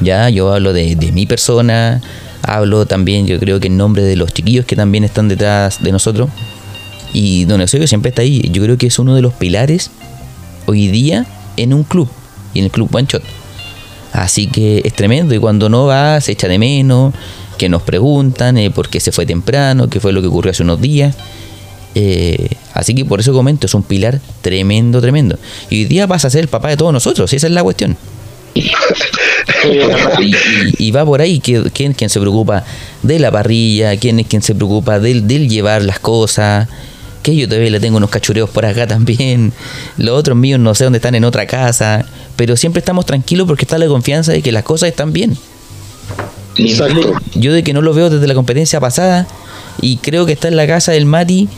Ya, 0.00 0.28
yo 0.28 0.52
hablo 0.52 0.72
de, 0.74 0.96
de 0.96 1.12
mi 1.12 1.24
persona, 1.26 2.02
hablo 2.42 2.84
también, 2.86 3.26
yo 3.26 3.38
creo 3.38 3.58
que 3.60 3.68
en 3.68 3.76
nombre 3.78 4.02
de 4.02 4.16
los 4.16 4.34
chiquillos 4.34 4.66
que 4.66 4.76
también 4.76 5.02
están 5.04 5.28
detrás 5.28 5.82
de 5.82 5.92
nosotros, 5.92 6.28
y 7.12 7.44
Don 7.44 7.60
Eusebio 7.60 7.86
siempre 7.86 8.08
está 8.10 8.22
ahí, 8.22 8.48
yo 8.52 8.62
creo 8.62 8.76
que 8.78 8.86
es 8.86 8.98
uno 8.98 9.14
de 9.14 9.22
los 9.22 9.34
pilares 9.34 9.90
hoy 10.66 10.88
día 10.88 11.26
en 11.56 11.74
un 11.74 11.82
club, 11.84 12.08
y 12.54 12.60
en 12.60 12.66
el 12.66 12.70
club 12.70 12.88
One 12.94 13.06
Shot. 13.10 13.22
Así 14.12 14.46
que 14.46 14.82
es 14.84 14.92
tremendo 14.94 15.34
y 15.34 15.38
cuando 15.38 15.68
no 15.68 15.86
va 15.86 16.20
se 16.20 16.32
echa 16.32 16.46
de 16.48 16.58
menos, 16.58 17.14
que 17.58 17.68
nos 17.68 17.82
preguntan 17.82 18.58
eh, 18.58 18.70
por 18.70 18.88
qué 18.90 19.00
se 19.00 19.12
fue 19.12 19.24
temprano, 19.26 19.88
qué 19.88 20.00
fue 20.00 20.12
lo 20.12 20.20
que 20.20 20.26
ocurrió 20.28 20.50
hace 20.50 20.62
unos 20.62 20.80
días. 20.80 21.14
Eh, 21.94 22.48
así 22.74 22.94
que 22.94 23.04
por 23.04 23.20
eso 23.20 23.32
comento, 23.32 23.66
es 23.66 23.74
un 23.74 23.82
pilar 23.82 24.20
tremendo, 24.40 25.00
tremendo. 25.00 25.38
Y 25.70 25.80
hoy 25.80 25.84
día 25.86 26.06
pasa 26.06 26.28
a 26.28 26.30
ser 26.30 26.40
el 26.42 26.48
papá 26.48 26.68
de 26.68 26.76
todos 26.76 26.92
nosotros, 26.92 27.32
esa 27.32 27.46
es 27.46 27.52
la 27.52 27.62
cuestión. 27.62 27.96
Y, 28.54 28.60
y- 30.20 30.74
y 30.78 30.90
va 30.90 31.04
por 31.04 31.20
ahí, 31.20 31.40
que- 31.40 31.70
¿quién, 31.72 31.92
quién 31.94 32.10
se 32.10 32.20
preocupa 32.20 32.64
de 33.02 33.18
la 33.18 33.30
parrilla? 33.30 33.96
¿Quién 33.96 34.20
es 34.20 34.26
quien 34.26 34.42
se 34.42 34.54
preocupa 34.54 34.98
del, 34.98 35.26
del 35.26 35.48
llevar 35.48 35.82
las 35.82 35.98
cosas? 35.98 36.68
Que 37.22 37.36
yo 37.36 37.48
todavía 37.48 37.70
le 37.70 37.80
tengo 37.80 37.96
unos 37.96 38.10
cachureos 38.10 38.50
por 38.50 38.64
acá 38.66 38.86
también. 38.86 39.52
Los 39.96 40.18
otros 40.18 40.36
míos 40.36 40.58
no 40.58 40.74
sé 40.74 40.84
dónde 40.84 40.98
están 40.98 41.14
en 41.14 41.24
otra 41.24 41.46
casa. 41.46 42.04
Pero 42.36 42.56
siempre 42.56 42.80
estamos 42.80 43.06
tranquilos 43.06 43.46
porque 43.46 43.64
está 43.64 43.78
la 43.78 43.86
confianza 43.86 44.32
de 44.32 44.42
que 44.42 44.52
las 44.52 44.64
cosas 44.64 44.88
están 44.88 45.12
bien. 45.12 45.36
Exacto. 46.56 47.14
Yo 47.34 47.52
de 47.52 47.62
que 47.62 47.72
no 47.72 47.80
lo 47.80 47.94
veo 47.94 48.10
desde 48.10 48.26
la 48.26 48.34
competencia 48.34 48.80
pasada 48.80 49.26
y 49.80 49.96
creo 49.98 50.26
que 50.26 50.32
está 50.32 50.48
en 50.48 50.56
la 50.56 50.66
casa 50.66 50.92
del 50.92 51.06
Mati 51.06 51.48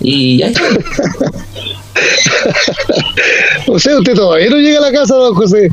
y 0.00 0.38
ya 0.38 0.48
está. 0.48 0.60
O 3.66 3.78
sea, 3.78 3.98
usted 3.98 4.14
todavía 4.14 4.50
no 4.50 4.56
llega 4.56 4.78
a 4.78 4.82
la 4.82 4.92
casa, 4.92 5.14
don 5.14 5.34
José. 5.34 5.68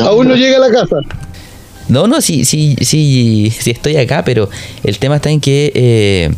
Aún 0.00 0.28
no 0.28 0.34
llega 0.36 0.56
a 0.56 0.60
la 0.60 0.70
casa. 0.70 0.96
No, 1.88 2.06
no, 2.06 2.20
sí, 2.20 2.44
sí, 2.44 2.76
sí, 2.80 3.52
sí 3.58 3.70
estoy 3.70 3.96
acá, 3.96 4.22
pero 4.24 4.48
el 4.82 4.98
tema 4.98 5.16
está 5.16 5.30
en 5.30 5.40
que 5.40 5.70
eh, 5.74 6.30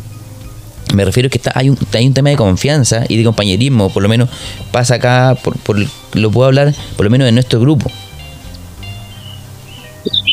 me 0.93 1.05
refiero 1.05 1.29
que 1.29 1.37
está, 1.37 1.51
hay, 1.55 1.69
un, 1.69 1.77
hay 1.93 2.05
un 2.05 2.13
tema 2.13 2.29
de 2.29 2.35
confianza 2.35 3.03
y 3.07 3.17
de 3.17 3.23
compañerismo, 3.23 3.89
por 3.89 4.03
lo 4.03 4.09
menos 4.09 4.29
pasa 4.71 4.95
acá, 4.95 5.37
por, 5.41 5.57
por- 5.59 5.77
lo 6.13 6.31
puedo 6.31 6.47
hablar, 6.47 6.73
por 6.95 7.05
lo 7.05 7.09
menos 7.09 7.27
en 7.29 7.35
nuestro 7.35 7.59
grupo. 7.59 7.89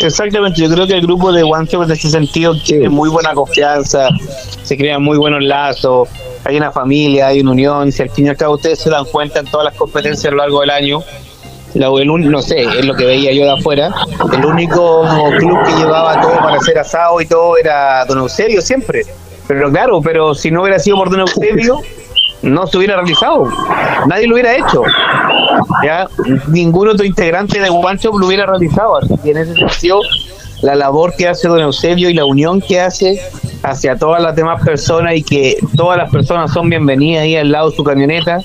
Exactamente, 0.00 0.60
yo 0.60 0.68
creo 0.68 0.86
que 0.86 0.94
el 0.94 1.02
grupo 1.02 1.32
de 1.32 1.42
One 1.42 1.66
Shot 1.66 1.84
en 1.86 1.92
ese 1.92 2.10
sentido 2.10 2.54
tiene 2.60 2.88
muy 2.88 3.08
buena 3.08 3.32
confianza, 3.32 4.08
se 4.62 4.76
crean 4.76 5.02
muy 5.02 5.16
buenos 5.16 5.42
lazos, 5.42 6.08
hay 6.44 6.56
una 6.56 6.70
familia, 6.72 7.28
hay 7.28 7.40
una 7.40 7.52
unión, 7.52 7.90
si 7.90 8.02
al 8.02 8.10
fin 8.10 8.26
y 8.26 8.28
al 8.28 8.36
cabo 8.36 8.54
ustedes 8.54 8.80
se 8.80 8.90
dan 8.90 9.04
cuenta 9.06 9.40
en 9.40 9.46
todas 9.46 9.64
las 9.64 9.74
competencias 9.74 10.26
a 10.26 10.30
lo 10.32 10.38
largo 10.38 10.60
del 10.60 10.70
año, 10.70 11.02
la- 11.74 11.88
el 11.88 12.30
no 12.30 12.42
sé, 12.42 12.62
es 12.62 12.84
lo 12.84 12.94
que 12.94 13.04
veía 13.04 13.32
yo 13.32 13.44
de 13.44 13.52
afuera, 13.52 13.92
el 14.32 14.44
único 14.44 15.04
club 15.38 15.58
que 15.64 15.72
llevaba 15.72 16.20
todo 16.20 16.36
para 16.36 16.56
hacer 16.56 16.78
asado 16.78 17.20
y 17.20 17.26
todo 17.26 17.56
era 17.56 18.04
Don 18.06 18.18
Eusebio 18.18 18.60
siempre, 18.60 19.02
pero 19.46 19.70
claro, 19.70 20.00
pero 20.00 20.34
si 20.34 20.50
no 20.50 20.62
hubiera 20.62 20.78
sido 20.78 20.96
por 20.96 21.10
Don 21.10 21.20
Eusebio, 21.20 21.80
no 22.42 22.66
se 22.66 22.76
hubiera 22.78 22.96
realizado, 22.96 23.48
nadie 24.06 24.26
lo 24.26 24.34
hubiera 24.34 24.54
hecho. 24.54 24.82
Ya 25.82 26.08
ningún 26.48 26.88
otro 26.88 27.04
integrante 27.06 27.58
de 27.60 27.68
Shop 27.68 28.18
lo 28.18 28.26
hubiera 28.26 28.46
realizado. 28.46 28.96
Así 28.98 29.14
que 29.22 29.30
en 29.30 29.38
ese 29.38 29.54
sentido, 29.54 30.00
la 30.62 30.74
labor 30.74 31.14
que 31.16 31.28
hace 31.28 31.48
Don 31.48 31.60
Eusebio 31.60 32.10
y 32.10 32.14
la 32.14 32.24
unión 32.24 32.60
que 32.60 32.80
hace 32.80 33.20
hacia 33.62 33.96
todas 33.96 34.22
las 34.22 34.36
demás 34.36 34.62
personas 34.62 35.14
y 35.16 35.22
que 35.22 35.56
todas 35.76 35.96
las 35.96 36.10
personas 36.10 36.52
son 36.52 36.68
bienvenidas 36.68 37.22
ahí 37.22 37.36
al 37.36 37.50
lado 37.50 37.70
de 37.70 37.76
su 37.76 37.84
camioneta, 37.84 38.38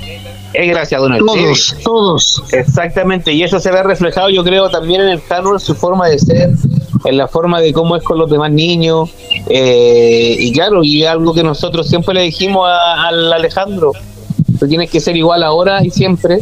es 0.54 0.68
gracias 0.68 1.00
a 1.00 1.04
Don 1.04 1.14
Eusebio. 1.14 1.44
Todos, 1.44 1.76
todos. 1.84 2.44
Exactamente, 2.52 3.32
y 3.34 3.44
eso 3.44 3.60
se 3.60 3.72
ve 3.72 3.84
reflejado, 3.84 4.30
yo 4.30 4.44
creo, 4.44 4.70
también 4.70 5.02
en 5.02 5.10
el 5.10 5.22
en 5.30 5.60
su 5.60 5.76
forma 5.76 6.08
de 6.08 6.20
ser, 6.20 6.50
en 7.06 7.18
la 7.18 7.28
forma 7.28 7.62
de 7.62 7.72
cómo 7.74 7.96
es 7.96 8.04
con 8.04 8.18
los 8.18 8.30
demás 8.30 8.52
niños. 8.52 9.10
eh, 9.48 10.36
y 10.40 10.52
claro, 10.52 10.84
y 10.84 11.06
algo 11.06 11.34
que 11.34 11.44
nosotros 11.44 11.88
siempre 11.88 12.14
le 12.14 12.22
dijimos 12.22 12.68
al 12.70 13.32
Alejandro: 13.32 13.94
tú 14.60 14.68
tienes 14.68 14.90
que 14.90 15.00
ser 15.00 15.16
igual 15.16 15.44
ahora 15.44 15.84
y 15.84 15.92
siempre, 15.92 16.40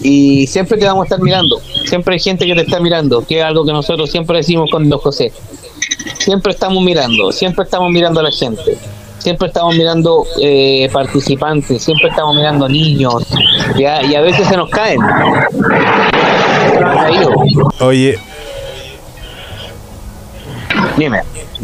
y 0.00 0.46
siempre 0.46 0.78
te 0.78 0.86
vamos 0.86 1.02
a 1.02 1.04
estar 1.04 1.20
mirando. 1.20 1.60
Siempre 1.86 2.14
hay 2.14 2.20
gente 2.20 2.46
que 2.46 2.54
te 2.54 2.62
está 2.62 2.80
mirando, 2.80 3.24
que 3.24 3.38
es 3.38 3.44
algo 3.44 3.64
que 3.64 3.72
nosotros 3.72 4.10
siempre 4.10 4.38
decimos 4.38 4.70
con 4.70 4.88
Don 4.88 4.98
José. 4.98 5.32
Siempre 6.18 6.52
estamos 6.52 6.82
mirando, 6.82 7.30
siempre 7.32 7.64
estamos 7.64 7.90
mirando 7.90 8.20
a 8.20 8.24
la 8.24 8.30
gente. 8.30 8.78
Siempre 9.24 9.48
estamos 9.48 9.74
mirando 9.74 10.24
eh, 10.40 10.88
participantes, 10.92 11.82
siempre 11.82 12.10
estamos 12.10 12.36
mirando 12.36 12.68
niños, 12.68 13.26
¿ya? 13.74 14.02
y 14.02 14.14
a 14.14 14.20
veces 14.20 14.46
se 14.46 14.54
nos 14.56 14.68
caen. 14.68 15.00
Oye, 17.80 18.18
Dime. 20.98 21.20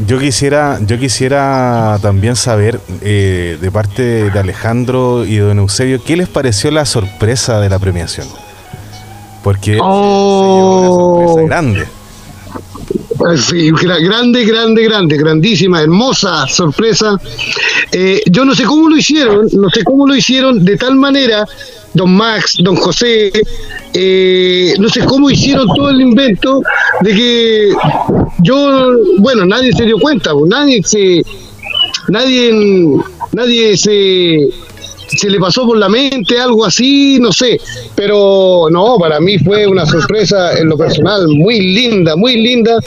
Yo 0.06 0.18
quisiera, 0.18 0.78
yo 0.86 0.98
quisiera 0.98 1.98
también 2.00 2.34
saber 2.34 2.80
eh, 3.02 3.58
de 3.60 3.70
parte 3.70 4.30
de 4.30 4.38
Alejandro 4.38 5.24
y 5.26 5.36
de 5.36 5.40
Don 5.42 5.58
Eusebio, 5.58 6.02
¿qué 6.02 6.16
les 6.16 6.28
pareció 6.28 6.70
la 6.70 6.86
sorpresa 6.86 7.60
de 7.60 7.68
la 7.68 7.78
premiación? 7.78 8.26
Porque 9.44 9.72
se- 9.72 9.76
se 9.76 9.82
llevó 9.82 11.18
una 11.18 11.26
sorpresa 11.26 11.46
grande. 11.46 11.86
Sí, 13.36 13.70
gra- 13.70 14.02
grande, 14.02 14.44
grande, 14.44 14.82
grande, 14.84 15.16
grandísima, 15.16 15.82
hermosa 15.82 16.46
sorpresa. 16.48 17.20
Eh, 17.92 18.22
yo 18.30 18.44
no 18.44 18.54
sé 18.54 18.64
cómo 18.64 18.88
lo 18.88 18.96
hicieron, 18.96 19.48
no 19.52 19.68
sé 19.70 19.84
cómo 19.84 20.06
lo 20.06 20.14
hicieron 20.14 20.64
de 20.64 20.76
tal 20.76 20.96
manera, 20.96 21.44
don 21.94 22.14
Max, 22.14 22.56
don 22.62 22.76
José, 22.76 23.30
eh, 23.94 24.74
no 24.78 24.88
sé 24.88 25.04
cómo 25.04 25.30
hicieron 25.30 25.66
todo 25.74 25.90
el 25.90 26.00
invento 26.00 26.62
de 27.00 27.14
que 27.14 27.72
yo, 28.42 28.92
bueno, 29.18 29.44
nadie 29.44 29.72
se 29.72 29.84
dio 29.84 29.98
cuenta, 29.98 30.32
pues, 30.32 30.48
nadie 30.48 30.80
se, 30.84 31.22
nadie, 32.08 32.52
nadie 33.32 33.76
se, 33.76 34.48
se 35.16 35.28
le 35.28 35.38
pasó 35.38 35.66
por 35.66 35.76
la 35.76 35.88
mente 35.88 36.38
algo 36.38 36.64
así, 36.64 37.18
no 37.20 37.32
sé, 37.32 37.60
pero 37.94 38.68
no, 38.70 38.96
para 38.98 39.20
mí 39.20 39.38
fue 39.38 39.66
una 39.66 39.84
sorpresa 39.86 40.58
en 40.58 40.68
lo 40.68 40.76
personal 40.76 41.26
muy 41.28 41.60
linda, 41.60 42.16
muy 42.16 42.36
linda, 42.36 42.78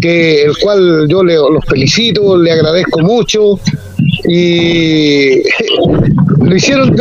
que 0.00 0.44
el 0.44 0.56
cual 0.58 1.06
yo 1.08 1.22
le, 1.22 1.34
los 1.34 1.64
felicito, 1.66 2.36
le 2.36 2.52
agradezco 2.52 3.00
mucho 3.00 3.58
y 4.28 5.42
lo 6.40 6.56
hicieron 6.56 6.94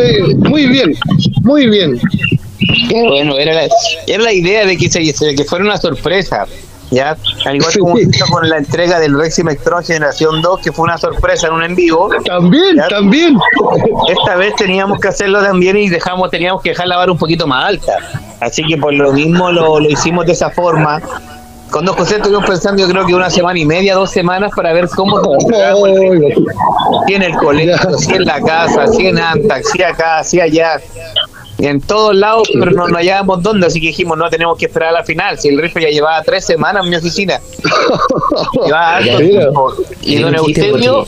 muy 0.49 0.67
bien, 0.67 0.95
muy 1.43 1.67
bien. 1.67 1.99
Qué 2.89 3.01
bueno, 3.01 3.37
era 3.37 3.53
la, 3.53 3.67
era 4.07 4.23
la 4.23 4.33
idea 4.33 4.65
de 4.65 4.77
que, 4.77 4.89
se, 4.89 4.99
de 4.99 5.35
que 5.35 5.43
fuera 5.45 5.65
una 5.65 5.77
sorpresa. 5.77 6.45
¿Ya? 6.91 7.17
Al 7.45 7.55
igual 7.55 7.73
como 7.79 7.97
hizo 7.99 8.25
con 8.27 8.47
la 8.47 8.57
entrega 8.57 8.99
del 8.99 9.17
Rexy 9.17 9.43
Mectron 9.43 9.83
Generación 9.83 10.41
2, 10.41 10.59
que 10.61 10.71
fue 10.71 10.83
una 10.83 10.97
sorpresa 10.97 11.47
en 11.47 11.53
un 11.53 11.63
en 11.63 11.75
vivo. 11.75 12.09
También, 12.25 12.75
Ya. 12.77 12.87
también. 12.87 13.35
Esta 14.07 14.35
vez 14.35 14.55
teníamos 14.55 14.99
que 14.99 15.07
hacerlo 15.07 15.41
también 15.41 15.77
y 15.77 15.89
dejamos, 15.89 16.29
teníamos 16.29 16.61
que 16.61 16.69
dejar 16.69 16.87
la 16.87 16.97
vara 16.97 17.11
un 17.11 17.17
poquito 17.17 17.47
más 17.47 17.65
alta. 17.65 17.93
Así 18.39 18.63
que 18.63 18.77
por 18.77 18.93
lo 18.93 19.11
mismo 19.13 19.51
lo, 19.51 19.79
lo 19.79 19.89
hicimos 19.89 20.25
de 20.25 20.33
esa 20.33 20.49
forma. 20.51 21.01
Con 21.69 21.85
dos 21.85 21.95
José 21.95 22.15
estuvimos 22.17 22.45
pensando, 22.45 22.81
yo 22.81 22.89
creo 22.89 23.05
que 23.05 23.13
una 23.15 23.29
semana 23.29 23.57
y 23.57 23.63
media, 23.65 23.95
dos 23.95 24.11
semanas, 24.11 24.51
para 24.53 24.73
ver 24.73 24.89
cómo 24.89 25.21
si 27.07 27.13
en 27.13 27.23
el 27.23 27.33
colegio, 27.37 27.97
si 27.97 28.13
en 28.13 28.25
la 28.25 28.41
casa, 28.41 28.87
si 28.87 29.07
en 29.07 29.17
Antac, 29.17 29.63
si 29.63 29.81
acá, 29.81 30.21
si 30.23 30.41
allá, 30.41 30.79
y 30.79 31.20
en 31.67 31.81
todos 31.81 32.15
lados, 32.15 32.49
pero 32.53 32.71
no, 32.71 32.87
no 32.87 32.97
hallábamos 32.97 33.43
dónde, 33.43 33.67
así 33.67 33.79
que 33.79 33.87
dijimos, 33.87 34.17
no 34.17 34.29
tenemos 34.29 34.57
que 34.57 34.65
esperar 34.65 34.89
a 34.89 34.93
la 34.93 35.03
final, 35.03 35.37
si 35.39 35.49
el 35.49 35.61
rifle 35.61 35.83
ya 35.83 35.89
llevaba 35.89 36.21
tres 36.23 36.45
semanas 36.45 36.83
en 36.83 36.89
mi 36.89 36.95
oficina, 36.95 37.39
llevaba 38.65 38.99
tiempo. 38.99 39.73
y 40.01 40.15
don 40.17 40.35
Eusebio 40.35 41.05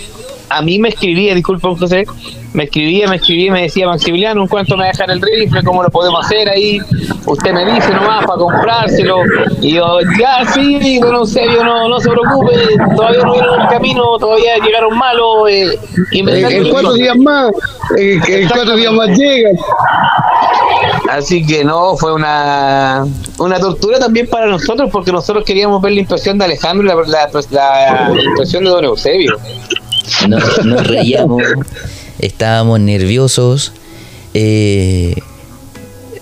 a 0.54 0.62
mí 0.62 0.78
me 0.78 0.90
escribía, 0.90 1.34
disculpa 1.34 1.70
José, 1.76 2.06
me 2.54 2.66
escribía, 2.66 3.08
me 3.08 3.16
escribía 3.16 3.48
y 3.48 3.52
me 3.52 3.62
decía, 3.64 3.88
Maximiliano, 3.88 4.42
¿en 4.44 4.48
cuánto 4.48 4.78
me 4.78 4.86
dejar 4.86 5.10
el 5.10 5.20
rifle? 5.20 5.64
¿Cómo 5.64 5.82
lo 5.82 5.90
podemos 5.90 6.24
hacer 6.24 6.48
ahí? 6.48 6.80
Usted 7.26 7.54
me 7.54 7.66
dice 7.74 7.90
nomás 7.90 8.26
para 8.26 8.38
comprárselo. 8.38 9.24
Y 9.62 9.74
yo, 9.74 10.00
ya 10.20 10.46
sí, 10.54 11.00
don 11.00 11.16
Eusebio, 11.16 11.64
no, 11.64 11.90
no 11.90 12.00
se 12.00 12.10
preocupe, 12.10 12.54
todavía 12.96 13.22
no 13.24 13.34
vieron 13.34 13.62
el 13.62 13.68
camino, 13.68 14.18
todavía 14.20 14.58
llegaron 14.64 14.96
malos. 14.96 15.50
Eh, 15.50 15.80
en, 16.12 16.20
inventando 16.20 16.56
en 16.56 16.70
cuatro 16.70 16.94
días 16.94 17.18
más, 17.18 17.52
eh, 17.98 18.20
que 18.24 18.42
en 18.44 18.50
cuatro 18.50 18.76
días 18.76 18.94
más 18.94 19.18
llegan. 19.18 19.56
Así 21.14 21.46
que 21.46 21.64
no, 21.64 21.96
fue 21.96 22.12
una, 22.12 23.06
una 23.38 23.60
tortura 23.60 24.00
también 24.00 24.28
para 24.28 24.48
nosotros 24.48 24.90
porque 24.92 25.12
nosotros 25.12 25.46
queríamos 25.46 25.80
ver 25.80 25.92
la 25.94 26.00
impresión 26.00 26.40
de 26.40 26.46
Alejandro 26.46 26.84
y 26.84 26.88
la, 26.88 27.30
la 27.52 28.24
impresión 28.24 28.64
de 28.64 28.70
Don 28.72 28.84
Eusebio. 28.84 29.38
Nos, 30.28 30.66
nos 30.66 30.88
reíamos, 30.88 31.44
estábamos 32.18 32.80
nerviosos. 32.80 33.74
Eh, 34.34 35.14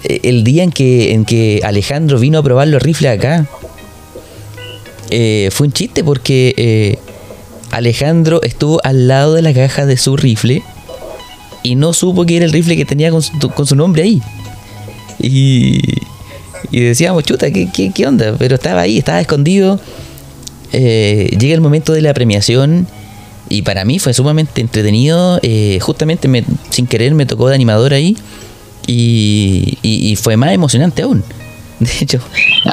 el 0.03 0.43
día 0.43 0.63
en 0.63 0.71
que, 0.71 1.13
en 1.13 1.23
que 1.23 1.61
Alejandro 1.63 2.19
vino 2.19 2.39
a 2.39 2.43
probar 2.43 2.67
los 2.67 2.83
rifles 2.83 3.17
acá, 3.17 3.47
eh, 5.09 5.47
fue 5.53 5.67
un 5.67 5.73
chiste 5.73 6.03
porque 6.03 6.53
eh, 6.57 6.99
Alejandro 7.71 8.41
estuvo 8.43 8.81
al 8.83 9.07
lado 9.07 9.35
de 9.35 9.41
la 9.41 9.53
caja 9.53 9.85
de 9.85 9.95
su 9.95 10.17
rifle 10.17 10.63
y 11.63 11.75
no 11.75 11.93
supo 11.93 12.25
que 12.25 12.35
era 12.35 12.45
el 12.45 12.51
rifle 12.51 12.75
que 12.75 12.83
tenía 12.83 13.09
con 13.09 13.21
su, 13.21 13.39
con 13.51 13.65
su 13.65 13.77
nombre 13.77 14.03
ahí. 14.03 14.21
Y, 15.21 15.81
y 16.71 16.79
decíamos, 16.81 17.23
chuta, 17.23 17.51
¿qué, 17.51 17.69
qué, 17.73 17.91
qué 17.93 18.07
onda? 18.07 18.35
Pero 18.37 18.55
estaba 18.55 18.81
ahí, 18.81 18.97
estaba 18.97 19.19
escondido. 19.21 19.79
Eh, 20.73 21.35
llega 21.39 21.53
el 21.53 21.61
momento 21.61 21.93
de 21.93 22.01
la 22.01 22.13
premiación 22.13 22.87
y 23.49 23.61
para 23.63 23.83
mí 23.85 23.99
fue 23.99 24.13
sumamente 24.13 24.61
entretenido. 24.61 25.39
eh, 25.43 25.79
justamente 25.81 26.27
me- 26.27 26.45
sin 26.69 26.87
querer 26.87 27.13
me 27.13 27.25
tocó 27.25 27.49
de 27.49 27.55
animador 27.55 27.93
ahí 27.93 28.15
y, 28.87 29.77
y- 29.81 30.11
y 30.11 30.15
fue 30.15 30.37
más 30.37 30.53
emocionante 30.53 31.01
aún. 31.01 31.23
De 31.81 31.89
hecho, 31.99 32.19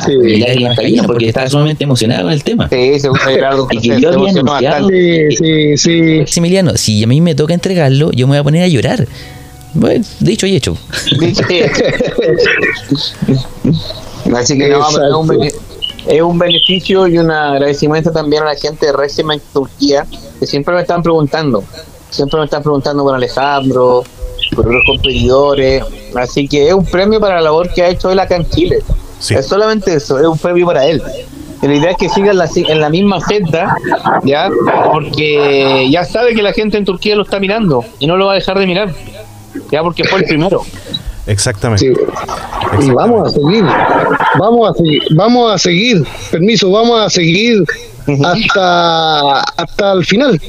Sí. 0.07 0.45
caían 0.77 1.07
porque 1.07 1.29
estaba 1.29 1.49
sumamente 1.49 1.83
emocionado 1.85 2.25
con 2.25 2.33
el 2.33 2.45
tema. 2.45 2.69
Sí, 2.69 3.01
según 3.01 3.19
Gerardo 3.19 3.67
Y 3.73 3.79
que 3.81 4.01
yo 4.01 4.11
había 4.13 4.31
anunciado. 4.31 4.89
sí, 4.91 5.77
sí. 5.77 6.01
Maximiliano, 6.21 6.77
si 6.77 7.03
a 7.03 7.07
mí 7.07 7.21
me 7.23 7.35
toca 7.35 7.55
entregarlo, 7.55 8.13
yo 8.13 8.27
me 8.27 8.33
voy 8.33 8.39
a 8.39 8.45
poner 8.45 8.63
a 8.65 8.69
llorar. 8.69 9.09
Bueno, 9.79 10.05
dicho 10.19 10.47
y 10.47 10.57
hecho. 10.57 10.77
Así 14.35 14.59
que 14.59 14.69
no, 14.71 14.89
es 14.89 14.97
un, 15.15 15.45
es 16.09 16.21
un 16.21 16.37
beneficio 16.37 17.07
y 17.07 17.17
un 17.19 17.31
agradecimiento 17.31 18.11
también 18.11 18.43
a 18.43 18.47
la 18.47 18.57
gente 18.57 18.87
de 18.87 18.93
Rexima 18.93 19.35
en 19.35 19.41
Turquía, 19.53 20.05
que 20.41 20.47
siempre 20.49 20.75
me 20.75 20.81
están 20.81 21.01
preguntando, 21.01 21.63
siempre 22.11 22.41
me 22.41 22.47
están 22.47 22.65
preguntando 22.65 23.05
por 23.05 23.15
Alejandro, 23.15 24.03
por 24.57 24.67
los 24.67 24.83
competidores, 24.85 25.85
así 26.17 26.49
que 26.49 26.67
es 26.69 26.75
un 26.75 26.85
premio 26.85 27.21
para 27.21 27.37
la 27.37 27.43
labor 27.43 27.73
que 27.73 27.83
ha 27.83 27.89
hecho 27.89 28.11
él 28.11 28.19
acá 28.19 28.35
en 28.35 28.51
Chile. 28.51 28.81
Sí. 29.21 29.35
Es 29.35 29.47
solamente 29.47 29.95
eso, 29.95 30.19
es 30.19 30.27
un 30.27 30.39
premio 30.39 30.67
para 30.67 30.87
él. 30.87 31.01
La 31.63 31.75
idea 31.75 31.91
es 31.91 31.97
que 31.97 32.09
siga 32.09 32.33
en 32.33 32.39
la, 32.39 32.49
en 32.55 32.81
la 32.81 32.89
misma 32.89 33.21
senda, 33.21 33.77
¿ya? 34.25 34.49
Porque 34.93 35.89
ya 35.91 36.05
sabe 36.05 36.35
que 36.35 36.43
la 36.43 36.53
gente 36.53 36.79
en 36.79 36.85
Turquía 36.85 37.15
lo 37.17 37.23
está 37.23 37.39
mirando 37.41 37.85
y 37.99 38.07
no 38.07 38.17
lo 38.17 38.27
va 38.27 38.33
a 38.33 38.35
dejar 38.37 38.59
de 38.59 38.67
mirar, 38.67 38.93
ya 39.71 39.83
porque 39.83 40.05
fue 40.05 40.21
el 40.21 40.25
primero. 40.27 40.63
Exactamente. 41.27 41.87
Sí. 41.87 42.87
Y 42.87 42.91
vamos 42.91 43.29
a 43.29 43.31
seguir, 43.31 43.65
vamos 44.39 44.71
a 44.71 44.75
seguir, 44.75 45.03
vamos 45.15 45.53
a 45.53 45.59
seguir, 45.59 46.05
permiso, 46.31 46.71
vamos 46.71 47.01
a 47.01 47.11
seguir 47.11 47.65
hasta 48.25 49.41
hasta 49.41 49.93
el 49.93 50.05
final, 50.07 50.41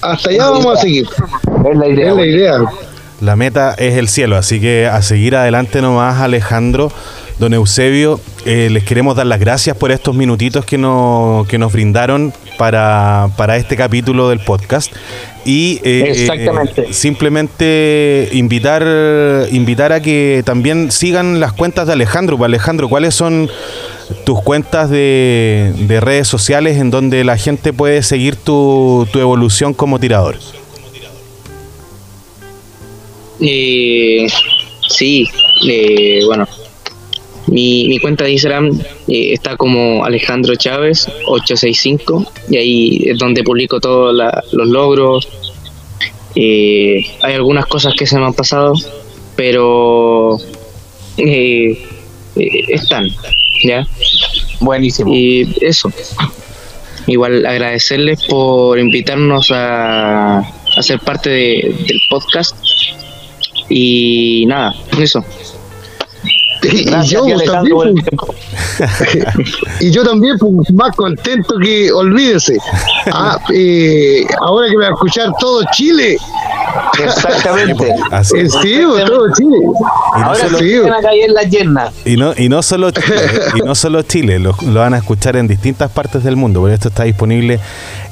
hasta 0.00 0.30
allá 0.30 0.50
vamos 0.50 0.78
a 0.78 0.80
seguir, 0.80 1.06
Es 1.70 1.76
la 1.78 1.86
idea. 1.88 2.10
es 2.10 2.16
la 2.16 2.26
idea. 2.26 2.58
La 3.20 3.36
meta 3.36 3.74
es 3.78 3.94
el 3.94 4.08
cielo, 4.08 4.36
así 4.36 4.60
que 4.60 4.86
a 4.86 5.00
seguir 5.02 5.36
adelante 5.36 5.80
nomás, 5.80 6.20
Alejandro. 6.20 6.90
Don 7.38 7.52
Eusebio, 7.52 8.20
eh, 8.46 8.68
les 8.70 8.84
queremos 8.84 9.16
dar 9.16 9.26
las 9.26 9.40
gracias 9.40 9.76
por 9.76 9.90
estos 9.90 10.14
minutitos 10.14 10.64
que, 10.64 10.78
no- 10.78 11.44
que 11.48 11.58
nos 11.58 11.72
brindaron 11.72 12.32
para, 12.58 13.28
para 13.36 13.56
este 13.56 13.76
capítulo 13.76 14.28
del 14.28 14.38
podcast. 14.38 14.92
Y 15.44 15.80
eh, 15.82 16.28
eh, 16.28 16.92
simplemente 16.92 18.28
invitar, 18.32 18.86
invitar 19.50 19.92
a 19.92 20.00
que 20.00 20.42
también 20.46 20.90
sigan 20.92 21.40
las 21.40 21.52
cuentas 21.52 21.86
de 21.88 21.92
Alejandro. 21.94 22.38
Pues, 22.38 22.46
Alejandro, 22.48 22.88
¿cuáles 22.88 23.14
son 23.14 23.50
tus 24.24 24.40
cuentas 24.40 24.88
de, 24.88 25.74
de 25.76 26.00
redes 26.00 26.28
sociales 26.28 26.78
en 26.78 26.90
donde 26.90 27.24
la 27.24 27.36
gente 27.36 27.72
puede 27.72 28.02
seguir 28.04 28.36
tu, 28.36 29.08
tu 29.12 29.18
evolución 29.18 29.74
como 29.74 29.98
tirador? 29.98 30.36
Eh, 33.40 34.26
sí, 34.88 35.28
eh, 35.68 36.20
bueno, 36.26 36.46
mi, 37.46 37.88
mi 37.88 37.98
cuenta 37.98 38.24
de 38.24 38.32
Instagram 38.32 38.70
eh, 39.08 39.32
está 39.32 39.56
como 39.56 40.04
Alejandro 40.04 40.54
Chávez 40.56 41.06
865 41.26 42.24
y 42.50 42.56
ahí 42.56 43.02
es 43.06 43.18
donde 43.18 43.42
publico 43.42 43.80
todos 43.80 44.14
los 44.52 44.68
logros. 44.68 45.28
Eh, 46.36 47.04
hay 47.22 47.34
algunas 47.34 47.66
cosas 47.66 47.94
que 47.94 48.06
se 48.06 48.18
me 48.18 48.24
han 48.26 48.34
pasado, 48.34 48.74
pero 49.36 50.38
eh, 51.16 51.78
eh, 52.36 52.64
están, 52.68 53.06
¿ya? 53.64 53.86
Buenísimo. 54.60 55.14
Y 55.14 55.46
eso. 55.60 55.92
Igual 57.06 57.44
agradecerles 57.44 58.24
por 58.24 58.78
invitarnos 58.78 59.50
a, 59.52 60.38
a 60.38 60.82
ser 60.82 60.98
parte 61.00 61.28
de- 61.30 61.74
del 61.86 62.00
podcast. 62.08 62.56
Y 63.68 64.44
nada, 64.46 64.74
eso. 65.00 65.24
Y 66.68 66.84
Gracias, 66.84 67.10
yo 67.10 67.24
Alejandro, 67.24 67.76
por 67.76 67.88
el 67.88 67.94
también, 67.94 68.04
tiempo. 68.04 68.34
y 69.80 69.90
yo 69.90 70.04
también 70.04 70.38
pues, 70.38 70.72
más 70.72 70.94
contento 70.96 71.56
que 71.62 71.92
olvídese. 71.92 72.58
Ah, 73.12 73.38
eh, 73.52 74.24
ahora 74.40 74.68
que 74.68 74.76
me 74.76 74.84
va 74.84 74.90
a 74.90 74.94
escuchar 74.94 75.32
todo 75.38 75.62
Chile, 75.72 76.18
Exactamente. 77.02 77.92
Así 78.10 78.36
eh, 78.36 78.42
es. 78.42 78.52
sí, 78.62 78.80
pues, 78.86 79.04
todo 79.04 79.32
Chile. 79.34 79.56
Y 79.58 80.20
no 80.20 80.24
Ahora 80.24 80.40
solo- 80.40 80.58
sí 80.58 80.78
van 80.78 80.92
a 80.92 81.00
caer 81.02 81.30
las 81.30 81.50
yernas. 81.50 81.94
Y 82.04 82.16
no, 82.16 82.32
y 82.36 82.48
no 82.48 82.62
solo 82.62 82.90
Chile, 82.92 83.16
y 83.56 83.58
no 83.60 83.74
solo 83.74 84.02
Chile, 84.02 84.38
lo, 84.38 84.56
lo 84.62 84.80
van 84.80 84.94
a 84.94 84.98
escuchar 84.98 85.36
en 85.36 85.48
distintas 85.48 85.90
partes 85.90 86.24
del 86.24 86.36
mundo. 86.36 86.60
Por 86.60 86.70
esto 86.70 86.88
está 86.88 87.04
disponible 87.04 87.60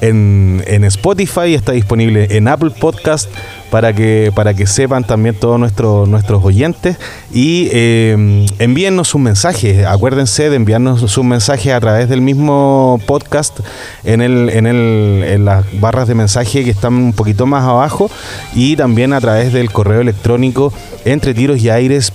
en, 0.00 0.62
en 0.66 0.84
Spotify, 0.84 1.54
está 1.54 1.72
disponible 1.72 2.28
en 2.30 2.48
Apple 2.48 2.70
Podcast 2.70 3.28
para 3.72 3.94
que, 3.94 4.30
para 4.34 4.52
que 4.52 4.66
sepan 4.66 5.02
también 5.02 5.34
todos 5.34 5.58
nuestros 5.58 6.06
nuestros 6.06 6.44
oyentes. 6.44 6.98
Y 7.32 7.70
eh, 7.72 8.46
envíennos 8.58 9.08
sus 9.08 9.18
mensajes. 9.18 9.86
Acuérdense 9.86 10.50
de 10.50 10.56
enviarnos 10.56 11.10
sus 11.10 11.24
mensajes 11.24 11.72
a 11.72 11.80
través 11.80 12.10
del 12.10 12.20
mismo 12.20 13.00
podcast 13.06 13.60
en 14.04 14.20
el, 14.20 14.50
en 14.50 14.66
el, 14.66 15.24
en 15.26 15.46
las 15.46 15.64
barras 15.80 16.06
de 16.06 16.14
mensaje 16.14 16.64
que 16.64 16.70
están 16.70 16.92
un 16.92 17.14
poquito 17.14 17.46
más 17.46 17.64
abajo. 17.64 18.10
Y 18.54 18.76
también 18.76 19.14
a 19.14 19.22
través 19.22 19.54
del 19.54 19.72
correo 19.72 20.02
electrónico 20.02 20.70
entre 21.06 21.32
tiros 21.32 21.58
y 21.60 21.70
aires 21.70 22.12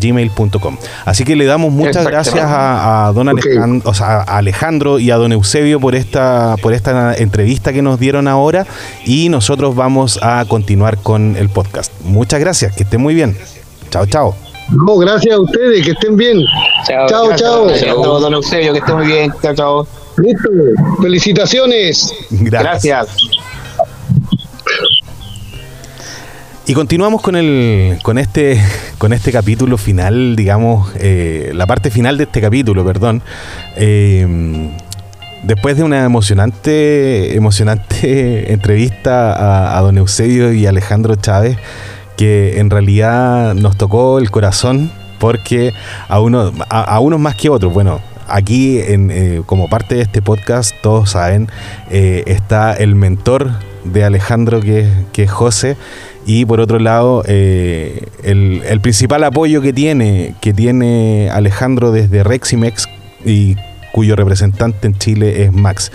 gmail.com 0.00 0.76
Así 1.06 1.24
que 1.24 1.36
le 1.36 1.46
damos 1.46 1.72
muchas 1.72 2.06
gracias 2.06 2.44
a, 2.44 3.06
a 3.06 3.12
don 3.12 3.28
Ok. 3.28 3.38
Alejandro, 3.46 3.90
o 3.90 3.94
sea, 3.94 4.20
a 4.20 4.36
Alejandro 4.36 4.98
y 4.98 5.10
a 5.10 5.16
don 5.16 5.32
Eusebio 5.32 5.80
por 5.80 5.94
esta, 5.94 6.56
por 6.60 6.74
esta 6.74 7.14
entrevista 7.14 7.72
que 7.72 7.80
nos 7.80 7.98
dieron 7.98 8.28
ahora 8.28 8.66
y 9.06 9.30
nosotros 9.30 9.74
vamos 9.74 10.01
a 10.20 10.44
continuar 10.48 10.98
con 10.98 11.36
el 11.36 11.48
podcast. 11.48 11.92
Muchas 12.04 12.40
gracias, 12.40 12.74
que 12.74 12.82
estén 12.84 13.00
muy 13.00 13.14
bien. 13.14 13.36
Chao, 13.90 14.06
chao. 14.06 14.34
No, 14.70 14.96
gracias 14.96 15.34
a 15.34 15.40
ustedes, 15.40 15.84
que 15.84 15.92
estén 15.92 16.16
bien. 16.16 16.38
Chao. 16.86 17.08
Chao, 17.08 17.36
chao. 17.36 18.20
Don 18.20 18.34
Eusebio, 18.34 18.72
que 18.72 18.78
esté 18.78 18.94
muy 18.94 19.06
bien. 19.06 19.32
Chao, 19.42 19.54
chao. 19.54 19.86
Listo. 20.16 20.48
Felicitaciones. 21.00 22.12
Gracias. 22.30 23.16
Y 26.64 26.74
continuamos 26.74 27.22
con 27.22 27.34
el 27.34 27.98
con 28.02 28.18
este 28.18 28.62
con 28.98 29.12
este 29.12 29.32
capítulo 29.32 29.76
final, 29.76 30.36
digamos, 30.36 30.92
eh, 30.96 31.50
la 31.54 31.66
parte 31.66 31.90
final 31.90 32.16
de 32.16 32.24
este 32.24 32.40
capítulo, 32.40 32.84
perdón. 32.84 33.20
Eh, 33.76 34.70
después 35.42 35.76
de 35.76 35.82
una 35.82 36.04
emocionante 36.04 37.36
emocionante 37.36 38.52
entrevista 38.52 39.76
a, 39.76 39.80
don 39.80 39.98
Eusebio 39.98 40.52
y 40.52 40.66
Alejandro 40.66 41.14
Chávez, 41.16 41.58
que 42.16 42.60
en 42.60 42.70
realidad 42.70 43.54
nos 43.54 43.76
tocó 43.76 44.18
el 44.18 44.30
corazón 44.30 44.90
porque 45.18 45.72
a 46.08 46.20
uno 46.20 46.52
a, 46.68 46.82
a 46.82 47.00
unos 47.00 47.20
más 47.20 47.36
que 47.36 47.48
otros, 47.48 47.72
bueno. 47.72 48.00
Aquí, 48.28 48.78
en, 48.78 49.10
eh, 49.10 49.42
como 49.44 49.68
parte 49.68 49.96
de 49.96 50.02
este 50.02 50.22
podcast, 50.22 50.74
todos 50.80 51.10
saben, 51.10 51.50
eh, 51.90 52.22
está 52.26 52.72
el 52.72 52.94
mentor 52.94 53.50
de 53.84 54.04
Alejandro, 54.04 54.60
que, 54.60 54.88
que 55.12 55.24
es 55.24 55.30
José, 55.30 55.76
y 56.24 56.46
por 56.46 56.60
otro 56.60 56.78
lado, 56.78 57.24
eh, 57.26 58.06
el, 58.22 58.62
el 58.64 58.80
principal 58.80 59.24
apoyo 59.24 59.60
que 59.60 59.72
tiene, 59.74 60.34
que 60.40 60.54
tiene 60.54 61.28
Alejandro 61.30 61.90
desde 61.90 62.22
Reximex 62.22 62.88
y 63.26 63.56
cuyo 63.92 64.16
representante 64.16 64.86
en 64.86 64.98
Chile 64.98 65.44
es 65.44 65.52
Max. 65.52 65.92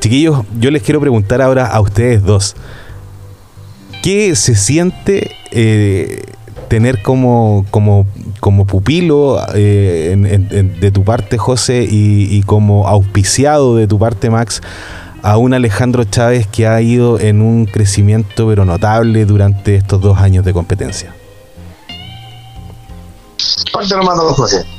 Chiquillos, 0.00 0.44
yo 0.58 0.70
les 0.70 0.82
quiero 0.82 1.00
preguntar 1.00 1.42
ahora 1.42 1.66
a 1.66 1.80
ustedes 1.80 2.22
dos. 2.22 2.56
¿Qué 4.02 4.34
se 4.36 4.54
siente 4.54 5.32
eh, 5.50 6.22
tener 6.68 7.02
como, 7.02 7.66
como, 7.70 8.06
como 8.40 8.66
pupilo 8.66 9.40
eh, 9.54 10.74
de 10.80 10.90
tu 10.90 11.04
parte, 11.04 11.38
José, 11.38 11.86
y, 11.90 12.42
como 12.42 12.86
auspiciado 12.86 13.76
de 13.76 13.86
tu 13.86 13.98
parte, 13.98 14.30
Max, 14.30 14.60
a 15.22 15.36
un 15.36 15.52
Alejandro 15.52 16.04
Chávez 16.04 16.46
que 16.46 16.66
ha 16.68 16.80
ido 16.80 17.18
en 17.18 17.42
un 17.42 17.66
crecimiento 17.66 18.46
pero 18.46 18.64
notable 18.64 19.24
durante 19.24 19.74
estos 19.74 20.00
dos 20.00 20.18
años 20.18 20.44
de 20.44 20.52
competencia? 20.52 21.14
José. 24.34 24.77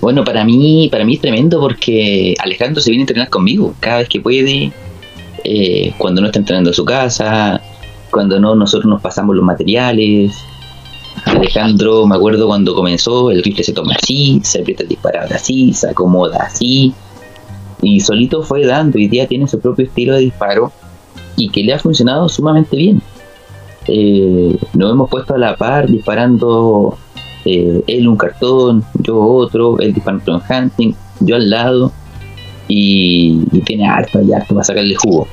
Bueno, 0.00 0.24
para 0.24 0.44
mí, 0.44 0.88
para 0.90 1.04
mí 1.04 1.14
es 1.14 1.20
tremendo 1.20 1.60
porque 1.60 2.34
Alejandro 2.42 2.80
se 2.80 2.90
viene 2.90 3.02
a 3.02 3.04
entrenar 3.04 3.30
conmigo 3.30 3.74
cada 3.80 3.98
vez 3.98 4.08
que 4.08 4.20
puede, 4.20 4.72
eh, 5.44 5.94
cuando 5.98 6.20
no 6.20 6.26
está 6.28 6.40
entrenando 6.40 6.70
a 6.70 6.74
su 6.74 6.84
casa, 6.84 7.60
cuando 8.10 8.38
no, 8.40 8.54
nosotros 8.54 8.88
nos 8.88 9.00
pasamos 9.00 9.36
los 9.36 9.44
materiales. 9.44 10.36
Alejandro, 11.24 12.06
me 12.06 12.16
acuerdo 12.16 12.46
cuando 12.46 12.74
comenzó, 12.74 13.30
el 13.30 13.42
rifle 13.42 13.64
se 13.64 13.72
toma 13.72 13.94
así, 14.02 14.40
se 14.42 14.60
aprieta 14.60 14.82
el 14.82 14.88
disparador 14.88 15.32
así, 15.32 15.72
se 15.72 15.90
acomoda 15.90 16.38
así, 16.42 16.92
y 17.80 18.00
solito 18.00 18.42
fue 18.42 18.66
dando, 18.66 18.98
y 18.98 19.08
día 19.08 19.26
tiene 19.26 19.46
su 19.46 19.60
propio 19.60 19.86
estilo 19.86 20.14
de 20.14 20.20
disparo, 20.20 20.72
y 21.36 21.48
que 21.50 21.62
le 21.62 21.72
ha 21.72 21.78
funcionado 21.78 22.28
sumamente 22.28 22.76
bien. 22.76 23.00
Eh, 23.86 24.56
nos 24.72 24.92
hemos 24.92 25.08
puesto 25.08 25.34
a 25.34 25.38
la 25.38 25.56
par 25.56 25.90
disparando 25.90 26.98
eh, 27.44 27.82
él 27.86 28.08
un 28.08 28.16
cartón, 28.16 28.84
yo 29.02 29.20
otro, 29.20 29.78
él 29.78 29.92
disparando 29.92 30.42
en 30.48 30.64
hunting, 30.64 30.94
yo 31.20 31.36
al 31.36 31.50
lado, 31.50 31.92
y, 32.68 33.42
y 33.52 33.60
tiene 33.60 33.86
harto 33.86 34.20
y 34.22 34.32
harto 34.32 34.54
para 34.54 34.64
sacarle 34.64 34.94
jugo. 34.94 35.26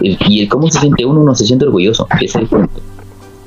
El- 0.00 0.16
y 0.28 0.42
el 0.42 0.48
cómo 0.48 0.70
se 0.70 0.78
siente 0.80 1.04
uno, 1.04 1.20
uno 1.20 1.34
se 1.34 1.46
siente 1.46 1.64
orgulloso, 1.64 2.06
ese 2.16 2.24
es 2.24 2.34
el 2.36 2.46
punto. 2.46 2.80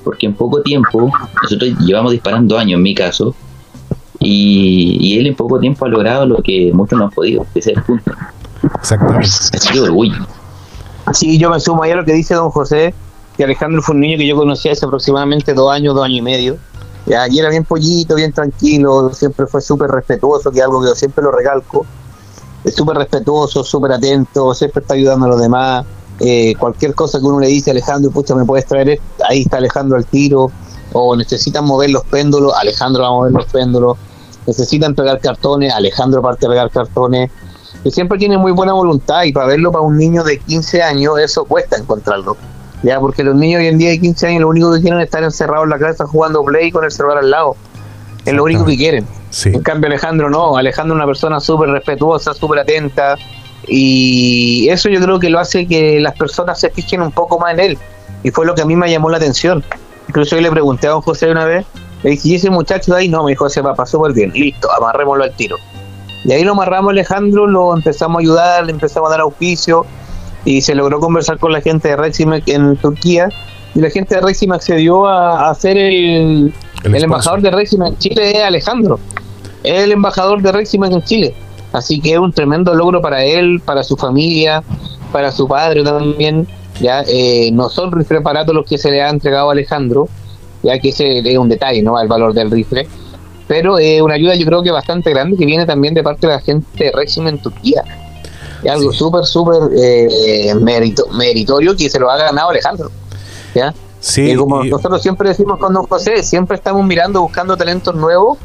Porque 0.04 0.26
en 0.26 0.34
poco 0.34 0.62
tiempo, 0.62 1.10
nosotros 1.42 1.72
llevamos 1.80 2.12
disparando 2.12 2.58
años 2.58 2.78
en 2.78 2.84
mi 2.84 2.94
caso, 2.94 3.34
y, 4.20 4.98
y 5.00 5.18
él 5.20 5.28
en 5.28 5.36
poco 5.36 5.60
tiempo 5.60 5.86
ha 5.86 5.90
logrado 5.90 6.26
lo 6.26 6.38
que 6.38 6.72
muchos 6.74 6.98
no 6.98 7.06
han 7.06 7.12
podido, 7.12 7.46
ese 7.56 7.72
es 7.72 7.78
el 7.78 7.84
punto. 7.84 8.12
Exactamente. 8.76 9.28
De 9.74 9.80
orgullo. 9.82 10.28
Sí, 11.14 11.38
yo 11.38 11.50
me 11.50 11.60
sumo 11.60 11.84
ahí 11.84 11.92
a 11.92 11.96
lo 11.96 12.06
que 12.06 12.14
dice 12.14 12.34
don 12.34 12.50
José, 12.50 12.94
que 13.36 13.44
Alejandro 13.44 13.82
fue 13.82 13.96
un 13.96 14.02
niño 14.02 14.18
que 14.18 14.28
yo 14.28 14.36
conocí 14.36 14.70
hace 14.70 14.86
aproximadamente 14.86 15.54
dos 15.54 15.72
años, 15.72 15.96
dos 15.96 16.06
años 16.06 16.20
y 16.20 16.22
medio. 16.22 16.58
Ya, 17.06 17.28
y 17.28 17.40
era 17.40 17.50
bien 17.50 17.66
pollito, 17.66 18.16
bien 18.16 18.32
tranquilo, 18.32 19.14
siempre 19.14 19.46
fue 19.46 19.62
súper 19.62 19.92
respetuoso, 19.92 20.52
que 20.52 20.60
es 20.60 20.64
algo 20.64 20.82
que 20.82 20.88
yo 20.88 20.96
siempre 20.96 21.24
lo 21.24 21.32
recalco. 21.32 21.86
Es 22.64 22.76
súper 22.76 22.98
respetuoso, 22.98 23.64
súper 23.64 23.92
atento, 23.92 24.54
siempre 24.54 24.82
está 24.82 24.94
ayudando 24.94 25.26
a 25.26 25.30
los 25.30 25.42
demás. 25.42 25.86
Eh, 26.20 26.56
cualquier 26.58 26.96
cosa 26.96 27.20
que 27.20 27.26
uno 27.26 27.40
le 27.40 27.48
dice, 27.48 27.72
Alejandro, 27.72 28.12
pucha, 28.12 28.36
me 28.36 28.46
puedes 28.46 28.66
traer 28.66 28.90
esto? 28.90 29.04
ahí 29.28 29.42
está 29.42 29.58
Alejandro 29.58 29.98
al 29.98 30.06
tiro. 30.06 30.52
O 30.94 31.16
necesitan 31.16 31.66
mover 31.66 31.90
los 31.90 32.04
péndulos, 32.06 32.54
Alejandro 32.54 33.02
va 33.02 33.10
a 33.10 33.12
mover 33.12 33.32
los 33.32 33.46
péndulos. 33.48 33.98
Necesitan 34.46 34.96
pegar 34.96 35.20
cartones, 35.20 35.74
Alejandro 35.74 36.22
parte 36.22 36.46
a 36.46 36.50
pegar 36.50 36.70
cartones 36.70 37.32
que 37.84 37.92
siempre 37.92 38.18
tiene 38.18 38.38
muy 38.38 38.54
buena 38.54 38.74
voluntad 38.74 39.24
y 39.24 39.34
para 39.34 39.48
verlo 39.48 39.72
para 39.72 39.84
un 39.84 39.98
niño 39.98 40.24
de 40.24 40.40
15 40.40 40.82
años 40.82 41.20
eso 41.20 41.44
cuesta 41.46 41.78
encontrarlo. 41.78 42.38
Ya, 42.84 43.00
porque 43.00 43.24
los 43.24 43.36
niños 43.36 43.62
hoy 43.62 43.68
en 43.68 43.78
día 43.78 43.90
de 43.90 44.00
15 44.00 44.28
años 44.28 44.42
lo 44.42 44.50
único 44.50 44.74
que 44.74 44.82
quieren 44.82 45.00
es 45.00 45.06
estar 45.06 45.24
encerrados 45.24 45.64
en 45.64 45.70
la 45.70 45.80
casa 45.80 46.06
jugando 46.06 46.44
play 46.44 46.70
con 46.70 46.84
el 46.84 46.92
celular 46.92 47.18
al 47.20 47.32
lado. 47.32 47.56
Es 48.26 48.34
lo 48.34 48.44
único 48.44 48.66
que 48.66 48.76
quieren. 48.76 49.08
Sí. 49.30 49.50
En 49.50 49.64
cambio 49.64 49.88
Alejandro 49.88 50.30
no, 50.30 50.58
Alejandro 50.58 50.94
es 50.94 50.98
una 50.98 51.06
persona 51.06 51.40
súper 51.40 51.70
respetuosa, 51.70 52.34
súper 52.34 52.60
atenta 52.60 53.16
y 53.68 54.68
eso 54.70 54.90
yo 54.90 55.00
creo 55.00 55.20
que 55.20 55.30
lo 55.30 55.40
hace 55.40 55.66
que 55.66 56.00
las 56.02 56.16
personas 56.18 56.60
se 56.60 56.70
fijen 56.70 57.02
un 57.02 57.12
poco 57.12 57.40
más 57.40 57.54
en 57.54 57.60
él 57.62 57.78
y 58.22 58.32
fue 58.32 58.46
lo 58.46 58.54
que 58.54 58.62
a 58.62 58.66
mí 58.66 58.76
me 58.76 58.92
llamó 58.92 59.10
la 59.10 59.18
atención. 59.18 59.64
Incluso 60.10 60.36
yo 60.36 60.42
le 60.42 60.52
pregunté 60.52 60.88
a 60.88 60.92
don 60.92 61.02
José 61.02 61.32
una 61.32 61.46
vez, 61.46 61.66
le 62.04 62.12
dije, 62.12 62.30
¿y 62.30 62.36
ese 62.36 62.50
muchacho 62.50 62.94
de 62.94 63.00
ahí? 63.00 63.08
No, 63.08 63.24
me 63.24 63.32
dijo, 63.32 63.50
se 63.50 63.62
va, 63.62 63.74
pasó 63.74 63.98
súper 63.98 64.14
bien, 64.14 64.32
listo, 64.34 64.70
amarrémoslo 64.72 65.24
al 65.24 65.34
tiro. 65.34 65.58
Y 66.26 66.34
ahí 66.34 66.44
lo 66.44 66.52
amarramos 66.52 66.92
Alejandro, 66.92 67.48
lo 67.48 67.76
empezamos 67.76 68.18
a 68.18 68.20
ayudar, 68.20 68.66
le 68.66 68.72
empezamos 68.72 69.10
a 69.10 69.12
dar 69.12 69.22
auspicio 69.22 69.86
y 70.46 70.62
se 70.62 70.76
logró 70.76 71.00
conversar 71.00 71.38
con 71.38 71.52
la 71.52 71.62
gente 71.62 71.90
de 71.90 71.96
Reximex 71.96 72.48
en 72.48 72.76
Turquía 72.78 73.30
y 73.76 73.80
la 73.80 73.90
gente 73.90 74.16
de 74.16 74.22
Reximex 74.22 74.58
accedió 74.58 75.08
a, 75.08 75.50
a 75.50 75.56
ser 75.56 75.78
el, 75.78 76.54
El 76.84 77.04
embajador 77.04 77.42
de 77.42 77.52
Reximex 77.52 77.92
en 77.92 77.98
Chile 77.98 78.32
es 78.32 78.44
Alejandro, 78.44 79.00
es 79.64 79.84
el 79.84 79.92
embajador 79.92 80.42
de 80.42 80.52
Reximex 80.52 80.94
en 80.94 81.04
Chile. 81.04 81.36
Así 81.72 82.00
que 82.00 82.14
es 82.14 82.20
un 82.20 82.32
tremendo 82.32 82.74
logro 82.76 83.02
para 83.02 83.24
él, 83.24 83.60
para 83.66 83.84
su 83.84 83.98
familia, 83.98 84.64
para 85.12 85.32
su 85.32 85.48
padre 85.48 85.84
también. 85.84 86.48
Ya 86.80 87.04
eh, 87.08 87.50
no 87.52 87.70
son 87.70 87.92
rifles 87.92 88.22
baratos 88.22 88.54
los 88.54 88.66
que 88.66 88.78
se 88.78 88.92
le 88.92 89.02
ha 89.02 89.10
entregado 89.10 89.50
a 89.50 89.54
Alejandro, 89.54 90.08
ya 90.62 90.78
que 90.80 90.90
ese 90.90 91.20
es 91.20 91.38
un 91.38 91.50
detalle, 91.50 91.82
¿no? 91.82 92.00
El 92.00 92.08
valor 92.08 92.34
del 92.34 92.52
rifle. 92.52 92.88
Pero 93.48 93.80
es 93.80 94.02
una 94.02 94.16
ayuda 94.16 94.36
yo 94.36 94.46
creo 94.46 94.64
que 94.64 94.72
bastante 94.72 95.10
grande 95.10 95.36
que 95.36 95.46
viene 95.46 95.66
también 95.66 95.94
de 95.94 96.04
parte 96.04 96.28
de 96.28 96.34
la 96.34 96.40
gente 96.40 96.86
de 96.86 96.92
Reximex 96.92 97.34
en 97.34 97.42
Turquía. 97.42 97.84
Es 98.64 98.72
algo 98.72 98.92
súper, 98.94 99.26
súper 99.26 99.62
eh, 99.78 100.54
merito- 100.56 101.08
meritorio 101.12 101.76
que 101.76 101.90
se 101.90 102.00
lo 102.00 102.10
ha 102.10 102.18
ganado 102.18 102.50
Alejandro. 102.50 102.90
¿ya? 103.54 103.74
Sí, 104.00 104.32
y 104.32 104.36
como 104.36 104.64
y- 104.66 104.70
nosotros 104.70 105.02
siempre 105.02 105.30
decimos 105.30 105.60
con 105.60 105.74
don 105.74 105.86
José, 105.88 106.24
siempre 106.24 106.58
estamos 106.58 106.86
mirando, 106.86 107.22
buscando 107.22 107.56
talentos 107.58 107.96
nuevos, 107.96 108.38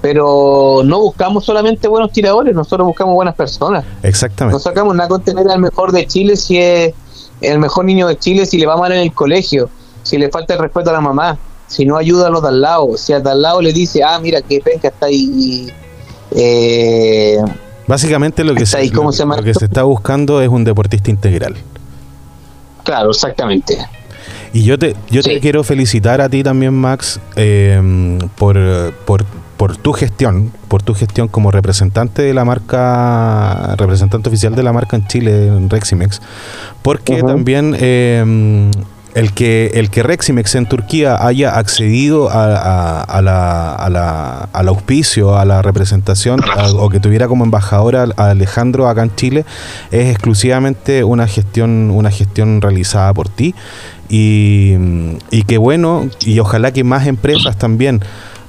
pero 0.00 0.82
no 0.84 1.00
buscamos 1.00 1.44
solamente 1.44 1.86
buenos 1.88 2.10
tiradores, 2.12 2.54
nosotros 2.54 2.86
buscamos 2.86 3.14
buenas 3.14 3.34
personas. 3.34 3.84
No 4.02 4.08
exactamente. 4.08 4.58
sacamos 4.60 4.94
nada 4.94 5.08
con 5.08 5.22
tener 5.22 5.48
al 5.50 5.60
mejor 5.60 5.92
de 5.92 6.06
Chile 6.06 6.36
si 6.36 6.58
es 6.58 6.94
el 7.40 7.58
mejor 7.58 7.84
niño 7.84 8.06
de 8.06 8.18
Chile, 8.18 8.46
si 8.46 8.56
le 8.58 8.66
va 8.66 8.76
mal 8.76 8.92
en 8.92 8.98
el 9.00 9.12
colegio, 9.12 9.68
si 10.02 10.16
le 10.18 10.30
falta 10.30 10.54
el 10.54 10.60
respeto 10.60 10.90
a 10.90 10.94
la 10.94 11.00
mamá, 11.00 11.38
si 11.66 11.84
no 11.84 11.96
ayuda 11.96 12.26
a 12.28 12.30
los 12.30 12.42
de 12.42 12.48
al 12.48 12.60
lado, 12.60 12.96
si 12.96 13.12
al 13.12 13.22
de 13.22 13.30
al 13.30 13.42
lado 13.42 13.60
le 13.62 13.72
dice, 13.72 14.02
ah, 14.02 14.18
mira, 14.20 14.40
qué 14.42 14.60
penca 14.60 14.88
está 14.88 15.06
ahí. 15.06 15.70
eh, 16.32 17.38
Básicamente 17.90 18.44
lo 18.44 18.54
que, 18.54 18.64
se, 18.66 18.76
ahí, 18.78 18.90
¿cómo 18.90 19.08
lo- 19.08 19.12
se 19.12 19.18
llama 19.18 19.36
lo 19.36 19.42
que 19.42 19.50
esto? 19.50 19.60
se 19.60 19.66
está 19.66 19.82
buscando 19.82 20.40
es 20.40 20.48
un 20.48 20.64
deportista 20.64 21.10
integral. 21.10 21.56
claro, 22.84 23.10
exactamente. 23.10 23.76
Y 24.52 24.64
yo 24.64 24.78
te, 24.78 24.96
yo 25.10 25.22
te 25.22 25.34
Sí. 25.34 25.40
quiero 25.40 25.62
felicitar 25.64 26.20
a 26.20 26.28
ti 26.28 26.42
también, 26.42 26.74
Max, 26.74 27.20
eh, 27.36 28.18
por, 28.36 28.58
por, 29.06 29.24
por 29.56 29.76
tu 29.76 29.92
gestión, 29.92 30.52
por 30.68 30.82
tu 30.82 30.94
gestión 30.94 31.28
como 31.28 31.50
representante 31.50 32.22
de 32.22 32.32
la 32.34 32.44
marca, 32.44 33.74
representante 33.76 34.28
oficial 34.28 34.54
de 34.56 34.62
la 34.62 34.72
marca 34.72 34.96
en 34.96 35.06
Chile, 35.06 35.46
en 35.48 35.68
Reximex, 35.70 36.20
porque 36.82 37.22
también 37.22 37.76
eh, 37.78 38.70
el 39.14 39.32
que 39.32 39.72
el 39.74 39.90
que 39.90 40.02
Reximex 40.02 40.54
en 40.54 40.66
Turquía 40.66 41.16
haya 41.26 41.58
accedido 41.58 42.30
a, 42.30 43.20
la, 43.22 43.88
la- 43.90 44.48
al 44.52 44.68
auspicio, 44.68 45.36
a 45.36 45.44
la 45.44 45.62
representación, 45.62 46.40
o 46.76 46.88
que 46.90 47.00
tuviera 47.00 47.26
como 47.28 47.44
embajador 47.44 47.96
a, 47.96 48.06
a 48.16 48.30
Alejandro 48.30 48.88
acá 48.88 49.02
en 49.02 49.14
Chile, 49.16 49.44
es 49.90 50.08
exclusivamente 50.10 51.04
una 51.04 51.26
gestión, 51.26 51.90
una 51.90 52.10
gestión 52.10 52.60
realizada 52.60 53.12
por 53.14 53.28
ti. 53.28 53.54
Y, 54.12 54.74
y 55.30 55.42
que 55.44 55.56
bueno, 55.56 56.08
y 56.24 56.40
ojalá 56.40 56.72
que 56.72 56.82
más 56.82 57.06
empresas 57.06 57.56
también 57.56 58.00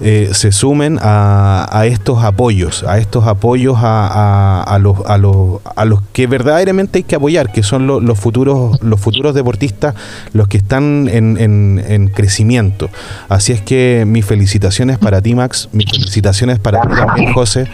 eh, 0.01 0.29
se 0.33 0.51
sumen 0.51 0.97
a, 1.01 1.67
a 1.71 1.85
estos 1.85 2.23
apoyos, 2.23 2.83
a 2.83 2.97
estos 2.97 3.27
apoyos 3.27 3.77
a, 3.79 4.77
los, 4.81 4.97
a, 5.05 5.17
los, 5.17 5.59
a 5.75 5.85
los 5.85 6.01
que 6.13 6.27
verdaderamente 6.27 6.99
hay 6.99 7.03
que 7.03 7.15
apoyar, 7.15 7.51
que 7.51 7.63
son 7.63 7.85
lo- 7.87 7.99
los 7.99 8.19
futuros, 8.19 8.81
los 8.83 8.99
futuros 8.99 9.35
deportistas, 9.35 9.93
los 10.33 10.47
que 10.47 10.57
están 10.57 11.07
en, 11.11 11.37
en- 11.39 11.83
en 11.87 12.07
crecimiento. 12.07 12.89
Así 13.29 13.51
es 13.51 13.61
que 13.61 14.03
mis 14.07 14.25
felicitaciones 14.25 14.97
para 14.97 15.21
ti, 15.21 15.35
Max, 15.35 15.69
mis 15.71 15.89
felicitaciones 15.91 16.59
para 16.59 16.81
ti 16.81 16.87
también, 16.95 17.33
José, 17.33 17.67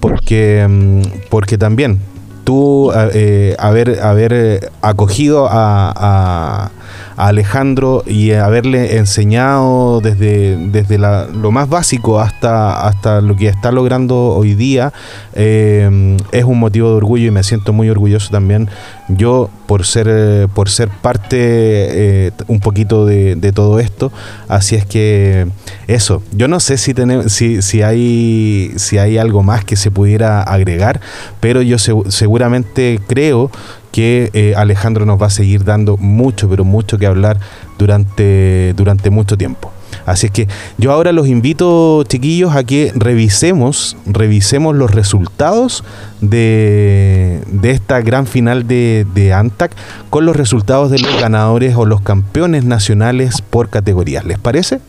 porque, 0.00 0.66
mm, 0.68 1.02
porque 1.30 1.58
también 1.58 2.00
tú 2.44 2.92
eh, 3.14 3.56
haber, 3.58 4.00
haber 4.02 4.32
eh, 4.32 4.60
acogido 4.82 5.48
a, 5.50 5.92
a- 5.96 6.70
a 7.16 7.28
Alejandro 7.28 8.02
y 8.06 8.32
haberle 8.32 8.96
enseñado 8.96 10.00
desde, 10.00 10.56
desde 10.56 10.98
la- 10.98 11.26
lo 11.26 11.52
más 11.52 11.68
básico 11.68 12.18
hasta, 12.18 12.86
hasta 12.88 13.20
lo 13.20 13.36
que 13.36 13.46
está 13.48 13.70
logrando 13.70 14.16
hoy 14.34 14.54
día 14.54 14.92
eh, 15.34 16.16
es 16.32 16.44
un 16.44 16.58
motivo 16.58 16.90
de 16.90 16.96
orgullo 16.96 17.26
y 17.28 17.30
me 17.30 17.44
siento 17.44 17.72
muy 17.72 17.88
orgulloso 17.88 18.30
también 18.32 18.68
yo 19.08 19.50
por 19.66 19.84
ser 19.84 20.06
eh, 20.10 20.48
por 20.54 20.70
ser 20.70 20.88
parte 20.88 21.36
eh, 21.38 22.30
un 22.48 22.60
poquito 22.60 23.04
de, 23.04 23.36
todo 23.52 23.78
esto 23.78 24.10
así 24.48 24.76
es 24.76 24.86
que 24.86 25.46
eso 25.86 26.22
yo 26.32 26.48
no 26.48 26.58
sé 26.58 26.78
si 26.78 26.94
tenemos 26.94 27.30
si, 27.32 27.60
si 27.60 27.82
hay 27.82 28.72
si 28.76 28.96
hay 28.98 29.18
algo 29.18 29.42
más 29.42 29.64
que 29.64 29.76
se 29.76 29.90
pudiera 29.90 30.42
agregar 30.42 31.00
pero 31.40 31.60
yo 31.60 31.76
segu- 31.76 32.10
seguramente 32.10 32.98
creo 33.06 33.50
que 33.92 34.30
eh, 34.32 34.54
Alejandro 34.56 35.06
nos 35.06 35.22
va 35.22 35.26
a 35.26 35.30
seguir 35.30 35.62
dando 35.62 35.96
mucho, 35.96 36.48
pero 36.48 36.64
mucho 36.64 36.98
que 36.98 37.06
hablar 37.06 37.38
durante, 37.78 38.72
durante 38.76 39.08
mucho 39.10 39.36
tiempo. 39.38 39.70
Así 40.06 40.26
es 40.26 40.32
que 40.32 40.48
yo 40.78 40.92
ahora 40.92 41.12
los 41.12 41.28
invito, 41.28 42.04
chiquillos, 42.04 42.54
a 42.54 42.64
que 42.64 42.92
revisemos, 42.94 43.96
revisemos 44.06 44.74
los 44.76 44.90
resultados 44.90 45.82
de, 46.20 47.40
de 47.46 47.70
esta 47.70 48.00
gran 48.00 48.26
final 48.26 48.66
de, 48.68 49.06
de 49.14 49.32
ANTAC 49.32 49.72
con 50.10 50.26
los 50.26 50.36
resultados 50.36 50.90
de 50.90 50.98
los 50.98 51.20
ganadores 51.20 51.74
o 51.76 51.86
los 51.86 52.00
campeones 52.00 52.64
nacionales 52.64 53.40
por 53.42 53.70
categorías. 53.70 54.24
¿Les 54.24 54.38
parece? 54.38 54.80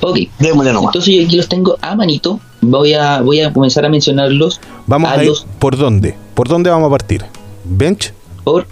Ok, 0.00 0.18
Démosle 0.38 0.72
nomás. 0.72 0.88
entonces 0.94 1.14
yo 1.14 1.24
aquí 1.24 1.36
los 1.36 1.48
tengo 1.48 1.78
a 1.80 1.94
manito. 1.94 2.40
Voy 2.60 2.94
a, 2.94 3.20
voy 3.22 3.40
a 3.40 3.52
comenzar 3.52 3.84
a 3.84 3.88
mencionarlos 3.88 4.60
Vamos 4.86 5.10
a 5.10 5.14
a 5.14 5.22
ir 5.22 5.28
los 5.28 5.46
por 5.58 5.76
dónde. 5.76 6.16
¿Por 6.34 6.48
dónde 6.48 6.70
vamos 6.70 6.88
a 6.88 6.90
partir? 6.90 7.24
¿Bench? 7.64 8.12
por... 8.44 8.66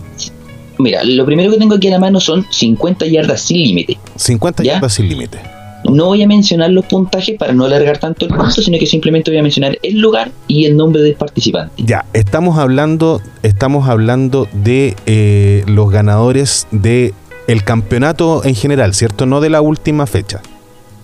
Mira, 0.78 1.04
lo 1.04 1.24
primero 1.24 1.50
que 1.52 1.58
tengo 1.58 1.74
aquí 1.76 1.88
a 1.88 1.92
la 1.92 1.98
mano 1.98 2.20
son 2.20 2.44
50 2.50 3.06
yardas 3.06 3.40
sin 3.42 3.58
límite. 3.58 3.98
50 4.16 4.62
¿Ya? 4.62 4.74
yardas 4.74 4.94
sin 4.94 5.08
límite. 5.08 5.38
No 5.84 6.06
voy 6.06 6.22
a 6.22 6.26
mencionar 6.26 6.70
los 6.70 6.86
puntajes 6.86 7.36
para 7.38 7.52
no 7.52 7.66
alargar 7.66 7.98
tanto 7.98 8.24
el 8.24 8.34
curso, 8.34 8.62
sino 8.62 8.78
que 8.78 8.86
simplemente 8.86 9.30
voy 9.30 9.38
a 9.38 9.42
mencionar 9.42 9.78
el 9.82 9.98
lugar 9.98 10.30
y 10.48 10.64
el 10.64 10.76
nombre 10.78 11.02
del 11.02 11.14
participante. 11.14 11.74
Ya, 11.84 12.06
estamos 12.14 12.58
hablando, 12.58 13.20
estamos 13.42 13.86
hablando 13.88 14.48
de 14.52 14.96
eh, 15.04 15.62
los 15.66 15.90
ganadores 15.90 16.66
de 16.70 17.12
el 17.48 17.64
campeonato 17.64 18.42
en 18.44 18.54
general, 18.54 18.94
¿cierto? 18.94 19.26
No 19.26 19.42
de 19.42 19.50
la 19.50 19.60
última 19.60 20.06
fecha. 20.06 20.40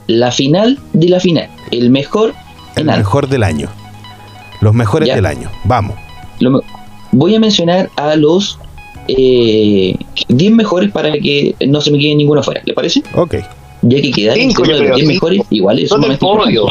La 0.06 0.32
final 0.32 0.78
de 0.94 1.08
la 1.10 1.20
final. 1.20 1.50
El 1.70 1.90
mejor 1.90 2.32
El 2.74 2.84
en 2.84 2.90
algo. 2.90 2.98
mejor 3.00 3.28
del 3.28 3.42
año. 3.42 3.68
Los 4.62 4.72
mejores 4.74 5.08
Ya. 5.08 5.14
del 5.16 5.26
año. 5.26 5.50
Vamos. 5.64 5.96
Lo 6.38 6.62
voy 7.12 7.34
a 7.34 7.40
mencionar 7.40 7.90
a 7.96 8.16
los 8.16 8.58
eh, 9.16 9.96
10 10.28 10.52
mejores 10.52 10.90
para 10.90 11.12
que 11.12 11.54
no 11.66 11.80
se 11.80 11.90
me 11.90 11.98
quede 11.98 12.14
ninguno 12.14 12.42
fuera. 12.42 12.60
¿Le 12.64 12.74
parece? 12.74 13.02
Ok. 13.14 13.34
Ya 13.82 14.00
que 14.02 14.10
quedar 14.10 14.36
yo 14.36 14.42
de 14.42 14.46
los 14.48 14.54
creo, 14.62 14.94
10 14.94 14.96
cinco. 14.98 15.08
mejores, 15.12 15.40
igual 15.50 15.78
es 15.78 15.88
¿Dónde 15.88 16.08
el 16.08 16.18
sumamente 16.18 16.56
podio? 16.56 16.66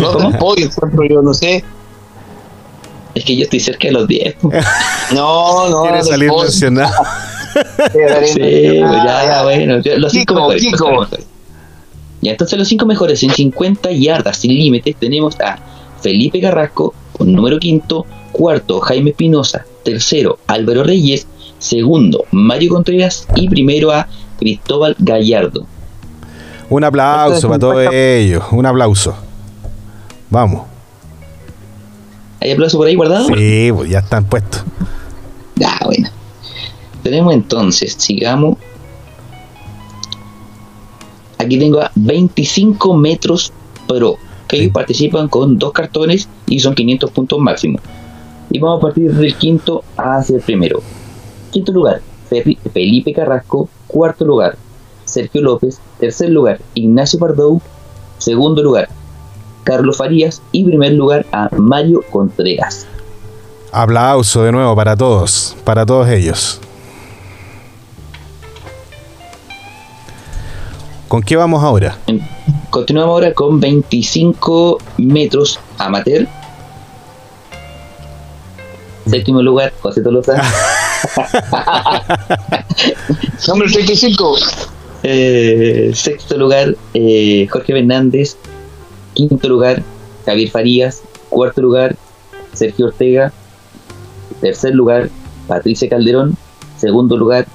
¿Dónde 0.00 0.24
¿Cómo? 0.24 0.38
podio? 0.38 0.70
yo 1.08 1.22
no 1.22 1.34
sé. 1.34 1.64
Es 3.14 3.24
que 3.24 3.36
yo 3.36 3.44
estoy 3.44 3.60
cerca 3.60 3.88
de 3.88 3.92
los 3.92 4.08
10. 4.08 4.36
No, 5.14 5.68
no. 5.68 5.82
Quiere 5.82 6.02
salir 6.02 6.30
mencionado. 6.32 6.92
Sí, 7.52 7.98
pues 8.00 8.34
ya, 9.04 9.24
ya. 9.26 9.42
bueno. 9.42 9.78
ya, 9.82 9.98
Los 9.98 10.12
5 10.12 10.22
Kiko, 10.22 10.34
mejores. 10.34 10.62
Kiko. 10.62 10.76
cinco 10.78 11.00
mejores. 11.00 11.26
Ya, 12.22 12.30
entonces 12.30 12.58
los 12.58 12.66
5 12.68 12.86
mejores 12.86 13.22
en 13.24 13.30
50 13.30 13.90
yardas 13.92 14.38
sin 14.38 14.52
límites 14.54 14.96
tenemos 14.96 15.38
a 15.38 15.58
Felipe 16.00 16.40
Carrasco 16.40 16.94
con 17.12 17.30
número 17.30 17.58
quinto, 17.58 18.06
cuarto 18.32 18.80
Jaime 18.80 19.10
Espinosa, 19.10 19.66
tercero 19.84 20.38
Álvaro 20.46 20.82
Reyes, 20.82 21.26
segundo 21.58 22.24
Mario 22.32 22.72
Contreras 22.72 23.28
y 23.36 23.48
primero 23.48 23.92
a 23.92 24.08
Cristóbal 24.38 24.96
Gallardo. 24.98 25.66
Un 26.68 26.84
aplauso 26.84 27.48
para 27.48 27.58
todos 27.58 27.92
ellos. 27.92 28.42
Un 28.50 28.66
aplauso. 28.66 29.14
Vamos. 30.30 30.62
¿Hay 32.40 32.50
aplauso 32.50 32.78
por 32.78 32.88
ahí 32.88 32.94
guardado? 32.94 33.26
Sí, 33.26 33.70
pues 33.72 33.90
ya 33.90 33.98
están 33.98 34.24
puestos. 34.24 34.64
Ya, 35.56 35.78
bueno. 35.84 36.08
Tenemos 37.02 37.34
entonces, 37.34 37.94
sigamos. 37.98 38.56
Aquí 41.38 41.58
tengo 41.58 41.80
a 41.80 41.90
25 41.94 42.96
metros 42.96 43.52
pro, 43.86 44.16
que 44.48 44.56
ellos 44.56 44.72
participan 44.72 45.28
con 45.28 45.58
dos 45.58 45.72
cartones 45.72 46.28
y 46.46 46.60
son 46.60 46.74
500 46.74 47.10
puntos 47.10 47.38
máximo. 47.38 47.78
Y 48.52 48.58
vamos 48.58 48.78
a 48.78 48.82
partir 48.82 49.12
del 49.12 49.34
quinto 49.36 49.82
hacia 49.96 50.36
el 50.36 50.42
primero. 50.42 50.82
Quinto 51.50 51.72
lugar, 51.72 52.00
Fe- 52.28 52.58
Felipe 52.72 53.12
Carrasco. 53.12 53.68
Cuarto 53.86 54.24
lugar, 54.24 54.56
Sergio 55.04 55.40
López. 55.42 55.80
Tercer 55.98 56.28
lugar, 56.30 56.60
Ignacio 56.74 57.18
Pardou. 57.18 57.60
Segundo 58.18 58.62
lugar, 58.62 58.88
Carlos 59.64 59.96
Farías. 59.96 60.42
Y 60.52 60.64
primer 60.64 60.92
lugar, 60.92 61.24
a 61.32 61.48
Mario 61.56 62.02
Contreras. 62.10 62.86
Aplauso 63.72 64.42
de 64.42 64.52
nuevo 64.52 64.76
para 64.76 64.96
todos. 64.96 65.56
Para 65.64 65.86
todos 65.86 66.08
ellos. 66.08 66.60
¿Con 71.08 71.22
qué 71.22 71.36
vamos 71.36 71.62
ahora? 71.62 71.96
Continuamos 72.70 73.12
ahora 73.12 73.34
con 73.34 73.60
25 73.60 74.78
metros 74.98 75.60
amateur. 75.78 76.26
Séptimo 79.06 79.42
lugar, 79.42 79.72
José 79.80 80.00
Tolosa. 80.02 80.34
Número 83.48 83.70
35. 83.70 84.36
Eh, 85.02 85.90
sexto 85.94 86.36
lugar, 86.36 86.76
eh, 86.94 87.46
Jorge 87.50 87.72
Fernández. 87.72 88.36
Quinto 89.14 89.48
lugar, 89.48 89.82
Javier 90.24 90.50
Farías. 90.50 91.02
Cuarto 91.28 91.60
lugar, 91.60 91.96
Sergio 92.52 92.86
Ortega. 92.86 93.32
Tercer 94.40 94.74
lugar, 94.74 95.08
Patricia 95.48 95.88
Calderón. 95.88 96.36
Segundo 96.76 97.16
lugar, 97.16 97.46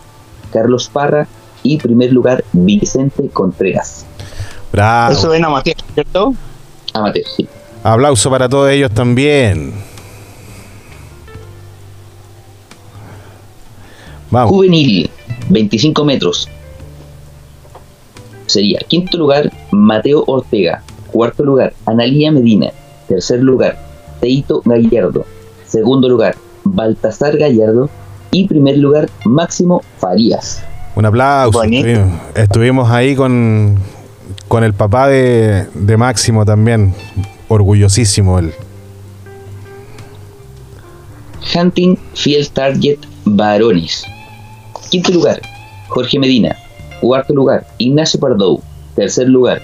Carlos 0.52 0.90
Parra. 0.90 1.28
Y 1.64 1.78
primer 1.78 2.12
lugar, 2.12 2.44
Vicente 2.54 3.30
Contreras. 3.30 4.06
Bravo. 4.72 5.14
Eso 5.14 5.34
es 5.34 5.44
amateur, 5.44 5.76
¿cierto? 5.94 6.34
Amateur, 6.94 7.24
sí. 7.36 7.48
Aplauso 7.84 8.30
para 8.30 8.48
todos 8.50 8.70
ellos 8.70 8.92
también. 8.92 9.74
Vamos. 14.32 14.52
Juvenil, 14.52 15.10
25 15.50 16.04
metros. 16.06 16.50
Sería 18.48 18.80
quinto 18.88 19.18
lugar, 19.18 19.52
Mateo 19.72 20.24
Ortega. 20.28 20.82
Cuarto 21.12 21.44
lugar, 21.44 21.74
Analía 21.86 22.32
Medina. 22.32 22.72
Tercer 23.08 23.42
lugar, 23.42 23.78
Teito 24.20 24.62
Gallardo. 24.66 25.26
Segundo 25.66 26.10
lugar, 26.10 26.36
Baltasar 26.64 27.38
Gallardo. 27.38 27.90
Y 28.32 28.48
primer 28.48 28.78
lugar, 28.78 29.10
Máximo 29.26 29.82
Farías. 30.00 30.64
Un 30.96 31.06
aplauso. 31.06 31.64
Estuvimos, 31.64 32.12
estuvimos 32.36 32.90
ahí 32.90 33.16
con, 33.16 33.78
con 34.48 34.64
el 34.64 34.74
papá 34.74 35.08
de, 35.08 35.66
de 35.74 35.98
Máximo 35.98 36.46
también. 36.46 36.94
Orgullosísimo 37.48 38.40
él. 38.40 38.54
Hunting 41.56 41.98
Field 42.14 42.50
Target 42.50 43.00
Varones. 43.26 44.06
Quinto 44.90 45.12
lugar, 45.12 45.42
Jorge 45.90 46.20
Medina. 46.20 46.56
Cuarto 47.02 47.34
lugar, 47.34 47.66
Ignacio 47.78 48.20
Pardou. 48.20 48.62
Tercer 48.96 49.28
lugar, 49.28 49.62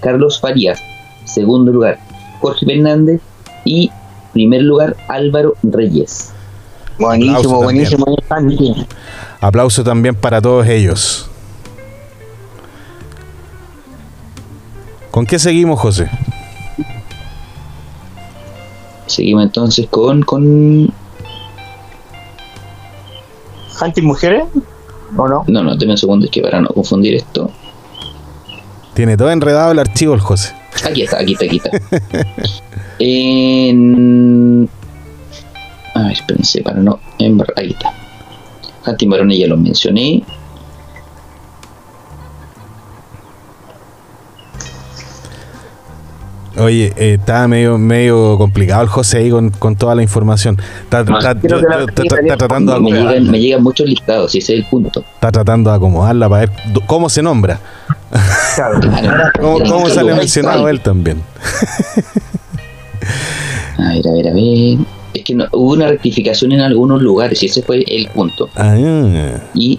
Carlos 0.00 0.40
Farías. 0.40 0.80
Segundo 1.24 1.72
lugar, 1.72 1.98
Jorge 2.40 2.66
Fernández. 2.66 3.20
Y 3.64 3.90
primer 4.32 4.62
lugar, 4.62 4.96
Álvaro 5.08 5.54
Reyes. 5.62 6.32
Buenísimo, 6.98 7.62
buenísimo. 7.62 8.06
Aplauso 9.40 9.84
también 9.84 10.14
para 10.14 10.40
todos 10.40 10.66
ellos. 10.66 11.28
¿Con 15.10 15.26
qué 15.26 15.38
seguimos, 15.38 15.78
José? 15.78 16.08
Seguimos 19.06 19.44
entonces 19.44 19.86
con, 19.88 20.22
con... 20.22 20.92
¿Hunting 23.82 24.04
mujeres? 24.04 24.44
¿O 25.16 25.28
no? 25.28 25.44
No, 25.48 25.62
no, 25.62 25.74
denme 25.76 25.92
un 25.92 25.98
segundo, 25.98 26.24
es 26.26 26.30
que 26.30 26.40
para 26.40 26.60
no 26.60 26.68
confundir 26.68 27.14
esto. 27.14 27.50
Tiene 28.94 29.16
todo 29.16 29.30
enredado 29.30 29.72
el 29.72 29.78
archivo 29.78 30.14
el 30.14 30.20
José. 30.20 30.54
Aquí 30.84 31.02
está, 31.02 31.18
aquí 31.18 31.32
está, 31.32 31.44
aquí 31.46 31.56
está. 31.62 31.70
En... 32.98 34.68
A 35.94 36.02
ver, 36.04 36.12
espérense, 36.12 36.62
para 36.62 36.78
no... 36.80 36.98
embarrar- 37.18 37.54
Ahí 37.56 37.70
está. 37.70 37.92
Hunting 38.86 39.08
Varones 39.10 39.38
ya 39.38 39.46
lo 39.46 39.56
mencioné. 39.56 40.22
Oye, 46.64 46.92
eh, 46.96 47.14
está 47.18 47.46
medio, 47.48 47.78
medio 47.78 48.36
complicado 48.38 48.82
el 48.82 48.88
José 48.88 49.18
ahí 49.18 49.30
con, 49.30 49.50
con 49.50 49.76
toda 49.76 49.94
la 49.94 50.02
información. 50.02 50.58
Está, 50.84 51.00
está- 51.00 51.34
Creo 51.34 51.60
que 51.60 51.66
la- 51.66 51.80
está- 51.84 52.02
está- 52.02 52.20
está 52.20 52.36
tratando 52.36 52.72
de 52.74 52.80
Me 52.80 52.86
llegan, 52.90 53.00
acomodarla. 53.02 53.30
me 53.32 53.40
llegan 53.40 53.62
muchos 53.62 53.86
listados, 53.88 54.34
y 54.34 54.38
ese 54.38 54.54
es 54.54 54.58
el 54.60 54.66
punto. 54.66 55.00
Está 55.14 55.32
tratando 55.32 55.70
de 55.70 55.76
acomodarla 55.76 56.28
para 56.28 56.46
ver 56.46 56.50
cómo 56.86 57.08
se 57.08 57.22
nombra. 57.22 57.60
Claro. 58.54 58.80
¿Cómo, 59.40 59.88
sale 59.88 60.14
mencionado 60.14 60.68
él 60.68 60.80
también? 60.80 61.22
A 63.78 63.88
ver, 63.94 64.08
a 64.08 64.12
ver, 64.12 64.28
a 64.28 64.32
ver. 64.34 64.78
Es 65.14 65.24
que 65.24 65.34
no, 65.34 65.46
hubo 65.52 65.72
una 65.72 65.88
rectificación 65.88 66.52
en 66.52 66.60
algunos 66.60 67.02
lugares 67.02 67.42
y 67.42 67.46
ese 67.46 67.62
fue 67.62 67.84
el 67.86 68.08
punto. 68.08 68.48
Ah, 68.56 68.76
Y, 69.54 69.78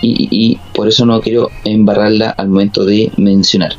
y, 0.00 0.28
y 0.30 0.60
por 0.74 0.86
eso 0.88 1.06
no 1.06 1.20
quiero 1.20 1.50
embarrarla 1.64 2.30
al 2.30 2.48
momento 2.48 2.84
de 2.84 3.10
mencionar. 3.16 3.72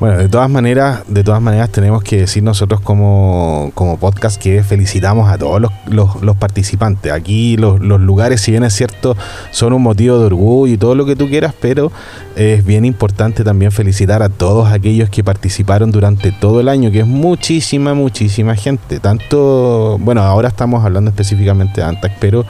Bueno, 0.00 0.18
de 0.18 0.28
todas 0.28 0.50
maneras, 0.50 1.02
de 1.06 1.22
todas 1.22 1.40
maneras 1.40 1.70
tenemos 1.70 2.02
que 2.02 2.18
decir 2.18 2.42
nosotros 2.42 2.80
como, 2.80 3.70
como 3.74 3.96
podcast 3.96 4.42
que 4.42 4.62
felicitamos 4.64 5.30
a 5.30 5.38
todos 5.38 5.60
los, 5.62 5.72
los- 6.20 6.36
participantes. 6.36 7.12
Aquí 7.12 7.56
los, 7.56 7.80
los 7.80 8.00
lugares, 8.00 8.40
si 8.40 8.50
bien 8.50 8.64
es 8.64 8.74
cierto, 8.74 9.16
son 9.52 9.72
un 9.72 9.82
motivo 9.82 10.18
de 10.18 10.26
orgullo 10.26 10.74
y 10.74 10.76
todo 10.76 10.94
lo 10.96 11.06
que 11.06 11.14
tú 11.14 11.28
quieras, 11.28 11.54
pero 11.58 11.92
es 12.34 12.64
bien 12.64 12.84
importante 12.84 13.44
también 13.44 13.70
felicitar 13.70 14.20
a 14.22 14.28
todos 14.28 14.70
aquellos 14.70 15.08
que 15.10 15.22
participaron 15.22 15.92
durante 15.92 16.32
todo 16.32 16.60
el 16.60 16.68
año, 16.68 16.90
que 16.90 17.00
es 17.00 17.06
muchísima, 17.06 17.94
muchísima 17.94 18.56
gente. 18.56 18.98
Tanto, 18.98 19.96
bueno, 20.00 20.22
ahora 20.22 20.48
estamos 20.48 20.84
hablando 20.84 21.10
específicamente 21.10 21.80
de 21.80 21.86
Antac, 21.86 22.18
pero 22.18 22.44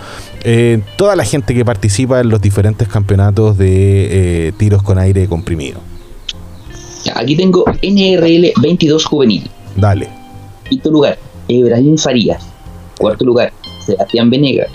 eh, 0.45 0.81
toda 0.97 1.15
la 1.15 1.25
gente 1.25 1.55
que 1.55 1.65
participa 1.65 2.21
en 2.21 2.31
los 2.31 2.41
diferentes 2.41 2.89
campeonatos 2.89 3.59
de 3.59 4.49
eh, 4.49 4.53
tiros 4.57 4.83
con 4.83 4.99
aire 4.99 5.29
comprimido. 5.29 5.79
Ya, 7.05 7.19
Aquí 7.19 7.37
tengo 7.37 7.65
NRL 7.83 8.53
22 8.61 9.05
Juvenil. 9.05 9.51
Dale. 9.77 10.09
Quinto 10.69 10.91
lugar, 10.91 11.19
Ibrahim 11.49 11.99
Farías. 11.99 12.43
Cuarto 12.99 13.25
lugar, 13.25 13.53
Sebastián 13.85 14.31
Venegas. 14.31 14.69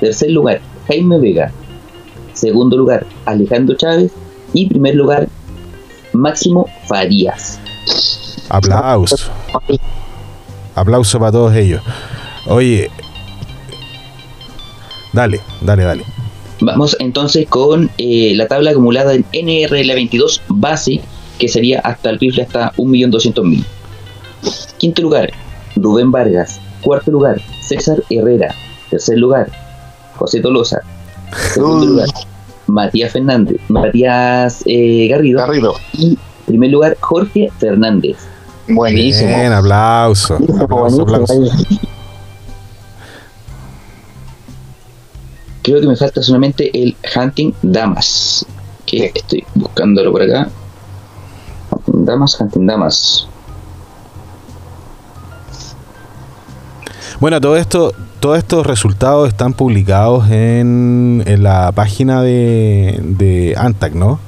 Tercer 0.00 0.30
lugar, 0.30 0.60
Jaime 0.88 1.18
Vega. 1.18 1.52
Segundo 2.32 2.76
lugar, 2.76 3.06
Alejandro 3.24 3.76
Chávez. 3.76 4.12
Y 4.52 4.66
primer 4.66 4.94
lugar, 4.94 5.28
Máximo 6.12 6.68
Farías. 6.86 7.60
Aplauso. 8.48 9.30
Aplauso 10.74 11.18
para 11.18 11.32
todos 11.32 11.54
ellos. 11.54 11.82
Oye, 12.46 12.90
dale, 15.12 15.40
dale, 15.60 15.84
dale. 15.84 16.04
Vamos 16.60 16.96
entonces 17.00 17.46
con 17.48 17.90
eh, 17.98 18.32
la 18.34 18.46
tabla 18.48 18.70
acumulada 18.70 19.14
en 19.14 19.24
NRL22 19.32 20.40
base, 20.48 21.00
que 21.38 21.48
sería 21.48 21.80
hasta 21.80 22.10
el 22.10 22.18
rifle 22.18 22.42
hasta 22.42 22.72
1.200.000. 22.74 23.64
Quinto 24.78 25.02
lugar, 25.02 25.30
Rubén 25.76 26.10
Vargas. 26.10 26.60
Cuarto 26.82 27.10
lugar, 27.10 27.40
César 27.60 28.02
Herrera. 28.10 28.54
Tercer 28.90 29.18
lugar, 29.18 29.50
José 30.16 30.40
Tolosa. 30.40 30.80
Segundo 31.52 31.86
lugar, 31.86 32.08
Matías 32.66 33.12
Fernández. 33.12 33.60
Matías 33.68 34.62
eh, 34.66 35.08
Garrido. 35.08 35.40
Garrido. 35.40 35.74
Y 35.92 36.18
primer 36.46 36.70
lugar, 36.70 36.96
Jorge 37.00 37.50
Fernández. 37.58 38.16
Buenísimo. 38.68 39.36
Bien, 39.36 39.52
aplauso. 39.52 40.34
Aplauso, 40.34 41.02
aplauso. 41.02 41.34
Creo 45.62 45.80
que 45.80 45.86
me 45.86 45.96
falta 45.96 46.22
solamente 46.22 46.70
el 46.72 46.96
Hunting 47.14 47.52
Damas. 47.62 48.46
Que 48.84 49.10
estoy 49.14 49.44
buscándolo 49.54 50.12
por 50.12 50.22
acá. 50.22 50.48
Damas, 52.06 52.38
Damas. 52.54 53.28
Bueno, 57.20 57.40
todo 57.40 57.56
esto, 57.56 57.92
todos 58.20 58.38
estos 58.38 58.66
resultados 58.66 59.28
están 59.28 59.54
publicados 59.54 60.28
en, 60.30 61.22
en 61.26 61.42
la 61.42 61.72
página 61.72 62.22
de, 62.22 63.00
de 63.02 63.54
Antac, 63.56 63.94
¿no? 63.94 64.18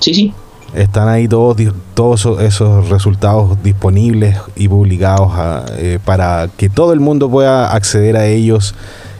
Sí, 0.00 0.14
sí. 0.14 0.34
Están 0.74 1.08
ahí 1.08 1.28
todos, 1.28 1.56
todos 1.94 2.26
esos- 2.40 2.88
resultados 2.88 3.62
disponibles 3.62 4.38
y 4.56 4.68
publicados 4.68 5.30
ah, 5.34 5.64
eh, 5.78 5.98
para 6.04 6.48
que 6.56 6.68
todo 6.68 6.92
el 6.92 7.00
mundo 7.00 7.30
pueda 7.30 7.72
acceder 7.72 8.16
a 8.16 8.26
ellos 8.26 8.74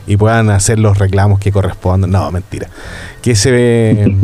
y 0.05 0.17
puedan 0.17 0.49
hacer 0.49 0.79
los 0.79 0.97
reclamos 0.97 1.39
que 1.39 1.51
correspondan. 1.51 2.11
No, 2.11 2.29
mentira. 2.31 2.67
Que 3.21 3.35
se 3.35 3.51
ve. 3.51 4.17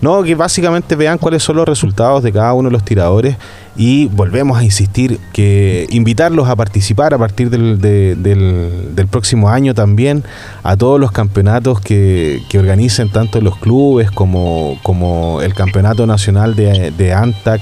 No, 0.00 0.22
que 0.22 0.34
básicamente 0.34 0.96
vean 0.96 1.18
cuáles 1.18 1.42
son 1.42 1.56
los 1.56 1.68
resultados 1.68 2.22
de 2.22 2.32
cada 2.32 2.54
uno 2.54 2.70
de 2.70 2.72
los 2.72 2.84
tiradores 2.84 3.36
y 3.76 4.06
volvemos 4.06 4.58
a 4.58 4.64
insistir 4.64 5.18
que 5.34 5.86
invitarlos 5.90 6.48
a 6.48 6.56
participar 6.56 7.12
a 7.12 7.18
partir 7.18 7.50
del, 7.50 7.80
de- 7.82 8.14
del- 8.14 8.94
del 8.96 9.06
próximo 9.08 9.50
año 9.50 9.74
también 9.74 10.24
a 10.62 10.74
todos 10.76 10.98
los 10.98 11.12
campeonatos 11.12 11.80
que, 11.80 12.40
que 12.48 12.58
organicen 12.58 13.10
tanto 13.12 13.42
los 13.42 13.56
clubes 13.58 14.10
como, 14.10 14.78
como 14.82 15.42
el 15.42 15.52
campeonato 15.54 16.06
nacional 16.06 16.56
de, 16.56 16.92
de 16.92 17.12
ANTAC 17.12 17.60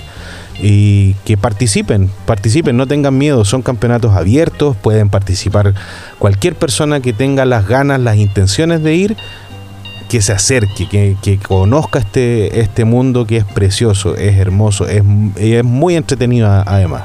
y 0.60 1.14
que 1.24 1.36
participen, 1.36 2.10
participen, 2.26 2.76
no 2.76 2.86
tengan 2.86 3.16
miedo, 3.18 3.44
son 3.44 3.62
campeonatos 3.62 4.14
abiertos, 4.14 4.76
pueden 4.76 5.08
participar 5.08 5.74
cualquier 6.18 6.54
persona 6.56 7.00
que 7.00 7.12
tenga 7.12 7.44
las 7.44 7.66
ganas, 7.68 8.00
las 8.00 8.16
intenciones 8.16 8.82
de 8.82 8.94
ir, 8.96 9.16
que 10.08 10.22
se 10.22 10.32
acerque, 10.32 10.88
que, 10.88 11.16
que 11.22 11.38
conozca 11.38 11.98
este, 11.98 12.60
este 12.60 12.84
mundo 12.84 13.26
que 13.26 13.36
es 13.38 13.44
precioso, 13.44 14.16
es 14.16 14.36
hermoso, 14.38 14.86
es, 14.88 15.02
y 15.40 15.52
es 15.54 15.64
muy 15.64 15.96
entretenido 15.96 16.48
además. 16.66 17.02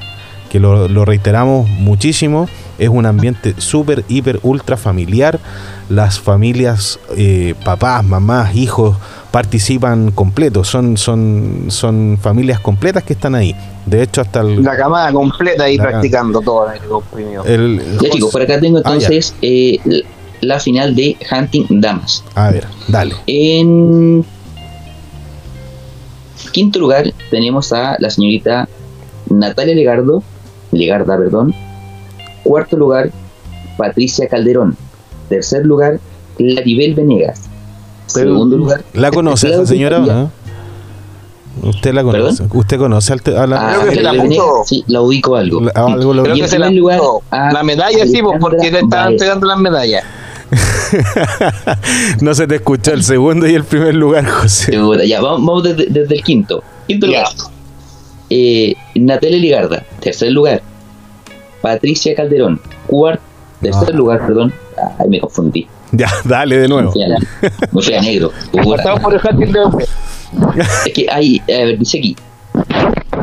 Que 0.49 0.59
lo, 0.59 0.87
lo 0.87 1.03
reiteramos 1.03 1.67
muchísimo, 1.67 2.47
es 2.77 2.87
un 2.87 3.07
ambiente 3.07 3.55
súper, 3.57 4.05
hiper, 4.07 4.39
ultra 4.43 4.77
familiar. 4.77 5.39
Las 5.89 6.19
familias, 6.19 6.99
eh, 7.17 7.55
papás, 7.65 8.03
mamás, 8.05 8.55
hijos, 8.55 8.95
participan 9.31 10.11
completos, 10.11 10.67
son, 10.67 10.95
son, 10.95 11.65
son 11.69 12.19
familias 12.21 12.59
completas 12.59 13.01
que 13.03 13.13
están 13.13 13.33
ahí. 13.33 13.55
De 13.87 14.03
hecho, 14.03 14.21
hasta 14.21 14.41
el, 14.41 14.63
La 14.63 14.77
camada 14.77 15.11
completa 15.11 15.63
ahí 15.63 15.77
practicando 15.77 16.39
todo 16.39 16.71
el 16.71 16.79
comprimido. 16.81 17.43
el- 17.45 17.81
Ya 17.99 18.09
chicos, 18.11 18.31
por 18.31 18.41
acá 18.43 18.59
tengo 18.59 18.77
Ah, 18.77 18.81
entonces 18.93 19.33
eh, 19.41 19.79
la 20.43 20.59
final 20.59 20.95
de 20.95 21.15
Hunting 21.31 21.65
Damas. 21.81 22.23
A 22.35 22.51
ver, 22.51 22.65
dale. 22.87 23.15
En 23.27 24.25
quinto 26.51 26.79
lugar 26.79 27.11
tenemos 27.31 27.71
a 27.73 27.95
la 27.99 28.09
señorita 28.09 28.67
Natalia 29.29 29.75
Legardo, 29.75 30.23
Legarda, 30.71 31.17
perdón. 31.17 31.53
Cuarto 32.43 32.77
lugar, 32.77 33.09
Patricia 33.77 34.27
Calderón. 34.27 34.75
Tercer 35.29 35.65
lugar, 35.65 35.99
Claribel 36.37 36.93
Venegas. 36.93 37.41
Segundo 38.05 38.57
lugar, 38.57 38.83
¿La 38.93 39.11
conoce 39.11 39.49
esa 39.49 39.65
señora? 39.65 40.29
¿Usted 41.61 41.93
la 41.93 42.03
conoce? 42.03 42.43
¿Usted 42.51 42.77
conoce 42.77 43.13
a 43.13 43.47
la, 43.47 43.69
a 43.69 43.73
Creo 43.75 43.89
que 43.89 43.95
se 43.95 44.01
la 44.01 44.09
Claribel 44.11 44.19
apuntó. 44.19 44.45
Venegas, 44.47 44.67
sí, 44.67 44.83
la 44.87 45.01
ubico 45.01 45.35
algo. 45.35 45.61
la- 45.61 45.71
algo 45.75 46.13
lo- 46.13 46.23
Creo 46.23 46.35
que 46.35 46.47
se 46.47 46.59
la 46.59 46.65
primer 46.67 46.79
lugar, 46.81 46.99
puso. 46.99 47.23
a 47.31 47.53
La 47.53 47.63
medalla 47.63 48.05
sí, 48.05 48.19
porque 48.39 48.69
le 48.71 48.79
estaban 48.79 49.13
entregando 49.13 49.47
las 49.47 49.57
medallas. 49.59 50.03
no 52.21 52.33
se 52.33 52.47
te 52.47 52.55
escuchó 52.55 52.93
el 52.93 53.03
segundo 53.03 53.47
y 53.47 53.55
el 53.55 53.63
primer 53.63 53.95
lugar, 53.95 54.25
José. 54.27 54.71
Ya, 55.07 55.21
vamos, 55.21 55.45
vamos 55.45 55.63
desde, 55.63 55.87
desde 55.87 56.15
el 56.15 56.23
quinto. 56.23 56.63
Quinto 56.87 57.07
lugar. 57.07 57.25
Eh, 58.29 58.75
Natalia 58.95 59.37
Ligarda. 59.37 59.83
Tercer 59.99 60.31
lugar. 60.31 60.61
Patricia 61.61 62.15
Calderón. 62.15 62.59
Cuarto. 62.87 63.23
Tercer 63.61 63.89
Ah. 63.93 63.97
lugar, 63.97 64.25
perdón. 64.25 64.53
Ay, 64.99 65.07
me 65.09 65.19
confundí. 65.19 65.67
Ya, 65.91 66.09
dale 66.25 66.57
de 66.57 66.67
nuevo. 66.67 66.91
me 67.71 67.81
fui 67.81 67.93
a 67.93 68.01
negro. 68.01 68.31
Por 69.01 69.13
el 69.13 69.21
hunting 69.23 69.51
de 69.53 69.59
hombre. 69.59 69.85
Es 70.85 70.93
que 70.93 71.05
hay, 71.09 71.39
a 71.41 71.65
ver, 71.65 71.77
dice 71.77 71.99
aquí. 71.99 72.15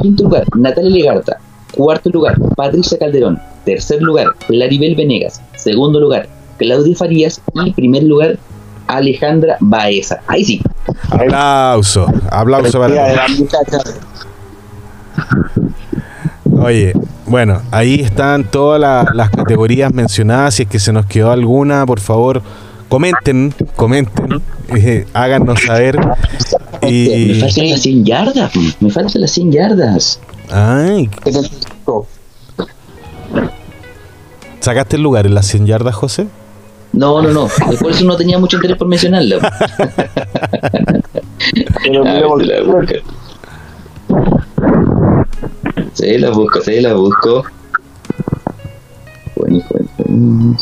Quinto 0.01 0.25
lugar, 0.25 0.45
Natalia 0.57 0.91
Legarta. 0.91 1.39
Cuarto 1.75 2.09
lugar, 2.11 2.37
Patricia 2.57 2.99
Calderón. 2.99 3.39
Tercer 3.65 4.01
lugar, 4.01 4.29
Claribel 4.47 4.95
Venegas. 4.95 5.41
Segundo 5.57 6.01
lugar, 6.01 6.29
Claudia 6.61 6.95
Farías. 6.95 7.41
Y 7.65 7.73
primer 7.73 8.03
lugar, 8.05 8.39
Alejandra 8.87 9.57
Baeza. 9.61 10.21
Ahí 10.27 10.45
sí. 10.45 10.61
Aplauso, 11.11 12.07
aplauso 12.31 12.79
para. 12.79 13.27
Oye, 16.63 16.93
bueno, 17.27 17.63
ahí 17.71 18.01
están 18.01 18.45
todas 18.45 18.81
la- 18.81 19.07
las 19.15 19.31
categorías 19.31 19.93
mencionadas. 19.95 20.55
Si 20.55 20.65
es 20.65 20.69
que 20.69 20.79
se 20.79 20.93
nos 20.93 21.07
quedó 21.07 21.31
alguna, 21.31 21.87
por 21.87 22.01
favor, 22.01 22.43
comenten, 22.89 23.55
comenten, 23.77 24.43
eh, 24.77 25.07
háganos 25.15 25.61
saber. 25.63 25.97
Me 26.83 27.35
faltan 27.41 27.71
las 27.71 27.81
100 27.81 28.05
yardas. 28.05 28.55
mm, 28.55 28.69
Me 28.85 28.91
faltan 28.91 29.21
las 29.23 29.31
100 29.31 29.53
yardas. 29.53 30.21
Ay, 30.53 31.09
¿sacaste 34.61 34.97
el 34.97 35.03
lugar 35.03 35.27
en 35.27 35.35
las 35.35 35.47
100 35.47 35.67
yardas, 35.67 35.95
José? 35.95 36.27
No, 36.93 37.23
no, 37.23 37.31
no. 37.31 37.49
Por 37.81 37.93
eso 37.93 38.05
no 38.05 38.17
tenía 38.17 38.39
mucho 38.39 38.57
interés 38.57 38.77
por 38.77 38.89
mencionarlo. 38.89 39.39
Pero 41.83 42.01
A 42.07 42.13
mira, 42.13 42.21
la 42.21 42.63
busco. 42.63 42.95
Se 45.95 46.19
la 46.19 46.31
busco, 46.31 46.61
se 46.61 46.81
la 46.81 46.95
busco. 46.95 47.45
Bueno, 49.37 50.57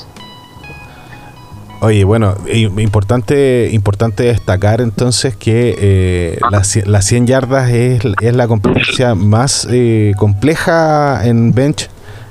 Oye, 1.80 2.02
bueno, 2.02 2.34
importante, 2.78 3.68
importante 3.72 4.24
destacar 4.24 4.80
entonces 4.80 5.36
que 5.36 5.76
eh, 5.78 6.38
las, 6.50 6.74
cien- 6.74 6.86
las 6.86 7.04
100 7.04 7.28
yardas 7.28 7.70
es, 7.70 8.02
es 8.20 8.34
la 8.34 8.48
competencia 8.48 9.14
más 9.14 9.66
eh, 9.70 10.12
compleja 10.16 11.24
en 11.24 11.52
bench. 11.52 11.88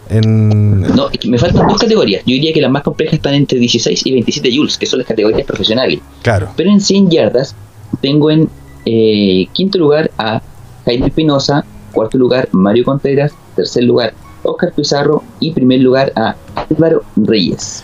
En, 0.09 0.81
No, 0.81 1.09
es 1.09 1.17
que 1.19 1.27
me 1.29 1.37
faltan 1.37 1.67
dos 1.67 1.79
categorías. 1.79 2.23
Yo 2.25 2.33
diría 2.33 2.53
que 2.53 2.61
las 2.61 2.71
más 2.71 2.83
complejas 2.83 3.15
están 3.15 3.33
entre 3.33 3.59
16 3.59 4.05
y 4.05 4.11
27 4.11 4.55
joules, 4.55 4.77
que 4.77 4.85
son 4.85 4.99
las 4.99 5.07
categorías 5.07 5.45
profesionales. 5.45 5.99
claro, 6.21 6.49
Pero 6.55 6.69
en 6.69 6.79
100 6.81 7.09
yardas 7.09 7.55
tengo 8.01 8.31
en 8.31 8.49
eh, 8.85 9.47
quinto 9.53 9.77
lugar 9.77 10.11
a 10.17 10.41
Jaime 10.85 11.07
Espinosa, 11.07 11.65
cuarto 11.91 12.17
lugar 12.17 12.47
Mario 12.51 12.85
Contreras, 12.85 13.33
tercer 13.55 13.83
lugar 13.83 14.13
Oscar 14.43 14.71
Pizarro 14.73 15.23
y 15.39 15.51
primer 15.51 15.81
lugar 15.81 16.11
a 16.15 16.35
Álvaro 16.69 17.03
Reyes. 17.15 17.83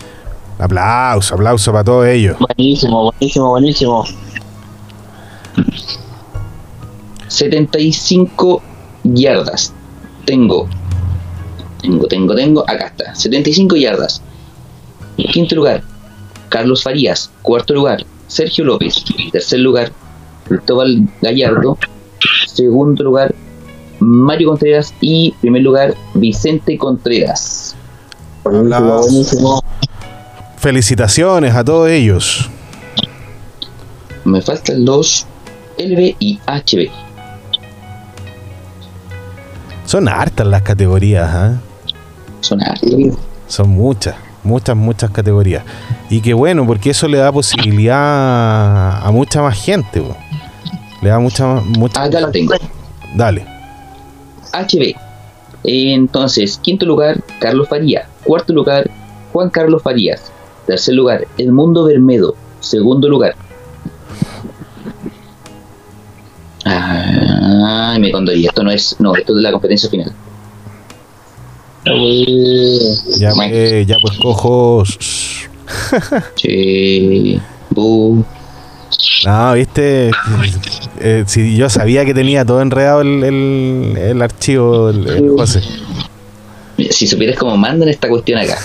aplauso, 0.59 1.36
aplauso 1.36 1.71
para 1.71 1.84
todos 1.84 2.07
ellos. 2.07 2.38
Buenísimo, 2.39 3.11
buenísimo, 3.11 3.49
buenísimo. 3.49 4.05
75 7.28 8.61
yardas. 9.03 9.74
Tengo, 10.26 10.69
tengo, 11.84 12.08
tengo, 12.08 12.34
tengo, 12.34 12.62
acá 12.62 12.88
está, 12.88 13.14
75 13.14 13.76
yardas. 13.76 14.22
Quinto 15.32 15.56
lugar, 15.56 15.84
Carlos 16.50 16.82
Farías. 16.82 17.30
Cuarto 17.42 17.74
lugar, 17.74 18.06
Sergio 18.28 18.64
López. 18.66 19.04
Tercer 19.32 19.60
lugar, 19.60 19.92
Cristóbal 20.48 21.08
Gallardo. 21.22 21.78
Segundo 22.48 23.04
lugar, 23.04 23.36
Mario 24.00 24.50
Contreras. 24.50 24.94
Y 25.02 25.34
primer 25.42 25.62
lugar, 25.62 25.94
Vicente 26.16 26.78
Contreras. 26.78 27.76
Buenísimo. 28.44 29.62
Felicitaciones 30.58 31.54
a 31.54 31.64
todos 31.64 31.90
ellos. 31.90 32.50
Me 34.24 34.42
faltan 34.42 34.86
los 34.86 35.28
LB 35.78 36.16
y 36.20 36.40
HB. 36.48 36.90
Son 39.86 40.08
hartas 40.08 40.48
las 40.48 40.62
categorías, 40.62 41.30
¿ah? 41.34 41.62
Son 42.44 42.62
hartos. 42.62 42.89
Son 43.48 43.70
muchas, 43.70 44.16
muchas, 44.44 44.76
muchas 44.76 45.10
categorías. 45.12 45.64
Y 46.10 46.20
qué 46.22 46.34
bueno, 46.34 46.66
porque 46.68 46.89
eso 46.89 47.08
le 47.08 47.18
da 47.18 47.32
posibilidad 47.32 49.06
a 49.06 49.10
mucha 49.12 49.41
más 49.41 49.58
gente. 49.64 50.04
Le 51.02 51.10
da 51.10 51.20
mucha, 51.20 51.46
más- 51.48 51.66
mucha 51.66 52.04
Acá 52.04 52.20
lo 52.20 52.32
tengo. 52.32 52.54
Dale. 53.16 53.46
HB. 54.52 54.96
Entonces, 55.64 56.60
quinto 56.62 56.86
lugar, 56.86 57.22
Carlos 57.39 57.70
Faría. 57.70 58.08
Cuarto 58.26 58.52
lugar, 58.54 58.89
Juan 59.32 59.50
Carlos 59.50 59.82
Farías. 59.82 60.32
Tercer 60.68 60.96
lugar, 60.96 61.26
Edmundo 61.38 61.86
Bermedo. 61.86 62.36
Segundo 62.60 63.08
lugar. 63.10 63.36
Ah, 66.66 67.98
me 68.00 68.12
condoría. 68.12 68.50
Esto 68.50 68.64
no 68.64 68.72
es. 68.72 68.96
No, 69.00 69.16
esto 69.16 69.34
es 69.34 69.38
de 69.38 69.41
la 69.41 69.52
competencia 69.52 69.89
final. 69.89 70.12
Ya, 73.20 73.32
pues, 73.34 73.88
ya 73.88 73.98
pues 74.02 74.18
cojo. 74.18 74.84
shh. 74.86 75.48
Che. 76.36 77.40
Bu. 77.72 78.24
No, 79.26 79.54
viste. 79.54 80.12
Eh, 81.00 81.24
si 81.28 81.56
yo 81.58 81.70
sabía 81.70 82.06
que 82.06 82.14
tenía 82.14 82.46
todo 82.46 82.62
enredado 82.62 83.02
el, 83.02 83.24
el, 83.24 83.98
el 83.98 84.22
archivo, 84.22 84.90
el, 84.90 85.08
el 85.08 85.30
José. 85.32 85.62
Si 86.90 87.08
supieras 87.08 87.38
cómo 87.38 87.58
mandan 87.58 87.90
esta 87.90 88.08
cuestión 88.08 88.40
acá. 88.40 88.58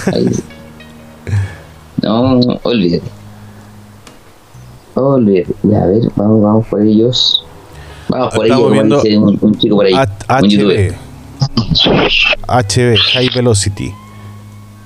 No, 2.02 2.38
olvídate. 2.62 3.08
Olvídate. 4.94 5.52
Ya, 5.64 5.82
a 5.82 5.86
ver, 5.86 6.02
vamos, 6.16 6.42
vamos 6.42 6.66
por 6.66 6.82
ellos. 6.82 7.44
Vamos 8.08 8.34
por 8.34 8.46
ellos, 8.46 8.58
Estamos 8.58 8.78
como 8.88 9.02
dice 9.02 9.18
un, 9.18 9.38
un 9.40 9.58
chico 9.58 9.76
por 9.76 9.86
ahí. 9.86 9.94
H- 9.94 10.42
un 10.42 10.48
youtuber. 10.50 10.94
HB. 12.46 12.96
High 13.14 13.30
Velocity. 13.34 13.92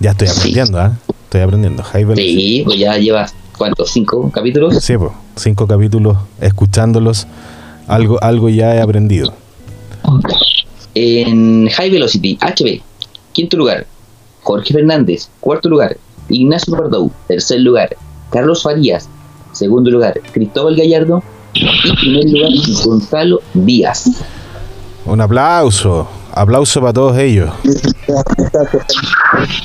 Ya 0.00 0.10
estoy 0.10 0.28
aprendiendo, 0.28 0.80
¿ah? 0.80 0.96
Estoy 1.24 1.40
aprendiendo. 1.40 1.82
High 1.82 2.04
Velocity. 2.04 2.34
Sí, 2.34 2.62
pues 2.64 2.78
ya 2.78 2.96
llevas, 2.96 3.34
¿cuántos? 3.56 3.90
¿Cinco 3.90 4.30
capítulos? 4.30 4.82
Sí, 4.82 4.96
pues, 4.96 5.12
cinco 5.36 5.66
capítulos 5.66 6.18
escuchándolos. 6.40 7.26
Algo, 7.88 8.22
algo 8.22 8.48
ya 8.48 8.74
he 8.74 8.80
aprendido. 8.80 9.32
En 10.94 11.68
High 11.68 11.90
Velocity, 11.90 12.38
HB, 12.40 12.82
quinto 13.32 13.56
lugar, 13.56 13.86
Jorge 14.42 14.74
Fernández, 14.74 15.30
cuarto 15.40 15.68
lugar, 15.68 15.96
Ignacio 16.28 16.76
Pardou, 16.76 17.10
tercer 17.28 17.60
lugar, 17.60 17.96
Carlos 18.30 18.62
Farías, 18.62 19.08
segundo 19.52 19.90
lugar, 19.90 20.20
Cristóbal 20.32 20.76
Gallardo 20.76 21.22
y 21.54 21.96
primer 21.96 22.24
lugar, 22.30 22.50
Gonzalo 22.84 23.40
Díaz. 23.54 24.10
Un 25.06 25.20
aplauso. 25.20 26.08
Aplauso 26.34 26.80
para 26.80 26.92
todos 26.92 27.18
ellos. 27.18 27.50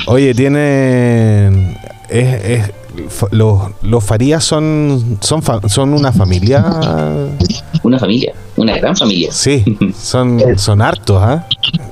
Oye, 0.07 0.33
tienen. 0.33 1.77
Es, 2.09 2.43
es- 2.43 2.71
los, 3.29 3.61
los 3.83 4.03
Farías 4.03 4.43
son, 4.43 5.19
son, 5.21 5.43
fa- 5.43 5.61
son 5.69 5.93
una 5.93 6.11
familia. 6.11 6.65
Una 7.83 7.99
familia, 7.99 8.33
una 8.55 8.75
gran 8.77 8.95
familia. 8.97 9.29
Sí, 9.31 9.63
son, 9.95 10.41
son 10.57 10.81
hartos, 10.81 11.21
¿ah? 11.21 11.45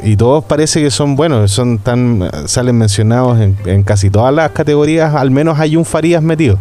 Y 0.03 0.15
todos 0.15 0.43
parece 0.45 0.81
que 0.81 0.89
son 0.89 1.15
buenos, 1.15 1.51
son 1.51 1.77
tan 1.77 2.27
salen 2.47 2.77
mencionados 2.79 3.39
en, 3.39 3.55
en 3.67 3.83
casi 3.83 4.09
todas 4.09 4.33
las 4.33 4.49
categorías, 4.51 5.13
al 5.13 5.29
menos 5.29 5.59
hay 5.59 5.75
un 5.75 5.85
Farías 5.85 6.23
metido. 6.23 6.57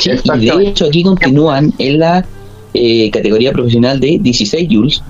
Sí, 0.00 0.10
y 0.34 0.46
de 0.46 0.68
hecho 0.68 0.86
aquí 0.86 1.04
continúan 1.04 1.72
en 1.78 1.98
la 2.00 2.24
eh, 2.74 3.08
categoría 3.12 3.52
profesional 3.52 4.00
de 4.00 4.18
16 4.20 4.68
Jules 4.68 5.02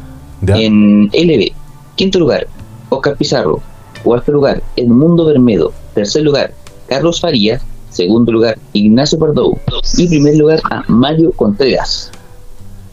¿ya? 0.42 0.56
en 0.58 1.04
LB. 1.14 1.50
Quinto 1.96 2.18
lugar, 2.18 2.46
Oscar 2.88 3.16
Pizarro. 3.16 3.60
Cuarto 4.02 4.32
lugar, 4.32 4.62
Edmundo 4.76 5.26
Bermedo. 5.26 5.72
Tercer 5.94 6.22
lugar, 6.22 6.52
Carlos 6.88 7.20
Farías. 7.20 7.62
Segundo 7.90 8.32
lugar, 8.32 8.58
Ignacio 8.72 9.18
Pardou. 9.18 9.58
Y 9.98 10.08
primer 10.08 10.36
lugar, 10.36 10.60
a 10.70 10.82
Mario 10.88 11.30
Contreras. 11.32 12.10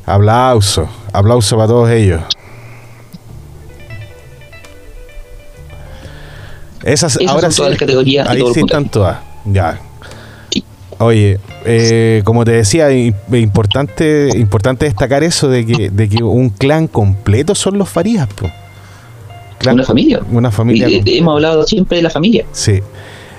Aplauso, 0.06 0.90
aplauso 1.14 1.56
para 1.56 1.68
todos 1.68 1.90
ellos. 1.90 2.22
Esas, 6.84 7.16
Esas 7.18 7.28
ahora 7.28 7.42
son 7.44 7.52
sí, 7.52 7.58
todas 7.58 7.70
las 7.72 7.80
categorías 7.80 8.28
ahí 8.28 8.44
sí 8.54 8.60
están 8.62 8.90
todas. 8.90 9.20
Ya. 9.46 9.80
Sí. 10.52 10.64
Oye, 10.98 11.40
eh, 11.66 12.22
como 12.26 12.44
te 12.44 12.52
decía, 12.52 12.92
importante, 12.92 14.30
importante 14.36 14.86
destacar 14.86 15.24
eso 15.24 15.48
de 15.48 15.66
que, 15.66 15.90
de 15.90 16.10
que 16.10 16.24
un 16.24 16.50
clan 16.50 16.88
completo 16.88 17.56
son 17.56 17.78
los 17.78 17.90
Farías, 17.90 18.28
po. 18.28 18.50
Una 19.68 19.84
familia. 19.84 20.20
Una 20.32 20.52
familia. 20.52 20.90
Y, 20.90 21.18
hemos 21.18 21.34
hablado 21.34 21.64
siempre 21.66 21.98
de 21.98 22.04
la 22.04 22.10
familia. 22.10 22.46
Sí. 22.52 22.82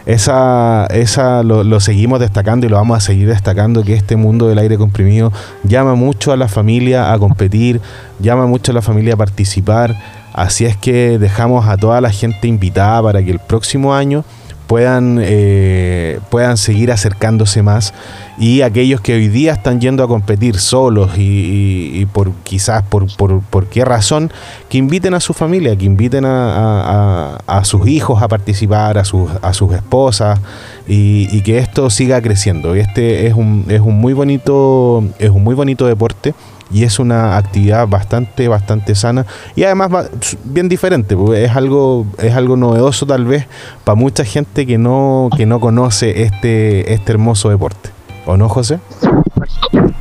Esa, 0.06 0.86
esa 0.86 1.42
lo, 1.42 1.62
lo 1.62 1.78
seguimos 1.78 2.20
destacando 2.20 2.66
y 2.66 2.68
lo 2.68 2.76
vamos 2.76 2.96
a 2.96 3.00
seguir 3.00 3.28
destacando, 3.28 3.82
que 3.84 3.94
este 3.94 4.16
mundo 4.16 4.48
del 4.48 4.58
aire 4.58 4.76
comprimido 4.76 5.32
llama 5.62 5.94
mucho 5.94 6.32
a 6.32 6.36
la 6.36 6.48
familia 6.48 7.12
a 7.12 7.18
competir, 7.18 7.80
llama 8.18 8.46
mucho 8.46 8.72
a 8.72 8.74
la 8.74 8.82
familia 8.82 9.14
a 9.14 9.16
participar. 9.16 9.94
Así 10.32 10.64
es 10.64 10.76
que 10.76 11.18
dejamos 11.18 11.66
a 11.66 11.76
toda 11.76 12.00
la 12.00 12.10
gente 12.10 12.48
invitada 12.48 13.02
para 13.02 13.22
que 13.22 13.30
el 13.30 13.40
próximo 13.40 13.94
año 13.94 14.24
puedan, 14.70 15.18
eh, 15.20 16.20
puedan 16.30 16.56
seguir 16.56 16.92
acercándose 16.92 17.60
más 17.60 17.92
y 18.38 18.60
aquellos 18.62 19.00
que 19.00 19.14
hoy 19.14 19.26
día 19.26 19.52
están 19.54 19.80
yendo 19.80 20.04
a 20.04 20.06
competir 20.06 20.60
solos 20.60 21.10
y, 21.18 22.06
por 22.12 22.30
quizás 22.44 22.84
por, 22.84 23.12
por, 23.16 23.40
por 23.40 23.66
qué 23.66 23.84
razón, 23.84 24.30
que 24.68 24.78
inviten 24.78 25.14
a 25.14 25.18
su 25.18 25.32
familia, 25.32 25.74
que 25.74 25.86
inviten 25.86 26.24
a- 26.24 27.38
a 27.48 27.64
sus 27.64 27.88
hijos 27.88 28.22
a 28.22 28.28
participar, 28.28 28.96
a 28.96 29.04
sus, 29.04 29.28
a 29.42 29.52
sus 29.52 29.72
esposas 29.72 30.38
y, 30.86 31.26
y 31.36 31.42
que 31.42 31.58
esto 31.58 31.90
siga 31.90 32.22
creciendo. 32.22 32.76
Este 32.76 33.26
es 33.26 33.34
un, 33.34 33.64
es 33.68 33.80
un 33.80 33.96
muy 34.00 34.12
bonito, 34.12 35.02
es 35.18 35.30
un 35.30 35.42
muy 35.42 35.56
bonito 35.56 35.84
deporte 35.88 36.32
y 36.72 36.84
es 36.84 36.98
una 36.98 37.36
actividad 37.36 37.88
bastante, 37.88 38.46
bastante 38.48 38.94
sana 38.94 39.26
y 39.56 39.64
además 39.64 39.92
va- 39.92 40.08
bien 40.44 40.68
diferente, 40.68 41.16
porque 41.16 41.44
es 41.44 41.56
algo, 41.56 42.06
es 42.18 42.34
algo 42.34 42.56
novedoso 42.56 43.06
tal 43.06 43.24
vez 43.24 43.46
para 43.84 43.96
mucha 43.96 44.24
gente 44.24 44.66
que 44.66 44.78
no, 44.78 45.28
que 45.36 45.46
no 45.46 45.58
conoce 45.60 46.22
este, 46.22 46.92
este 46.92 47.12
hermoso 47.12 47.48
deporte. 47.50 47.90
¿O 48.26 48.36
no, 48.36 48.48
José? 48.48 48.78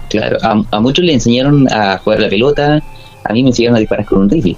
Claro, 0.09 0.37
a, 0.43 0.61
a 0.71 0.79
muchos 0.79 1.05
le 1.05 1.13
enseñaron 1.13 1.67
a 1.71 1.97
jugar 1.99 2.19
la 2.19 2.29
pelota, 2.29 2.81
a 3.23 3.33
mí 3.33 3.43
me 3.43 3.49
enseñaron 3.49 3.75
a 3.77 3.79
disparar 3.79 4.05
con 4.05 4.19
un 4.19 4.29
rifle, 4.29 4.57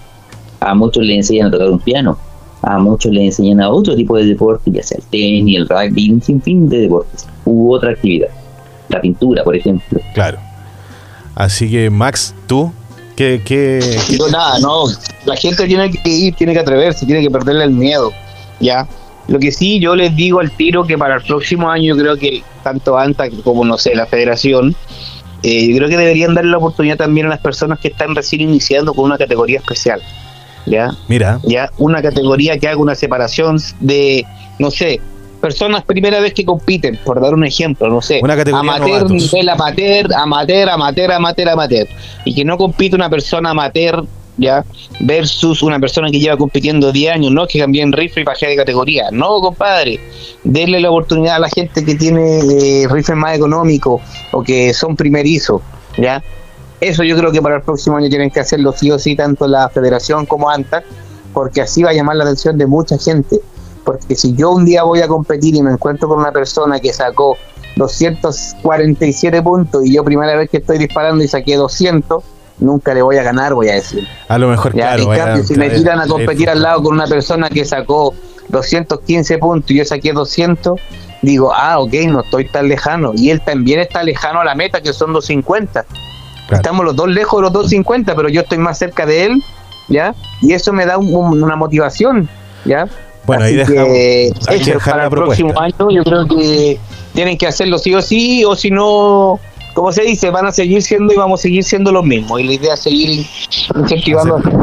a 0.59 0.74
muchos 0.74 1.03
le 1.03 1.16
enseñan 1.16 1.47
a 1.47 1.51
tocar 1.51 1.70
un 1.70 1.80
piano, 1.80 2.18
a 2.62 2.78
muchos 2.80 3.12
le 3.12 3.26
enseñan 3.26 3.62
a 3.62 3.70
otro 3.70 3.95
tipo 3.95 4.18
de 4.18 4.26
deporte, 4.26 4.72
ya 4.72 4.82
sea 4.84 4.97
el 4.97 5.03
tenis, 5.05 5.57
el 5.57 5.68
rugby, 5.68 6.12
un 6.12 6.22
sinfín 6.22 6.70
de 6.70 6.80
deportes, 6.82 7.28
u 7.45 7.74
otra 7.74 7.91
actividad, 7.91 8.30
la 8.89 9.01
pintura, 9.01 9.43
por 9.43 9.55
ejemplo. 9.55 9.99
Claro. 10.14 10.38
Así 11.36 11.69
que, 11.69 11.89
Max, 11.89 12.34
tú, 12.47 12.71
¿qué, 13.15 13.41
qué, 13.45 13.79
qué- 14.07 14.17
No, 14.17 14.27
nada, 14.29 14.59
no. 14.59 14.84
La 15.25 15.36
gente 15.36 15.65
tiene 15.65 15.91
que 15.91 16.09
ir, 16.09 16.36
tiene 16.36 16.53
que 16.53 16.59
atreverse, 16.59 17.05
tiene 17.05 17.21
que 17.21 17.29
perderle 17.32 17.63
el 17.65 17.71
miedo. 17.71 18.11
Ya. 18.59 18.88
Lo 19.27 19.39
que 19.39 19.51
sí, 19.51 19.79
yo 19.79 19.95
les 19.95 20.15
digo 20.15 20.39
al 20.39 20.51
tiro 20.51 20.84
que 20.86 20.97
para 20.97 21.15
el 21.15 21.21
próximo 21.23 21.69
año, 21.69 21.95
creo 21.95 22.17
que 22.17 22.43
tanto 22.63 22.97
ANTA 22.97 23.29
como, 23.43 23.63
no 23.63 23.77
sé, 23.77 23.95
la 23.95 24.05
federación, 24.05 24.75
eh, 25.43 25.67
yo 25.69 25.77
creo 25.77 25.89
que 25.89 25.97
deberían 25.97 26.34
darle 26.34 26.51
la 26.51 26.57
oportunidad 26.57 26.97
también 26.97 27.27
a 27.27 27.29
las 27.29 27.39
personas 27.39 27.79
que 27.79 27.88
están 27.89 28.13
recién 28.15 28.41
iniciando 28.41 28.93
con 28.93 29.05
una 29.05 29.17
categoría 29.17 29.59
especial. 29.59 30.01
¿Ya? 30.65 30.91
Mira, 31.07 31.39
ya 31.43 31.71
una 31.79 32.01
categoría 32.03 32.57
que 32.59 32.67
haga 32.67 32.77
una 32.77 32.93
separación 32.93 33.57
de, 33.79 34.25
no 34.59 34.69
sé, 34.69 35.01
personas 35.42 35.84
primera 35.84 36.20
vez 36.20 36.34
que 36.34 36.46
compiten, 36.46 36.98
por 37.04 37.20
dar 37.20 37.34
un 37.34 37.44
ejemplo, 37.44 37.89
no 37.89 38.02
sé, 38.02 38.22
Una 38.24 38.36
categoría 38.38 38.74
amateur, 38.74 39.04
novatos. 39.04 39.34
nivel 39.34 39.50
amateur, 39.50 40.14
amateur, 40.14 40.70
amateur, 40.70 41.12
amateur, 41.12 41.50
amateur, 41.50 41.88
y 42.24 42.34
que 42.34 42.46
no 42.46 42.58
compite 42.58 42.96
una 42.96 43.10
persona 43.10 43.50
amateur, 43.50 44.06
ya, 44.38 44.64
versus 45.02 45.62
una 45.62 45.80
persona 45.80 46.10
que 46.10 46.20
lleva 46.20 46.38
compitiendo 46.38 46.92
10 46.92 47.14
años, 47.14 47.32
no 47.32 47.46
que 47.48 47.60
cambie 47.60 47.82
en 47.82 47.92
rifle 47.92 48.22
y 48.22 48.26
bajé 48.26 48.48
de 48.48 48.56
categoría, 48.56 49.10
no, 49.12 49.42
compadre, 49.42 50.00
denle 50.44 50.80
la 50.80 50.89
oportunidad 50.89 51.36
a 51.36 51.39
la 51.39 51.50
gente 51.50 51.84
que 51.84 51.96
tiene 51.96 52.39
eh, 52.39 52.88
rifles 52.89 53.18
más 53.18 53.36
económicos 53.36 54.02
o 54.32 54.42
que 54.42 54.74
son 54.74 54.96
primerizos, 54.96 55.62
ya, 55.98 56.24
eso 56.82 57.04
yo 57.04 57.16
creo 57.16 57.32
que 57.32 57.42
para 57.42 57.58
el 57.58 57.62
próximo 57.62 57.98
año 57.98 58.10
tienen 58.10 58.32
que 58.32 58.39
hacerlo 58.39 58.74
sí 58.74 58.89
o 58.89 58.98
sí, 58.98 59.16
tanto 59.16 59.48
la 59.48 59.70
federación 59.70 60.26
como 60.26 60.50
ANTA, 60.50 60.84
porque 61.32 61.62
así 61.62 61.84
va 61.84 61.92
a 61.92 61.94
llamar 61.94 62.16
la 62.16 62.24
atención 62.24 62.58
de 62.58 62.66
mucha 62.66 62.98
gente. 62.98 63.39
Porque 63.84 64.15
si 64.15 64.36
yo 64.36 64.51
un 64.51 64.65
día 64.65 64.84
voy 64.84 65.01
a 65.01 65.07
competir 65.07 65.55
y 65.55 65.61
me 65.63 65.71
encuentro 65.71 66.07
con 66.07 66.19
una 66.19 66.32
persona 66.32 66.79
que 66.79 66.93
sacó 66.93 67.38
247 67.77 69.41
puntos 69.41 69.86
y 69.86 69.93
yo 69.93 70.03
primera 70.03 70.36
vez 70.36 70.49
que 70.49 70.57
estoy 70.57 70.77
disparando 70.77 71.23
y 71.23 71.27
saqué 71.27 71.55
200, 71.55 72.23
nunca 72.59 72.93
le 72.93 73.01
voy 73.01 73.17
a 73.17 73.23
ganar, 73.23 73.53
voy 73.53 73.69
a 73.69 73.73
decir. 73.75 74.07
a 74.27 74.38
lo 74.38 74.47
mejor, 74.49 74.73
Ya, 74.75 74.95
claro. 74.95 75.01
en 75.03 75.07
vaya- 75.09 75.25
cambio, 75.25 75.43
si 75.43 75.55
me 75.55 75.67
vaya- 75.67 75.77
tiran 75.79 75.99
a 75.99 76.07
competir 76.07 76.49
al 76.49 76.61
lado 76.61 76.84
con 76.84 76.93
una 76.93 77.07
persona 77.07 77.49
que 77.49 77.65
sacó 77.65 78.13
215 78.49 79.38
puntos 79.38 79.71
y 79.71 79.75
yo 79.77 79.86
saqué 79.86 80.13
200, 80.13 80.79
digo, 81.21 81.51
ah, 81.55 81.79
ok, 81.79 81.93
no 82.07 82.21
estoy 82.21 82.47
tan 82.49 82.67
lejano. 82.67 83.11
Y 83.15 83.29
él 83.29 83.41
también 83.43 83.79
está 83.79 84.03
lejano 84.03 84.41
a 84.41 84.45
la 84.45 84.55
meta, 84.55 84.82
que 84.82 84.93
son 84.93 85.13
250. 85.13 85.84
Claro. 86.47 86.55
Estamos 86.61 86.86
los 86.86 86.95
dos 86.95 87.07
lejos 87.07 87.39
de 87.39 87.43
los 87.43 87.53
250, 87.53 88.15
pero 88.15 88.27
yo 88.29 88.41
estoy 88.41 88.57
más 88.57 88.77
cerca 88.77 89.05
de 89.05 89.25
él 89.25 89.43
¿ya? 89.88 90.13
Y 90.41 90.53
eso 90.53 90.71
me 90.71 90.86
da 90.86 90.97
un- 90.97 91.13
un- 91.13 91.43
una 91.43 91.55
motivación, 91.57 92.29
¿ya? 92.63 92.88
Bueno, 93.26 93.43
ahí 93.45 93.59
Así 93.59 93.72
dejamos- 93.74 93.93
que, 93.93 94.32
hay 94.47 94.57
que 94.57 94.63
eso, 94.63 94.72
dejar 94.74 94.91
para 94.93 94.97
la 94.97 95.03
el 95.03 95.09
próximo 95.11 95.49
propuesta. 95.53 95.84
año 95.84 95.91
yo 95.95 96.03
creo 96.03 96.28
que 96.28 96.80
tienen 97.13 97.38
que 97.38 97.47
hacerlo 97.47 97.78
sí 97.78 97.93
o 97.93 98.01
sí, 98.01 98.43
o 98.45 98.55
si 98.55 98.72
no, 98.72 99.39
como 99.74 99.91
se 99.91 100.01
dice, 100.03 100.30
van 100.32 100.47
a 100.47 100.51
seguir 100.51 100.82
siendo 100.82 101.13
y 101.13 101.17
vamos 101.17 101.39
a 101.39 101.43
seguir 101.43 101.63
siendo 101.63 101.91
los 101.91 102.03
mismos. 102.03 102.39
Y 102.39 102.43
la 102.43 102.53
idea 102.53 102.74
es 102.74 102.80
seguir 102.82 103.26
incentivando 103.76 104.38
a 104.38 104.39
vaya 104.39 104.57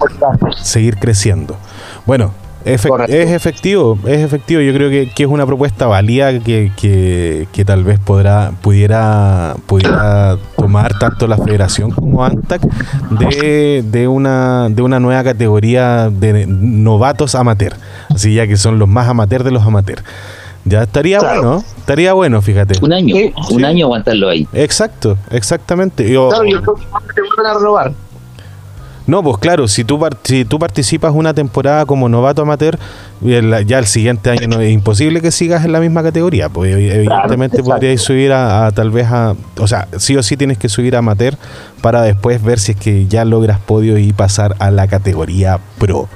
motivando. 0.00 0.52
seguir 0.62 0.96
creciendo. 0.98 1.56
Bueno, 2.06 2.32
efe- 2.64 2.88
Correcto. 2.88 3.14
es 3.14 3.30
efectivo, 3.30 3.98
es 4.06 4.20
efectivo. 4.20 4.60
Yo 4.60 4.72
creo 4.74 4.90
que, 4.90 5.10
que 5.14 5.22
es 5.24 5.28
una 5.28 5.46
propuesta 5.46 5.86
válida 5.86 6.38
que, 6.40 6.72
que, 6.76 7.48
que 7.52 7.64
tal 7.64 7.84
vez 7.84 7.98
podrá, 7.98 8.52
pudiera, 8.62 9.54
pudiera 9.66 10.36
tomar 10.56 10.98
tanto 10.98 11.26
la 11.26 11.36
federación 11.38 11.90
como 11.90 12.24
ANTAC 12.24 12.62
de, 13.10 13.84
de, 13.86 14.08
una, 14.08 14.68
de 14.70 14.82
una 14.82 15.00
nueva 15.00 15.22
categoría 15.24 16.10
de 16.10 16.46
novatos 16.46 17.34
amateur. 17.34 17.74
Así 18.08 18.34
ya 18.34 18.46
que 18.46 18.56
son 18.56 18.78
los 18.78 18.88
más 18.88 19.08
amateur 19.08 19.44
de 19.44 19.50
los 19.50 19.62
amateur. 19.64 20.02
Ya 20.64 20.82
estaría 20.82 21.18
Claro. 21.20 21.40
bueno, 21.42 21.64
estaría 21.78 22.12
bueno, 22.12 22.42
fíjate. 22.42 22.74
Un 22.84 22.92
año, 22.92 23.14
Sí, 23.16 23.32
un 23.50 23.64
año 23.64 23.86
aguantarlo 23.86 24.28
ahí. 24.28 24.46
Exacto, 24.52 25.16
exactamente. 25.30 26.10
Yo- 26.10 26.28
Claro, 26.28 26.44
y 26.44 26.50
el 26.52 26.60
próximo 26.60 26.96
año 26.98 27.06
te 27.14 27.20
vuelven 27.22 27.46
a 27.46 27.54
renovar. 27.58 27.92
No, 29.08 29.22
pues 29.24 29.38
claro, 29.38 29.66
si 29.66 29.82
tú, 29.84 29.98
si 30.22 30.44
tú 30.44 30.58
participas 30.58 31.12
una 31.14 31.34
temporada 31.34 31.84
como 31.86 32.08
novato 32.08 32.42
amateur, 32.42 32.78
el- 33.24 33.66
ya 33.66 33.78
el 33.78 33.86
siguiente 33.86 34.30
año 34.30 34.46
no 34.48 34.60
es 34.60 34.70
imposible 34.70 35.20
que 35.20 35.30
sigas 35.32 35.64
en 35.64 35.72
la 35.72 35.80
misma 35.80 36.02
categoría. 36.02 36.48
Pues 36.50 36.76
evi- 36.76 36.92
evidentemente 36.92 37.56
exacto. 37.56 37.72
podrías 37.74 38.00
subir 38.02 38.32
a, 38.32 38.66
a 38.66 38.70
tal 38.70 38.90
vez 38.90 39.06
a... 39.10 39.34
O 39.58 39.66
sea, 39.66 39.88
sí 39.96 40.14
o 40.16 40.22
sí 40.22 40.36
tienes 40.36 40.58
que 40.58 40.68
subir 40.68 40.94
a 40.94 40.98
amateur 40.98 41.34
para 41.80 42.02
después 42.02 42.42
ver 42.42 42.60
si 42.60 42.72
es 42.72 42.78
que 42.78 43.06
ya 43.06 43.24
logras 43.24 43.58
podio 43.58 43.96
y 43.98 44.12
pasar 44.12 44.54
a 44.58 44.70
la 44.70 44.86
categoría 44.86 45.58
pro. 45.78 46.06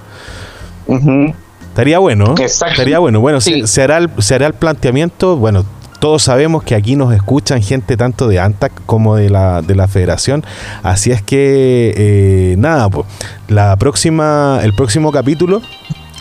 Estaría 1.69 1.99
bueno. 1.99 2.35
Exacto. 2.39 2.73
Estaría 2.73 2.99
bueno. 2.99 3.21
Bueno, 3.21 3.41
se, 3.41 3.51
Sí. 3.53 3.67
se 3.67 3.83
hará 3.83 3.97
el, 3.99 4.11
se 4.19 4.35
hará 4.35 4.47
el 4.47 4.55
planteamiento. 4.55 5.37
Bueno, 5.37 5.65
todos 6.03 6.25
sabemos 6.25 6.65
que 6.65 6.75
aquí 6.75 6.97
nos 6.97 7.15
escuchan 7.15 7.63
gente 7.63 7.97
tanto 7.97 8.27
de 8.27 8.41
ANTAC 8.41 8.73
como 8.87 9.15
de 9.15 9.31
la, 9.31 9.63
de 9.63 9.77
la 9.77 9.87
federación. 9.87 10.45
Así 10.83 11.13
es 11.13 11.23
que, 11.23 11.95
eh, 11.97 12.57
nada, 12.59 12.91
pues, 12.91 13.07
la 13.47 13.77
próxima, 13.77 14.59
el 14.65 14.75
próximo 14.75 15.13
capítulo, 15.13 15.63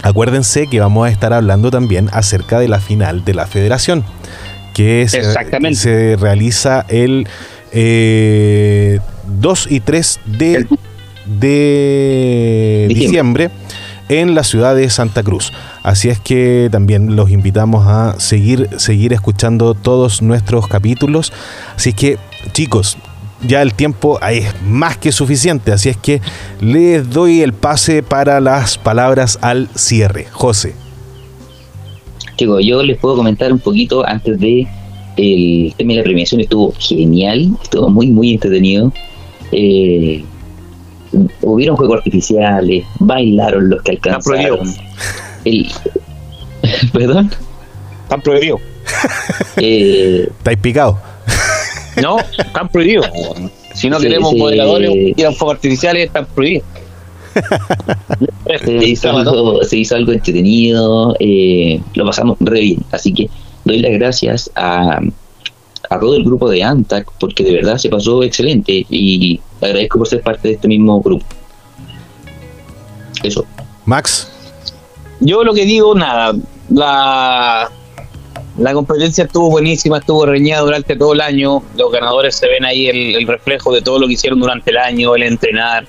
acuérdense 0.04 0.68
que 0.68 0.80
vamos 0.80 1.08
a 1.08 1.10
estar 1.10 1.34
hablando 1.34 1.72
también 1.72 2.12
acerca 2.14 2.60
de 2.60 2.68
la 2.68 2.80
final 2.80 3.26
de 3.26 3.34
la 3.34 3.48
federación. 3.48 4.04
Que 4.76 5.08
se, 5.10 5.18
Exactamente. 5.18 5.80
se 5.80 6.16
realiza 6.16 6.86
el 6.88 7.28
eh, 7.72 9.00
2 9.26 9.68
y 9.72 9.80
3 9.80 10.20
de, 10.28 10.68
de 11.26 12.86
Diciembre. 12.88 13.50
diciembre 13.50 13.61
en 14.12 14.36
la 14.36 14.44
ciudad 14.44 14.76
de 14.76 14.90
Santa 14.90 15.24
Cruz. 15.24 15.54
Así 15.84 16.10
es 16.10 16.20
que 16.20 16.68
también 16.70 17.16
los 17.16 17.32
invitamos 17.32 17.88
a 17.88 18.20
seguir, 18.20 18.68
seguir 18.78 19.14
escuchando 19.14 19.74
todos 19.74 20.22
nuestros 20.22 20.68
capítulos. 20.68 21.32
Así 21.78 21.94
que, 21.94 22.18
chicos, 22.52 22.98
ya 23.48 23.62
el 23.62 23.74
tiempo 23.74 24.20
es 24.22 24.54
más 24.64 24.98
que 24.98 25.14
suficiente. 25.14 25.72
Así 25.72 25.88
es 25.88 25.96
que 25.96 26.20
les 26.60 27.10
doy 27.10 27.42
el 27.42 27.54
pase 27.54 28.04
para 28.04 28.42
las 28.42 28.78
palabras 28.78 29.40
al 29.42 29.70
cierre. 29.76 30.28
José. 30.30 30.76
Chicos, 32.36 32.66
yo 32.66 32.84
les 32.84 32.98
puedo 32.98 33.16
comentar 33.16 33.54
un 33.54 33.60
poquito 33.60 34.06
antes 34.06 34.38
de 34.40 34.68
el 35.16 35.74
tema 35.78 35.94
de 35.94 36.00
la 36.00 36.04
premiación. 36.04 36.42
Estuvo 36.42 36.74
genial, 36.78 37.52
estuvo 37.64 37.90
muy, 37.90 38.08
muy 38.08 38.34
entretenido. 38.34 38.92
Eh, 39.54 40.26
hubieron 41.42 41.76
juegos 41.76 41.98
artificiales, 41.98 42.86
bailaron 43.00 43.70
los 43.70 43.82
que 43.84 43.92
alcanzaron. 43.92 44.74
El, 45.46 45.68
Perdón. 46.94 47.32
Están 48.04 48.22
prohibidos. 48.22 48.62
Eh, 49.58 50.28
¿Estáis 50.38 50.58
picados? 50.60 50.98
No, 52.02 52.18
están 52.20 52.70
prohibidos. 52.70 53.08
Si 53.74 53.90
no 53.90 54.00
Sí, 54.00 54.08
queremos 54.08 54.32
sí. 54.32 54.38
moderadores 54.38 54.90
que 54.90 55.14
quieran 55.14 55.36
fuegos 55.36 55.56
artificiales, 55.56 56.08
están 56.08 56.26
prohibidos. 56.28 56.66
se, 58.66 58.74
hizo 58.88 59.10
algo, 59.10 59.64
se 59.64 59.78
hizo 59.78 59.96
algo 59.96 60.12
entretenido, 60.12 61.16
eh, 61.20 61.82
lo 61.94 62.06
pasamos 62.06 62.38
re 62.40 62.62
bien. 62.62 62.80
Así 62.92 63.14
que 63.14 63.30
doy 63.66 63.80
las 63.80 63.92
gracias 63.92 64.52
a, 64.56 65.00
a 65.90 66.00
todo 66.00 66.16
el 66.16 66.24
grupo 66.24 66.50
de 66.50 66.64
ANTAC 66.64 67.12
porque 67.20 67.44
de 67.44 67.54
verdad 67.54 67.78
se 67.78 67.90
pasó 67.90 68.24
excelente 68.24 68.86
y 68.90 69.40
agradezco 69.68 70.00
por 70.00 70.08
ser 70.08 70.22
parte 70.22 70.48
de 70.48 70.54
este 70.56 70.68
mismo 70.68 71.02
grupo. 71.02 71.26
Eso. 73.24 73.46
Max. 73.86 74.28
Yo 75.20 75.44
lo 75.44 75.54
que 75.54 75.66
digo, 75.66 75.94
nada, 75.94 76.34
la, 76.70 77.70
la 78.58 78.74
competencia 78.74 79.26
estuvo 79.26 79.52
buenísima, 79.52 80.00
estuvo 80.00 80.26
reñida 80.26 80.60
durante 80.62 80.96
todo 80.96 81.14
el 81.14 81.22
año, 81.22 81.62
los 81.78 81.92
ganadores 81.92 82.36
se 82.36 82.48
ven 82.48 82.66
ahí 82.66 82.88
el, 82.88 83.16
el 83.16 83.28
reflejo 83.28 83.72
de 83.72 83.82
todo 83.82 84.00
lo 84.00 84.08
que 84.08 84.14
hicieron 84.14 84.40
durante 84.40 84.72
el 84.72 84.78
año, 84.78 85.16
el 85.16 85.24
entrenar, 85.24 85.86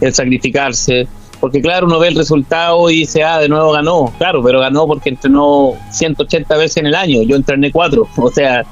el 0.00 0.14
sacrificarse, 0.14 1.08
porque 1.40 1.60
claro, 1.60 1.86
uno 1.86 1.98
ve 1.98 2.08
el 2.08 2.16
resultado 2.16 2.88
y 2.90 3.00
dice, 3.00 3.22
ah, 3.22 3.40
de 3.40 3.48
nuevo 3.48 3.72
ganó, 3.72 4.12
claro, 4.18 4.42
pero 4.42 4.60
ganó 4.60 4.86
porque 4.86 5.10
entrenó 5.10 5.74
180 5.90 6.56
veces 6.56 6.76
en 6.78 6.86
el 6.86 6.94
año, 6.94 7.22
yo 7.22 7.36
entrené 7.36 7.70
cuatro, 7.72 8.08
o 8.16 8.30
sea, 8.30 8.64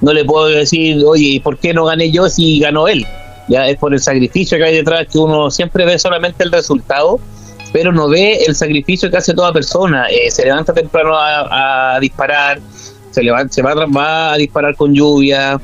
no 0.00 0.12
le 0.12 0.24
puedo 0.24 0.46
decir, 0.46 1.02
oye, 1.06 1.24
¿y 1.24 1.40
por 1.40 1.58
qué 1.58 1.72
no 1.72 1.84
gané 1.86 2.10
yo 2.10 2.28
si 2.28 2.60
ganó 2.60 2.86
él? 2.88 3.06
Ya 3.48 3.68
es 3.68 3.76
por 3.78 3.92
el 3.92 4.00
sacrificio 4.00 4.58
que 4.58 4.64
hay 4.64 4.76
detrás, 4.76 5.06
que 5.10 5.18
uno 5.18 5.50
siempre 5.50 5.84
ve 5.84 5.98
solamente 5.98 6.44
el 6.44 6.52
resultado, 6.52 7.20
pero 7.72 7.92
no 7.92 8.08
ve 8.08 8.44
el 8.46 8.54
sacrificio 8.54 9.10
que 9.10 9.16
hace 9.16 9.34
toda 9.34 9.52
persona. 9.52 10.06
Eh, 10.08 10.30
se 10.30 10.44
levanta 10.44 10.72
temprano 10.72 11.14
a, 11.16 11.98
disparar, 12.00 12.60
se, 13.10 13.22
levanta, 13.22 13.52
se 13.52 13.62
va, 13.62 14.32
a 14.32 14.36
disparar 14.36 14.76
con 14.76 14.94
lluvia, 14.94 15.60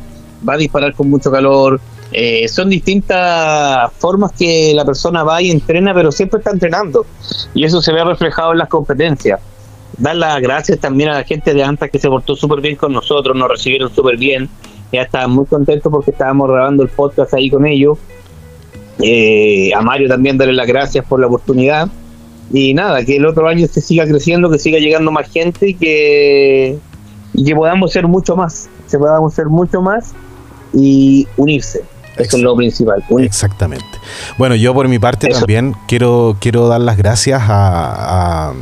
va 0.47 0.55
a 0.55 0.57
disparar 0.57 0.95
con 0.95 1.09
mucho 1.09 1.31
calor. 1.31 1.81
Eh, 2.13 2.49
son 2.49 2.69
distintas 2.69 3.93
formas 3.99 4.33
que 4.33 4.73
la 4.75 4.85
persona 4.85 5.23
va 5.23 5.41
y 5.41 5.51
entrena, 5.51 5.95
pero 5.95 6.11
siempre 6.11 6.39
está 6.39 6.51
entrenando. 6.51 7.07
Y 7.55 7.65
eso 7.65 7.81
se 7.81 7.93
ve 7.93 8.03
reflejado 8.05 8.53
en 8.53 8.59
las 8.59 8.69
competencias. 8.69 9.41
Dar 9.97 10.17
las 10.17 10.41
gracias 10.41 10.79
también 10.79 11.11
a 11.11 11.15
la 11.15 11.25
gente 11.25 11.55
de 11.55 11.63
ANTA 11.63 11.89
que 11.89 11.99
se 11.99 12.09
portó 12.09 12.35
súper 12.35 12.61
bien 12.61 12.77
con 12.77 12.93
nosotros, 12.93 13.37
nos 13.37 13.49
recibieron 13.49 13.95
súper 13.95 14.17
bien. 14.17 14.49
Ya 14.93 15.03
estaban 15.03 15.31
muy 15.31 15.47
contentos 15.47 15.91
porque 15.91 16.11
estábamos 16.11 16.49
grabando 16.49 16.83
el 16.83 16.89
podcast 16.89 17.33
ahí 17.35 17.51
con 17.51 17.67
ellos. 17.67 17.99
Eh, 19.03 19.73
a 19.75 19.81
Mario 19.83 20.09
también 20.09 20.37
darle 20.37 20.55
las 20.55 20.67
gracias 20.67 21.05
por 21.05 21.21
la 21.21 21.27
oportunidad. 21.27 21.89
Y 22.53 22.75
nada, 22.75 23.05
que 23.05 23.17
el 23.17 23.27
otro 23.27 23.47
año 23.47 23.67
se 23.69 23.81
siga 23.81 24.05
creciendo, 24.07 24.51
que 24.51 24.59
siga 24.59 24.79
llegando 24.79 25.13
más 25.13 25.31
gente 25.31 25.69
y 25.69 25.75
que, 25.75 26.79
y 27.33 27.45
que 27.45 27.55
podamos 27.55 27.93
ser 27.93 28.09
mucho 28.09 28.35
más. 28.35 28.69
Se 28.87 28.99
podamos 28.99 29.35
ser 29.35 29.47
mucho 29.47 29.81
más 29.81 30.13
y 30.73 31.29
unirse. 31.37 31.83
Eso 32.17 32.37
es 32.37 32.43
lo 32.43 32.57
principal. 32.57 33.05
unirse. 33.09 33.27
Exactamente. 33.27 33.87
Bueno, 34.37 34.57
yo 34.57 34.75
por 34.75 34.89
mi 34.89 34.99
parte 34.99 35.29
Eso. 35.31 35.41
también 35.41 35.77
quiero, 35.87 36.37
quiero 36.41 36.67
dar 36.67 36.81
las 36.81 36.97
gracias 36.97 37.41
a 37.45 38.53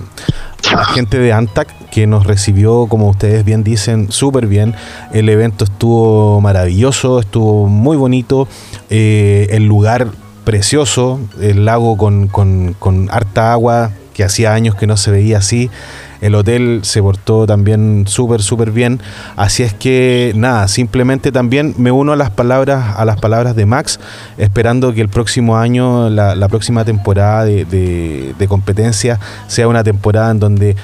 la 0.73 0.85
gente 0.85 1.19
de 1.19 1.33
Antac 1.33 1.69
que 1.91 2.07
nos 2.07 2.27
recibió, 2.27 2.87
como 2.87 3.09
ustedes 3.09 3.45
bien 3.45 3.65
dicen, 3.65 4.11
súper 4.13 4.47
bien. 4.47 4.75
El 5.13 5.29
evento 5.29 5.65
estuvo 5.65 6.41
maravilloso, 6.41 7.21
estuvo 7.21 7.67
muy 7.67 7.97
bonito. 7.97 8.47
eh, 8.91 9.49
el 9.51 9.67
lugar 9.67 10.09
precioso, 10.45 11.21
el 11.41 11.65
lago 11.67 11.97
con, 11.97 12.27
con- 12.29 12.75
con 12.79 13.09
harta 13.11 13.53
agua, 13.53 13.91
que 14.19 14.25
hacía 14.25 14.53
años 14.53 14.75
que 14.75 14.89
no 14.89 14.97
se 14.97 15.13
veía 15.13 15.39
así. 15.39 15.71
El 16.21 16.35
hotel 16.35 16.81
se 16.83 17.01
portó 17.01 17.47
también 17.47 18.07
súper, 18.09 18.43
súper 18.43 18.73
bien. 18.73 18.99
Así 19.37 19.63
es 19.63 19.73
que 19.75 20.33
nada, 20.35 20.67
simplemente 20.67 21.31
también 21.31 21.77
me 21.79 21.93
uno 21.93 22.15
a 22.15 22.17
las 22.17 22.31
palabras, 22.31 22.97
a 22.97 23.05
las 23.05 23.21
palabras 23.21 23.55
de 23.55 23.65
Max, 23.65 24.01
esperando 24.37 24.93
que 24.93 25.03
el 25.03 25.09
próximo 25.09 25.57
año, 25.57 26.11
la, 26.11 26.49
próxima 26.49 26.85
temporada 26.85 27.45
de, 27.45 27.65
de- 27.65 28.35
de 28.37 28.49
competencia, 28.49 29.21
sea 29.47 29.69
una 29.69 29.85
temporada 29.85 30.33
en 30.33 30.41
donde 30.41 30.75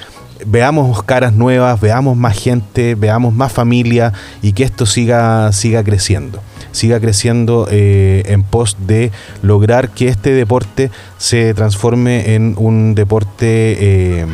veamos 0.47 1.03
caras 1.03 1.33
nuevas, 1.33 1.81
veamos 1.81 2.17
más 2.17 2.39
gente, 2.39 2.95
veamos 2.95 3.35
más 3.35 3.51
familia 3.51 4.13
y 4.43 4.53
que 4.53 4.63
esto 4.63 4.87
siga, 4.87 5.51
siga 5.51 5.83
creciendo. 5.83 6.41
Siga 6.75 6.99
creciendo 6.99 7.69
eh, 7.71 8.25
en 8.27 8.43
pos 8.43 8.77
de 8.87 9.13
lograr 9.43 9.91
que 9.91 10.09
este 10.09 10.31
deporte 10.33 10.91
se 11.19 11.55
transforme 11.55 12.35
en 12.35 12.55
un 12.59 12.95
deporte 12.97 13.77
eh, 13.79 14.27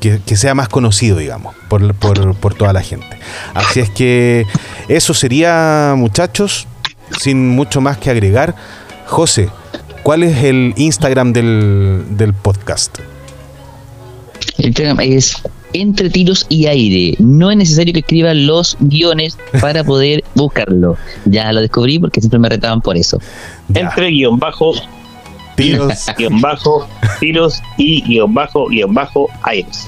que, 0.00 0.36
sea 0.36 0.54
más 0.54 0.68
conocido, 0.68 1.16
digamos, 1.18 1.54
por, 1.68 1.92
por- 1.94 2.36
por 2.36 2.54
toda 2.54 2.72
la 2.72 2.82
gente. 2.82 3.06
Así 3.52 3.80
es 3.80 3.90
que 3.90 4.46
eso 4.88 5.12
sería, 5.12 5.94
muchachos, 5.96 6.68
sin 7.18 7.48
mucho 7.48 7.80
más 7.80 7.98
que 7.98 8.10
agregar. 8.10 8.54
José, 9.06 9.48
¿cuál 10.04 10.22
es 10.22 10.44
el 10.44 10.72
Instagram 10.76 11.32
del, 11.32 12.04
del 12.10 12.32
podcast? 12.32 12.98
Instagram 14.58 15.00
es 15.00 15.42
entre 15.74 16.08
tiros 16.08 16.46
y 16.48 16.66
aire. 16.66 17.16
No 17.18 17.50
es 17.50 17.56
necesario 17.56 17.92
que 17.92 18.00
escriban 18.00 18.46
los 18.46 18.76
guiones 18.80 19.36
para 19.60 19.84
poder 19.84 20.24
buscarlo. 20.34 20.96
Ya 21.26 21.52
lo 21.52 21.60
descubrí 21.60 21.98
porque 21.98 22.20
siempre 22.20 22.38
me 22.38 22.48
retaban 22.48 22.80
por 22.80 22.96
eso. 22.96 23.18
Ya. 23.68 23.82
Entre 23.82 24.08
guion 24.08 24.38
bajo 24.38 24.72
Tiros. 25.56 26.06
guion 26.18 26.40
bajo, 26.40 26.88
tiros 27.20 27.62
y 27.76 28.02
guion 28.02 28.34
bajo, 28.34 28.68
guion 28.68 28.92
bajo, 28.92 29.28
aires. 29.42 29.86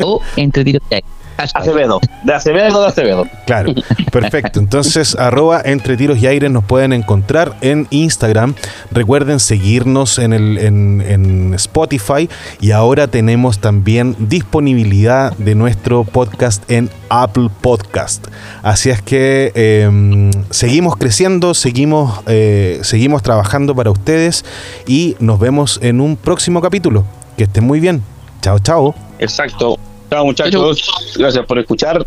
O 0.00 0.20
entre 0.36 0.64
tiros 0.64 0.82
y 0.90 0.94
aires. 0.94 1.10
Acevedo, 1.36 2.00
de 2.22 2.34
Acevedo, 2.34 2.82
de 2.82 2.88
Acevedo. 2.88 3.26
Claro, 3.46 3.74
perfecto. 4.12 4.58
Entonces, 4.60 5.16
arroba 5.16 5.60
entre 5.64 5.96
tiros 5.96 6.18
y 6.18 6.26
aires 6.26 6.50
nos 6.50 6.64
pueden 6.64 6.92
encontrar 6.92 7.56
en 7.60 7.86
Instagram. 7.90 8.54
Recuerden 8.90 9.40
seguirnos 9.40 10.18
en, 10.18 10.32
el, 10.32 10.58
en, 10.58 11.02
en 11.06 11.54
Spotify 11.54 12.28
y 12.60 12.70
ahora 12.70 13.08
tenemos 13.08 13.58
también 13.58 14.16
disponibilidad 14.18 15.32
de 15.36 15.54
nuestro 15.54 16.04
podcast 16.04 16.68
en 16.70 16.90
Apple 17.08 17.50
Podcast. 17.60 18.26
Así 18.62 18.90
es 18.90 19.02
que 19.02 19.52
eh, 19.54 20.30
seguimos 20.50 20.96
creciendo, 20.96 21.54
seguimos, 21.54 22.20
eh, 22.26 22.80
seguimos 22.82 23.22
trabajando 23.22 23.74
para 23.74 23.90
ustedes 23.90 24.44
y 24.86 25.16
nos 25.20 25.38
vemos 25.38 25.78
en 25.82 26.00
un 26.00 26.16
próximo 26.16 26.60
capítulo. 26.60 27.04
Que 27.36 27.44
estén 27.44 27.64
muy 27.64 27.80
bien. 27.80 28.02
Chao, 28.40 28.58
chao. 28.58 28.94
Exacto. 29.18 29.78
Chao 30.10 30.24
muchachos, 30.24 31.14
gracias 31.16 31.44
por 31.46 31.58
escuchar. 31.58 32.06